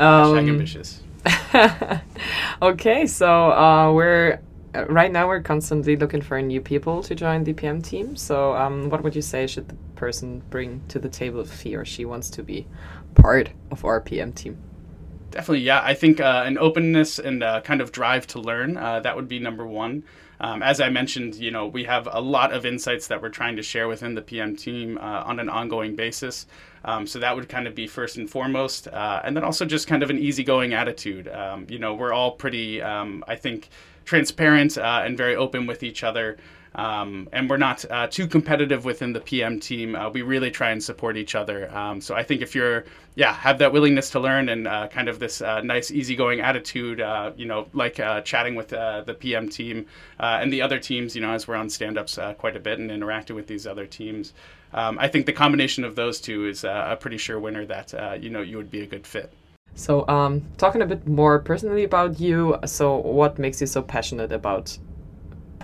Um, 0.00 0.34
Hashtag 0.34 0.48
ambitious. 0.48 1.02
okay, 2.62 3.06
so 3.06 3.52
uh, 3.52 3.92
we're 3.92 4.40
uh, 4.74 4.86
right 4.86 5.12
now 5.12 5.28
we're 5.28 5.42
constantly 5.42 5.96
looking 5.96 6.20
for 6.20 6.40
new 6.42 6.60
people 6.60 7.02
to 7.02 7.14
join 7.14 7.44
the 7.44 7.52
PM 7.52 7.80
team. 7.80 8.16
So, 8.16 8.54
um, 8.54 8.90
what 8.90 9.02
would 9.02 9.14
you 9.14 9.22
say 9.22 9.46
should 9.46 9.68
the 9.68 9.76
person 9.94 10.42
bring 10.50 10.82
to 10.88 10.98
the 10.98 11.08
table 11.08 11.40
if 11.40 11.60
he 11.60 11.76
or 11.76 11.84
she 11.84 12.04
wants 12.04 12.28
to 12.30 12.42
be 12.42 12.66
part 13.14 13.50
of 13.70 13.84
our 13.84 14.00
PM 14.00 14.32
team? 14.32 14.58
Definitely, 15.34 15.62
yeah. 15.62 15.80
I 15.82 15.94
think 15.94 16.20
uh, 16.20 16.44
an 16.46 16.58
openness 16.58 17.18
and 17.18 17.42
uh, 17.42 17.60
kind 17.62 17.80
of 17.80 17.90
drive 17.90 18.24
to 18.28 18.38
learn 18.38 18.76
uh, 18.76 19.00
that 19.00 19.16
would 19.16 19.26
be 19.26 19.40
number 19.40 19.66
one. 19.66 20.04
Um, 20.38 20.62
as 20.62 20.80
I 20.80 20.90
mentioned, 20.90 21.34
you 21.34 21.50
know, 21.50 21.66
we 21.66 21.82
have 21.84 22.08
a 22.08 22.20
lot 22.20 22.52
of 22.52 22.64
insights 22.64 23.08
that 23.08 23.20
we're 23.20 23.30
trying 23.30 23.56
to 23.56 23.62
share 23.62 23.88
within 23.88 24.14
the 24.14 24.22
PM 24.22 24.54
team 24.54 24.96
uh, 24.96 25.24
on 25.26 25.40
an 25.40 25.48
ongoing 25.48 25.96
basis. 25.96 26.46
Um, 26.84 27.04
so 27.04 27.18
that 27.18 27.34
would 27.34 27.48
kind 27.48 27.66
of 27.66 27.74
be 27.74 27.88
first 27.88 28.16
and 28.16 28.30
foremost, 28.30 28.86
uh, 28.86 29.22
and 29.24 29.36
then 29.36 29.42
also 29.42 29.64
just 29.64 29.88
kind 29.88 30.04
of 30.04 30.10
an 30.10 30.20
easygoing 30.20 30.72
attitude. 30.72 31.26
Um, 31.26 31.66
you 31.68 31.80
know, 31.80 31.94
we're 31.94 32.12
all 32.12 32.30
pretty, 32.30 32.80
um, 32.80 33.24
I 33.26 33.34
think, 33.34 33.70
transparent 34.04 34.78
uh, 34.78 35.02
and 35.04 35.16
very 35.16 35.34
open 35.34 35.66
with 35.66 35.82
each 35.82 36.04
other. 36.04 36.36
Um, 36.74 37.28
and 37.32 37.48
we're 37.48 37.56
not 37.56 37.84
uh, 37.88 38.08
too 38.08 38.26
competitive 38.26 38.84
within 38.84 39.12
the 39.12 39.20
PM 39.20 39.60
team. 39.60 39.94
Uh, 39.94 40.10
we 40.10 40.22
really 40.22 40.50
try 40.50 40.70
and 40.70 40.82
support 40.82 41.16
each 41.16 41.34
other. 41.34 41.72
Um, 41.74 42.00
so 42.00 42.14
I 42.14 42.24
think 42.24 42.42
if 42.42 42.54
you're, 42.54 42.84
yeah, 43.14 43.32
have 43.32 43.58
that 43.58 43.72
willingness 43.72 44.10
to 44.10 44.20
learn 44.20 44.48
and 44.48 44.66
uh, 44.66 44.88
kind 44.88 45.08
of 45.08 45.20
this 45.20 45.40
uh, 45.40 45.60
nice, 45.60 45.92
easygoing 45.92 46.40
attitude, 46.40 47.00
uh, 47.00 47.30
you 47.36 47.46
know, 47.46 47.68
like 47.74 48.00
uh, 48.00 48.22
chatting 48.22 48.56
with 48.56 48.68
the 48.68 49.16
PM 49.20 49.48
team 49.48 49.86
and 50.18 50.52
the 50.52 50.62
other 50.62 50.78
teams, 50.80 51.14
you 51.14 51.22
know, 51.22 51.30
as 51.30 51.46
we're 51.46 51.54
on 51.54 51.70
stand-ups 51.70 52.18
quite 52.38 52.56
a 52.56 52.60
bit 52.60 52.78
and 52.78 52.90
interacting 52.90 53.36
with 53.36 53.46
these 53.46 53.66
other 53.66 53.86
teams. 53.86 54.32
Um, 54.72 54.98
I 54.98 55.06
think 55.06 55.26
the 55.26 55.32
combination 55.32 55.84
of 55.84 55.94
those 55.94 56.20
two 56.20 56.48
is 56.48 56.64
a 56.64 56.96
pretty 56.98 57.18
sure 57.18 57.38
winner 57.38 57.64
that 57.66 58.20
you 58.20 58.30
know 58.30 58.42
you 58.42 58.56
would 58.56 58.70
be 58.70 58.80
a 58.80 58.86
good 58.86 59.06
fit. 59.06 59.32
So, 59.76 60.06
um, 60.08 60.42
talking 60.56 60.82
a 60.82 60.86
bit 60.86 61.06
more 61.06 61.40
personally 61.40 61.82
about 61.82 62.20
you, 62.20 62.56
so 62.64 62.96
what 62.96 63.38
makes 63.40 63.60
you 63.60 63.66
so 63.66 63.82
passionate 63.82 64.30
about 64.30 64.76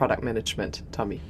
product 0.01 0.23
management, 0.23 0.81
Tommy? 0.93 1.21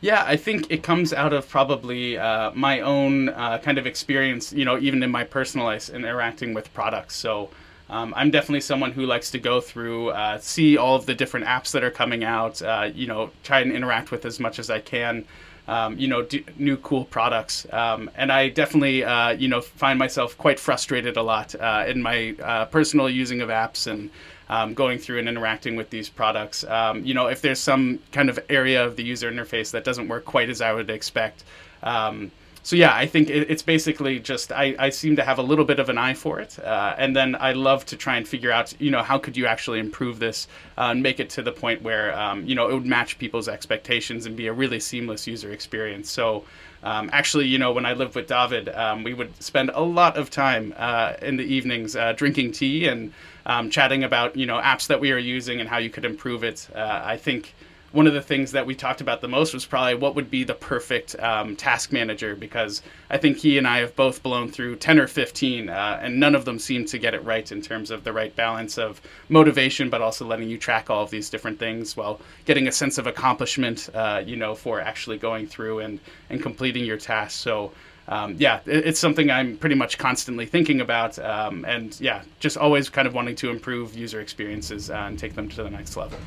Yeah, 0.00 0.24
I 0.26 0.36
think 0.36 0.70
it 0.70 0.82
comes 0.82 1.12
out 1.12 1.34
of 1.34 1.46
probably 1.46 2.16
uh, 2.16 2.50
my 2.52 2.80
own 2.80 3.28
uh, 3.28 3.58
kind 3.58 3.76
of 3.76 3.86
experience, 3.86 4.54
you 4.54 4.64
know, 4.64 4.78
even 4.78 5.02
in 5.02 5.10
my 5.10 5.24
personal 5.24 5.66
life 5.66 5.90
interacting 5.90 6.54
with 6.54 6.72
products. 6.72 7.14
So 7.16 7.50
um, 7.90 8.14
I'm 8.16 8.30
definitely 8.30 8.62
someone 8.62 8.92
who 8.92 9.04
likes 9.04 9.30
to 9.32 9.38
go 9.38 9.60
through, 9.60 10.08
uh, 10.12 10.38
see 10.38 10.78
all 10.78 10.96
of 10.96 11.04
the 11.04 11.14
different 11.14 11.44
apps 11.44 11.70
that 11.72 11.84
are 11.84 11.90
coming 11.90 12.24
out, 12.24 12.62
uh, 12.62 12.88
you 12.94 13.06
know, 13.06 13.30
try 13.42 13.60
and 13.60 13.70
interact 13.70 14.12
with 14.12 14.24
as 14.24 14.40
much 14.40 14.58
as 14.58 14.70
I 14.70 14.80
can. 14.80 15.26
Um, 15.66 15.98
you 15.98 16.08
know, 16.08 16.22
do, 16.22 16.42
new 16.56 16.78
cool 16.78 17.04
products. 17.04 17.66
Um, 17.70 18.10
and 18.16 18.32
I 18.32 18.48
definitely, 18.48 19.04
uh, 19.04 19.32
you 19.32 19.48
know, 19.48 19.60
find 19.60 19.98
myself 19.98 20.38
quite 20.38 20.58
frustrated 20.58 21.18
a 21.18 21.22
lot 21.22 21.54
uh, 21.54 21.84
in 21.86 22.00
my 22.00 22.34
uh, 22.42 22.64
personal 22.64 23.10
using 23.10 23.42
of 23.42 23.50
apps 23.50 23.86
and 23.86 24.08
um, 24.48 24.74
going 24.74 24.98
through 24.98 25.18
and 25.18 25.28
interacting 25.28 25.76
with 25.76 25.90
these 25.90 26.08
products. 26.08 26.64
Um, 26.64 27.04
you 27.04 27.14
know, 27.14 27.26
if 27.26 27.42
there's 27.42 27.60
some 27.60 27.98
kind 28.12 28.28
of 28.28 28.38
area 28.48 28.84
of 28.84 28.96
the 28.96 29.04
user 29.04 29.30
interface 29.30 29.70
that 29.72 29.84
doesn't 29.84 30.08
work 30.08 30.24
quite 30.24 30.48
as 30.48 30.60
I 30.60 30.72
would 30.72 30.90
expect. 30.90 31.44
Um, 31.82 32.30
so 32.68 32.76
yeah, 32.76 32.94
I 32.94 33.06
think 33.06 33.30
it, 33.30 33.50
it's 33.50 33.62
basically 33.62 34.18
just 34.18 34.52
I, 34.52 34.74
I 34.78 34.90
seem 34.90 35.16
to 35.16 35.24
have 35.24 35.38
a 35.38 35.42
little 35.42 35.64
bit 35.64 35.78
of 35.78 35.88
an 35.88 35.96
eye 35.96 36.12
for 36.12 36.38
it, 36.38 36.58
uh, 36.58 36.94
and 36.98 37.16
then 37.16 37.34
I 37.34 37.52
love 37.52 37.86
to 37.86 37.96
try 37.96 38.18
and 38.18 38.28
figure 38.28 38.50
out 38.50 38.78
you 38.78 38.90
know 38.90 39.02
how 39.02 39.16
could 39.16 39.38
you 39.38 39.46
actually 39.46 39.78
improve 39.78 40.18
this 40.18 40.48
uh, 40.76 40.88
and 40.90 41.02
make 41.02 41.18
it 41.18 41.30
to 41.30 41.42
the 41.42 41.50
point 41.50 41.80
where 41.80 42.14
um, 42.18 42.44
you 42.44 42.54
know 42.54 42.68
it 42.68 42.74
would 42.74 42.84
match 42.84 43.18
people's 43.18 43.48
expectations 43.48 44.26
and 44.26 44.36
be 44.36 44.48
a 44.48 44.52
really 44.52 44.80
seamless 44.80 45.26
user 45.26 45.50
experience. 45.50 46.10
So. 46.10 46.44
Um, 46.80 47.10
actually, 47.12 47.48
you 47.48 47.58
know, 47.58 47.72
when 47.72 47.84
I 47.84 47.92
lived 47.92 48.14
with 48.14 48.28
David, 48.28 48.68
um, 48.68 49.02
we 49.02 49.12
would 49.12 49.42
spend 49.42 49.72
a 49.74 49.82
lot 49.82 50.16
of 50.16 50.30
time 50.30 50.72
uh, 50.76 51.14
in 51.20 51.36
the 51.36 51.42
evenings 51.42 51.96
uh, 51.96 52.12
drinking 52.12 52.52
tea 52.52 52.86
and 52.86 53.12
um, 53.48 53.70
chatting 53.70 54.04
about, 54.04 54.36
you 54.36 54.46
know, 54.46 54.60
apps 54.60 54.86
that 54.86 55.00
we 55.00 55.10
are 55.10 55.18
using 55.18 55.58
and 55.60 55.68
how 55.68 55.78
you 55.78 55.90
could 55.90 56.04
improve 56.04 56.44
it. 56.44 56.68
Uh, 56.74 57.02
I 57.02 57.16
think 57.16 57.54
one 57.92 58.06
of 58.06 58.12
the 58.12 58.20
things 58.20 58.52
that 58.52 58.66
we 58.66 58.74
talked 58.74 59.00
about 59.00 59.22
the 59.22 59.28
most 59.28 59.54
was 59.54 59.64
probably 59.64 59.94
what 59.94 60.14
would 60.14 60.30
be 60.30 60.44
the 60.44 60.54
perfect 60.54 61.18
um, 61.20 61.56
task 61.56 61.90
manager 61.90 62.36
because 62.36 62.82
I 63.08 63.16
think 63.16 63.38
he 63.38 63.56
and 63.56 63.66
I 63.66 63.78
have 63.78 63.96
both 63.96 64.22
blown 64.22 64.50
through 64.50 64.76
10 64.76 64.98
or 64.98 65.06
15 65.06 65.70
uh, 65.70 66.00
and 66.02 66.20
none 66.20 66.34
of 66.34 66.44
them 66.44 66.58
seem 66.58 66.84
to 66.86 66.98
get 66.98 67.14
it 67.14 67.24
right 67.24 67.50
in 67.50 67.62
terms 67.62 67.90
of 67.90 68.04
the 68.04 68.12
right 68.12 68.34
balance 68.36 68.76
of 68.76 69.00
motivation 69.30 69.88
but 69.88 70.02
also 70.02 70.26
letting 70.26 70.50
you 70.50 70.58
track 70.58 70.90
all 70.90 71.02
of 71.02 71.10
these 71.10 71.30
different 71.30 71.58
things 71.58 71.96
while 71.96 72.20
getting 72.44 72.68
a 72.68 72.72
sense 72.72 72.98
of 72.98 73.06
accomplishment 73.06 73.88
uh, 73.94 74.22
you 74.24 74.36
know 74.36 74.54
for 74.54 74.80
actually 74.80 75.16
going 75.16 75.46
through 75.46 75.78
and, 75.78 75.98
and 76.28 76.42
completing 76.42 76.84
your 76.84 76.98
tasks 76.98 77.40
so 77.40 77.72
um, 78.08 78.36
yeah, 78.38 78.60
it, 78.66 78.86
it's 78.86 79.00
something 79.00 79.30
I'm 79.30 79.56
pretty 79.56 79.74
much 79.74 79.98
constantly 79.98 80.46
thinking 80.46 80.80
about, 80.80 81.18
um, 81.18 81.64
and 81.66 81.98
yeah, 82.00 82.22
just 82.40 82.56
always 82.56 82.88
kind 82.88 83.06
of 83.06 83.14
wanting 83.14 83.36
to 83.36 83.50
improve 83.50 83.94
user 83.96 84.20
experiences 84.20 84.90
and 84.90 85.18
take 85.18 85.34
them 85.34 85.48
to 85.50 85.62
the 85.62 85.70
next 85.70 85.96
level. 85.96 86.18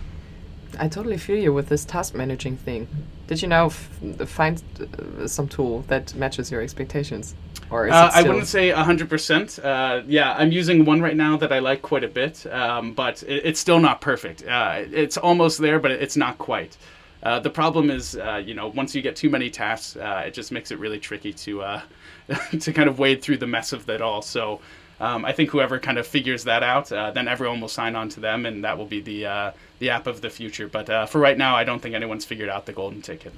I 0.80 0.88
totally 0.88 1.17
feel 1.17 1.38
you 1.38 1.54
with 1.54 1.67
this 1.67 1.84
task 1.84 2.15
managing 2.15 2.56
thing. 2.56 2.88
Did 3.28 3.41
you 3.41 3.48
now 3.48 3.70
find 3.70 4.62
uh, 4.80 5.28
some 5.28 5.48
tool 5.48 5.82
that 5.88 6.13
matches 6.15 6.52
your 6.52 6.62
expectations? 6.62 7.36
Or 7.70 7.89
uh, 7.89 8.12
I 8.13 8.24
wouldn't 8.24 8.48
say 8.48 8.72
100%. 8.72 9.63
Uh, 9.63 10.04
yeah, 10.06 10.34
I'm 10.34 10.52
using 10.52 10.86
one 10.86 11.02
right 11.02 11.15
now 11.15 11.38
that 11.38 11.52
I 11.52 11.60
like 11.60 11.82
quite 11.82 12.04
a 12.04 12.08
bit, 12.08 12.46
um, 12.48 12.94
but 12.94 13.24
it, 13.24 13.46
it's 13.46 13.60
still 13.60 13.80
not 13.80 14.02
perfect. 14.02 14.46
Uh, 14.46 14.84
it's 14.91 15.17
almost 15.17 15.60
there, 15.60 15.80
but 15.80 15.91
it's 15.91 16.17
not 16.17 16.38
quite. 16.38 16.78
Uh, 17.24 17.40
the 17.40 17.50
problem 17.50 17.92
is, 17.92 18.16
uh, 18.16 18.42
you 18.44 18.54
know, 18.54 18.70
once 18.70 18.96
you 18.96 19.02
get 19.02 19.16
too 19.16 19.30
many 19.30 19.50
tasks, 19.50 19.96
it 20.00 20.34
just 20.34 20.52
makes 20.52 20.72
it 20.72 20.80
really 20.80 21.00
tricky 21.00 21.34
to 21.34 21.82
to 22.60 22.74
kind 22.74 22.90
of 22.90 23.00
wade 23.00 23.22
through 23.22 23.38
the 23.38 23.48
mess 23.48 23.74
of 23.74 23.90
it 23.90 24.02
all. 24.02 24.22
So 24.22 24.60
um, 25.02 25.26
I 25.26 25.32
think 25.32 25.50
whoever 25.50 25.80
kind 25.80 25.98
of 25.98 26.06
figures 26.06 26.44
that 26.44 26.62
out, 26.62 26.92
uh, 26.92 27.10
then 27.10 27.28
everyone 27.28 27.60
will 27.60 27.68
sign 27.68 27.96
on 27.96 28.08
to 28.10 28.20
them, 28.20 28.46
and 28.46 28.64
that 28.64 28.78
will 28.78 28.86
be 28.86 29.02
the 29.02 29.26
uh, 29.26 29.52
the 29.80 29.90
app 29.90 30.06
of 30.06 30.22
the 30.22 30.30
future. 30.30 30.68
But 30.68 30.90
uh, 30.92 31.08
for 31.08 31.20
right 31.20 31.38
now, 31.38 31.56
I 31.56 31.64
don't 31.64 31.82
think 31.82 31.96
anyone's 31.96 32.24
figured 32.24 32.50
out 32.50 32.68
the 32.68 32.72
golden 32.72 33.02
ticket. 33.02 33.34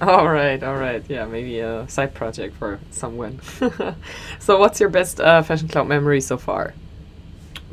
All 0.00 0.28
right, 0.28 0.62
all 0.62 0.76
right, 0.76 1.04
yeah, 1.08 1.24
maybe 1.24 1.60
a 1.60 1.88
side 1.88 2.14
project 2.14 2.56
for 2.56 2.80
someone. 2.90 3.40
so, 4.40 4.58
what's 4.58 4.80
your 4.80 4.88
best 4.88 5.20
uh, 5.20 5.42
Fashion 5.42 5.68
Cloud 5.68 5.86
memory 5.86 6.20
so 6.20 6.36
far? 6.36 6.74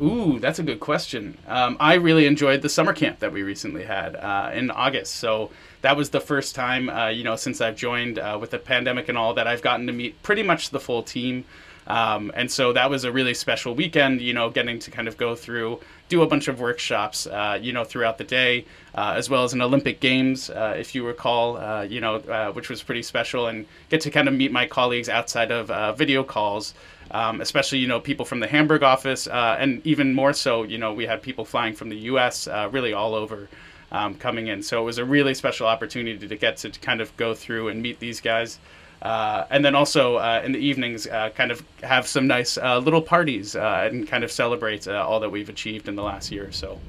Ooh, 0.00 0.38
that's 0.38 0.58
a 0.58 0.62
good 0.62 0.80
question. 0.80 1.38
Um, 1.48 1.78
I 1.80 1.94
really 1.94 2.26
enjoyed 2.26 2.60
the 2.60 2.68
summer 2.68 2.92
camp 2.92 3.20
that 3.20 3.32
we 3.32 3.42
recently 3.42 3.84
had 3.84 4.14
uh, 4.14 4.50
in 4.52 4.70
August. 4.70 5.16
So 5.16 5.50
that 5.80 5.96
was 5.96 6.10
the 6.10 6.20
first 6.20 6.54
time, 6.54 6.90
uh, 6.90 7.08
you 7.08 7.24
know, 7.24 7.36
since 7.36 7.62
I've 7.62 7.76
joined 7.76 8.18
uh, 8.18 8.36
with 8.38 8.50
the 8.50 8.58
pandemic 8.58 9.08
and 9.08 9.16
all 9.16 9.32
that, 9.34 9.46
I've 9.46 9.62
gotten 9.62 9.86
to 9.86 9.94
meet 9.94 10.22
pretty 10.22 10.42
much 10.42 10.68
the 10.68 10.80
full 10.80 11.02
team. 11.02 11.44
Um, 11.86 12.32
and 12.34 12.50
so 12.50 12.72
that 12.72 12.90
was 12.90 13.04
a 13.04 13.12
really 13.12 13.32
special 13.32 13.74
weekend, 13.74 14.20
you 14.20 14.34
know, 14.34 14.50
getting 14.50 14.78
to 14.80 14.90
kind 14.90 15.06
of 15.06 15.16
go 15.16 15.34
through, 15.36 15.80
do 16.08 16.22
a 16.22 16.26
bunch 16.26 16.48
of 16.48 16.60
workshops, 16.60 17.26
uh, 17.28 17.58
you 17.62 17.72
know, 17.72 17.84
throughout 17.84 18.18
the 18.18 18.24
day, 18.24 18.66
uh, 18.94 19.14
as 19.16 19.30
well 19.30 19.44
as 19.44 19.52
an 19.52 19.62
Olympic 19.62 20.00
Games, 20.00 20.50
uh, 20.50 20.74
if 20.76 20.94
you 20.94 21.06
recall, 21.06 21.56
uh, 21.56 21.82
you 21.82 22.00
know, 22.00 22.16
uh, 22.16 22.50
which 22.52 22.68
was 22.68 22.82
pretty 22.82 23.02
special, 23.02 23.46
and 23.46 23.66
get 23.88 24.00
to 24.00 24.10
kind 24.10 24.26
of 24.26 24.34
meet 24.34 24.50
my 24.50 24.66
colleagues 24.66 25.08
outside 25.08 25.52
of 25.52 25.70
uh, 25.70 25.92
video 25.92 26.24
calls. 26.24 26.74
Um, 27.10 27.40
especially, 27.40 27.78
you 27.78 27.86
know, 27.86 28.00
people 28.00 28.24
from 28.24 28.40
the 28.40 28.46
Hamburg 28.46 28.82
office, 28.82 29.26
and 29.26 29.86
even 29.86 30.14
more 30.14 30.32
so, 30.32 30.64
you 30.64 30.78
know, 30.78 30.92
we 30.92 31.06
had 31.06 31.22
people 31.22 31.44
flying 31.44 31.74
from 31.74 31.88
the 31.88 31.96
U.S. 32.10 32.48
really 32.70 32.92
all 32.92 33.14
over. 33.14 33.48
Um, 33.92 34.16
coming 34.16 34.48
in. 34.48 34.64
So 34.64 34.82
it 34.82 34.84
was 34.84 34.98
a 34.98 35.04
really 35.04 35.32
special 35.32 35.68
opportunity 35.68 36.26
to 36.26 36.36
get 36.36 36.56
to 36.58 36.70
kind 36.70 37.00
of 37.00 37.16
go 37.16 37.34
through 37.34 37.68
and 37.68 37.80
meet 37.80 38.00
these 38.00 38.20
guys. 38.20 38.58
Uh, 39.02 39.46
and 39.50 39.64
then 39.64 39.74
also 39.74 40.16
uh, 40.16 40.42
in 40.44 40.52
the 40.52 40.58
evenings, 40.58 41.06
uh, 41.06 41.30
kind 41.30 41.50
of 41.50 41.62
have 41.82 42.06
some 42.06 42.26
nice 42.26 42.56
uh, 42.58 42.78
little 42.78 43.02
parties 43.02 43.54
uh, 43.54 43.88
and 43.90 44.08
kind 44.08 44.24
of 44.24 44.32
celebrate 44.32 44.88
uh, 44.88 45.06
all 45.06 45.20
that 45.20 45.30
we've 45.30 45.48
achieved 45.48 45.88
in 45.88 45.96
the 45.96 46.02
last 46.02 46.32
year 46.32 46.48
or 46.48 46.52
so. 46.52 46.80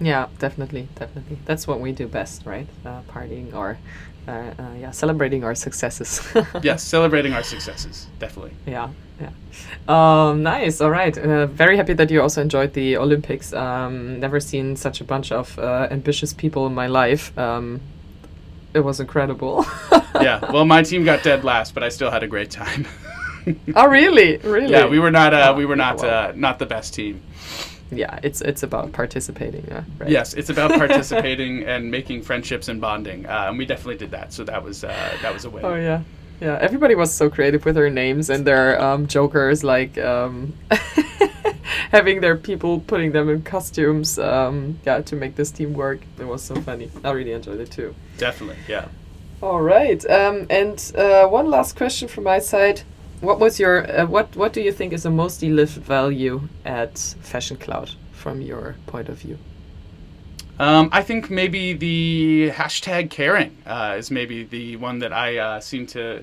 Yeah, 0.00 0.28
definitely, 0.38 0.88
definitely. 0.94 1.38
That's 1.44 1.66
what 1.66 1.78
we 1.78 1.92
do 1.92 2.08
best, 2.08 2.46
right? 2.46 2.66
partying 3.08 3.54
or 3.54 3.78
yeah, 4.26 4.90
celebrating 4.90 5.44
our 5.44 5.54
successes. 5.54 6.20
yes, 6.62 6.82
celebrating 6.82 7.32
our 7.32 7.42
successes, 7.42 8.06
definitely. 8.18 8.52
Yeah, 8.66 8.90
yeah. 9.20 9.30
Um, 9.88 10.42
nice. 10.42 10.80
All 10.80 10.90
right. 10.90 11.14
very 11.14 11.76
happy 11.76 11.94
that 11.94 12.10
you 12.10 12.22
also 12.22 12.40
enjoyed 12.40 12.72
the 12.74 12.96
Olympics. 12.96 13.52
Um, 13.52 14.20
never 14.20 14.40
seen 14.40 14.76
such 14.76 15.00
a 15.00 15.04
bunch 15.04 15.32
of 15.32 15.58
ambitious 15.58 16.32
people 16.32 16.66
in 16.66 16.74
my 16.74 16.86
life. 16.86 17.36
Um, 17.38 17.80
it 18.74 18.80
was 18.80 19.00
incredible. 19.00 19.66
yeah. 20.14 20.50
Well, 20.52 20.64
my 20.64 20.82
team 20.82 21.04
got 21.04 21.22
dead 21.22 21.44
last, 21.44 21.74
but 21.74 21.82
I 21.82 21.88
still 21.88 22.10
had 22.10 22.22
a 22.22 22.28
great 22.28 22.50
time. 22.50 22.86
oh, 23.74 23.88
really? 23.88 24.36
Really? 24.38 24.70
Yeah, 24.70 24.86
we 24.86 24.98
were 24.98 25.10
not. 25.10 25.34
Uh, 25.34 25.50
oh, 25.50 25.54
we 25.56 25.66
were 25.66 25.76
not. 25.76 26.02
Uh, 26.02 26.32
not 26.34 26.58
the 26.58 26.66
best 26.66 26.94
team. 26.94 27.22
Yeah, 27.90 28.18
it's 28.22 28.40
it's 28.40 28.62
about 28.62 28.92
participating. 28.92 29.64
Yeah. 29.68 29.84
Right? 29.98 30.10
Yes, 30.10 30.34
it's 30.34 30.50
about 30.50 30.70
participating 30.78 31.64
and 31.64 31.90
making 31.90 32.22
friendships 32.22 32.68
and 32.68 32.80
bonding, 32.80 33.26
uh, 33.26 33.46
and 33.48 33.58
we 33.58 33.66
definitely 33.66 33.96
did 33.96 34.10
that. 34.12 34.32
So 34.32 34.44
that 34.44 34.62
was 34.62 34.84
uh, 34.84 35.16
that 35.22 35.32
was 35.32 35.44
a 35.44 35.50
win. 35.50 35.64
Oh 35.64 35.74
yeah. 35.74 36.02
Yeah, 36.40 36.56
everybody 36.58 36.94
was 36.94 37.12
so 37.12 37.28
creative 37.28 37.66
with 37.66 37.74
their 37.74 37.90
names 37.90 38.30
and 38.30 38.46
their 38.46 38.80
um, 38.80 39.06
jokers, 39.06 39.62
like 39.62 39.98
um, 39.98 40.54
having 41.90 42.22
their 42.22 42.34
people 42.34 42.80
putting 42.80 43.12
them 43.12 43.28
in 43.28 43.42
costumes. 43.42 44.18
Um, 44.18 44.80
yeah, 44.86 45.02
to 45.02 45.16
make 45.16 45.36
this 45.36 45.50
team 45.50 45.74
work. 45.74 46.00
It 46.18 46.26
was 46.26 46.42
so 46.42 46.54
funny. 46.62 46.90
I 47.04 47.10
really 47.10 47.32
enjoyed 47.32 47.60
it 47.60 47.70
too. 47.70 47.94
Definitely, 48.16 48.56
yeah. 48.68 48.88
All 49.42 49.60
right, 49.60 50.02
um, 50.10 50.46
and 50.48 50.92
uh, 50.96 51.26
one 51.26 51.50
last 51.50 51.76
question 51.76 52.08
from 52.08 52.24
my 52.24 52.38
side. 52.38 52.82
What 53.20 53.38
was 53.38 53.60
your 53.60 54.00
uh, 54.00 54.06
what 54.06 54.34
What 54.34 54.52
do 54.52 54.62
you 54.62 54.72
think 54.72 54.92
is 54.92 55.02
the 55.02 55.10
most 55.10 55.40
delivered 55.40 55.84
value 55.84 56.48
at 56.64 56.98
Fashion 57.20 57.58
Cloud 57.58 57.90
from 58.12 58.40
your 58.40 58.76
point 58.86 59.08
of 59.08 59.18
view? 59.18 59.38
Um, 60.58 60.88
I 60.92 61.02
think 61.02 61.30
maybe 61.30 61.72
the 61.72 62.50
hashtag 62.50 63.10
caring 63.10 63.56
uh, 63.66 63.96
is 63.98 64.10
maybe 64.10 64.44
the 64.44 64.76
one 64.76 64.98
that 64.98 65.12
I 65.12 65.38
uh, 65.38 65.60
seem 65.60 65.86
to 65.88 66.22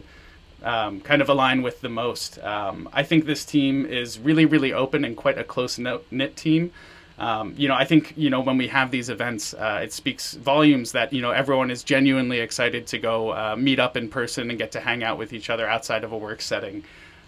um, 0.64 1.02
kind 1.02 1.22
of 1.22 1.30
align 1.30 1.62
with 1.62 1.82
the 1.82 1.90
most. 1.90 2.40
Um, 2.44 2.90
I 2.94 3.04
think 3.04 3.26
this 3.26 3.46
team 3.46 3.86
is 3.86 4.20
really, 4.20 4.46
really 4.46 4.74
open 4.74 5.04
and 5.06 5.16
quite 5.16 5.38
a 5.38 5.44
close 5.44 5.80
knit 5.80 6.36
team. 6.36 6.72
Um, 7.20 7.56
you 7.58 7.68
know, 7.68 7.74
I 7.74 7.84
think 7.84 8.14
you 8.16 8.30
know 8.30 8.42
when 8.42 8.58
we 8.58 8.68
have 8.68 8.92
these 8.92 9.10
events, 9.10 9.54
uh, 9.54 9.80
it 9.84 9.92
speaks 9.92 10.36
volumes 10.36 10.92
that 10.92 11.12
you 11.12 11.22
know 11.22 11.32
everyone 11.32 11.72
is 11.72 11.84
genuinely 11.84 12.40
excited 12.40 12.86
to 12.88 13.00
go 13.00 13.32
uh, 13.32 13.56
meet 13.58 13.80
up 13.80 13.98
in 13.98 14.08
person 14.08 14.50
and 14.50 14.60
get 14.60 14.72
to 14.74 14.80
hang 14.80 15.04
out 15.04 15.18
with 15.18 15.34
each 15.34 15.50
other 15.50 15.68
outside 15.68 16.04
of 16.04 16.12
a 16.12 16.18
work 16.18 16.42
setting. 16.42 16.84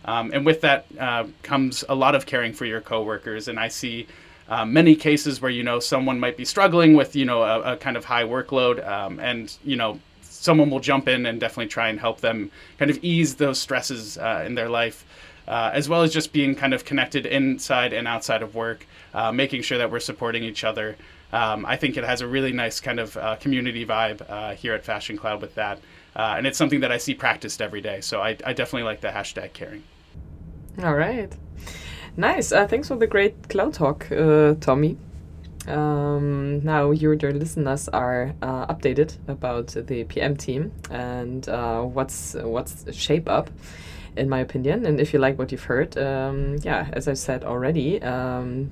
Um, 0.05 0.31
and 0.33 0.45
with 0.45 0.61
that 0.61 0.85
uh, 0.99 1.25
comes 1.43 1.83
a 1.89 1.95
lot 1.95 2.15
of 2.15 2.25
caring 2.25 2.53
for 2.53 2.65
your 2.65 2.81
coworkers. 2.81 3.47
And 3.47 3.59
I 3.59 3.67
see 3.67 4.07
uh, 4.47 4.65
many 4.65 4.95
cases 4.95 5.41
where 5.41 5.51
you 5.51 5.63
know 5.63 5.79
someone 5.79 6.19
might 6.19 6.37
be 6.37 6.45
struggling 6.45 6.95
with 6.95 7.15
you 7.15 7.25
know 7.25 7.43
a, 7.43 7.73
a 7.73 7.77
kind 7.77 7.97
of 7.97 8.05
high 8.05 8.23
workload, 8.23 8.85
um, 8.87 9.19
and 9.19 9.55
you 9.63 9.75
know 9.75 9.99
someone 10.21 10.69
will 10.69 10.79
jump 10.79 11.07
in 11.07 11.25
and 11.25 11.39
definitely 11.39 11.67
try 11.67 11.89
and 11.89 11.99
help 11.99 12.21
them 12.21 12.49
kind 12.77 12.89
of 12.89 12.97
ease 13.03 13.35
those 13.35 13.59
stresses 13.59 14.17
uh, 14.17 14.43
in 14.45 14.55
their 14.55 14.69
life, 14.69 15.05
uh, 15.49 15.71
as 15.73 15.89
well 15.89 16.03
as 16.03 16.13
just 16.13 16.31
being 16.31 16.55
kind 16.55 16.73
of 16.73 16.85
connected 16.85 17.25
inside 17.25 17.91
and 17.91 18.07
outside 18.07 18.41
of 18.41 18.55
work, 18.55 18.85
uh, 19.13 19.31
making 19.31 19.61
sure 19.63 19.77
that 19.77 19.91
we're 19.91 19.99
supporting 19.99 20.43
each 20.43 20.63
other. 20.63 20.95
Um, 21.33 21.65
I 21.65 21.75
think 21.75 21.97
it 21.97 22.03
has 22.05 22.21
a 22.21 22.27
really 22.27 22.53
nice 22.53 22.79
kind 22.79 22.99
of 22.99 23.17
uh, 23.17 23.35
community 23.35 23.85
vibe 23.85 24.21
uh, 24.29 24.55
here 24.55 24.73
at 24.73 24.85
Fashion 24.85 25.17
Cloud 25.17 25.41
with 25.41 25.55
that. 25.55 25.79
Uh, 26.15 26.35
and 26.37 26.47
it's 26.47 26.57
something 26.57 26.79
that 26.79 26.91
I 26.91 26.97
see 26.97 27.13
practiced 27.13 27.61
every 27.61 27.81
day. 27.81 27.99
So 28.01 28.21
I, 28.21 28.37
I 28.45 28.53
definitely 28.53 28.83
like 28.83 29.01
the 29.01 29.09
hashtag 29.09 29.53
caring. 29.53 29.83
All 30.83 30.95
right. 30.95 31.31
Nice. 32.15 32.49
thanks 32.49 32.87
for 32.87 32.95
the 32.95 33.07
great 33.07 33.49
cloud 33.49 33.73
talk, 33.73 34.07
Tommy. 34.59 34.97
Um, 35.67 36.63
now 36.63 36.91
your 36.91 37.15
dear 37.15 37.31
listeners 37.31 37.89
are 37.89 38.33
uh, 38.41 38.65
updated 38.73 39.15
about 39.27 39.67
the 39.67 40.03
PM 40.05 40.35
team 40.35 40.71
and 40.89 41.47
uh, 41.47 41.81
what's 41.81 42.35
what's 42.35 42.85
shape 42.95 43.29
up, 43.29 43.49
in 44.15 44.29
my 44.29 44.39
opinion. 44.39 44.85
And 44.85 44.99
if 44.99 45.13
you 45.13 45.19
like 45.19 45.37
what 45.37 45.51
you've 45.51 45.63
heard, 45.63 45.97
um, 45.97 46.57
yeah, 46.61 46.89
as 46.93 47.07
I 47.07 47.13
said 47.13 47.43
already, 47.43 48.01
um, 48.01 48.71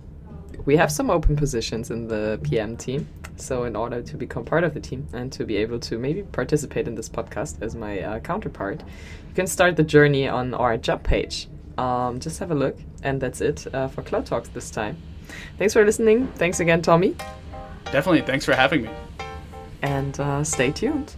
we 0.65 0.76
have 0.78 0.91
some 0.91 1.10
open 1.10 1.36
positions 1.36 1.91
in 1.91 2.08
the 2.08 2.39
PM 2.43 2.78
team. 2.78 3.08
So 3.38 3.63
in 3.65 3.76
order 3.76 4.02
to 4.02 4.17
become 4.17 4.43
part 4.43 4.63
of 4.63 4.73
the 4.73 4.80
team 4.80 5.08
and 5.13 5.32
to 5.34 5.45
be 5.45 5.58
able 5.58 5.80
to 5.82 6.00
maybe 6.00 6.23
participate 6.23 6.88
in 6.88 6.95
this 6.95 7.08
podcast 7.08 7.62
as 7.62 7.76
my 7.76 8.02
uh, 8.02 8.19
counterpart, 8.19 8.82
you 8.82 9.36
can 9.36 9.47
start 9.47 9.76
the 9.76 9.84
journey 9.84 10.28
on 10.28 10.54
our 10.54 10.78
job 10.78 11.04
page. 11.04 11.47
Um, 11.78 12.19
just 12.19 12.39
have 12.39 12.50
a 12.50 12.56
look, 12.56 12.78
and 13.04 13.21
that's 13.21 13.39
it 13.39 13.67
uh, 13.73 13.88
for 13.88 14.02
Cloud 14.02 14.26
Talks 14.26 14.50
this 14.50 14.71
time. 14.71 14.97
Thanks 15.58 15.73
for 15.73 15.86
listening. 15.86 16.28
Thanks 16.36 16.60
again, 16.60 16.82
Tommy. 16.82 17.15
Definitely. 17.86 18.21
Thanks 18.21 18.45
for 18.45 18.54
having 18.54 18.84
me. 18.84 18.89
And 19.82 20.19
uh, 20.19 20.43
stay 20.43 20.71
tuned. 20.71 21.15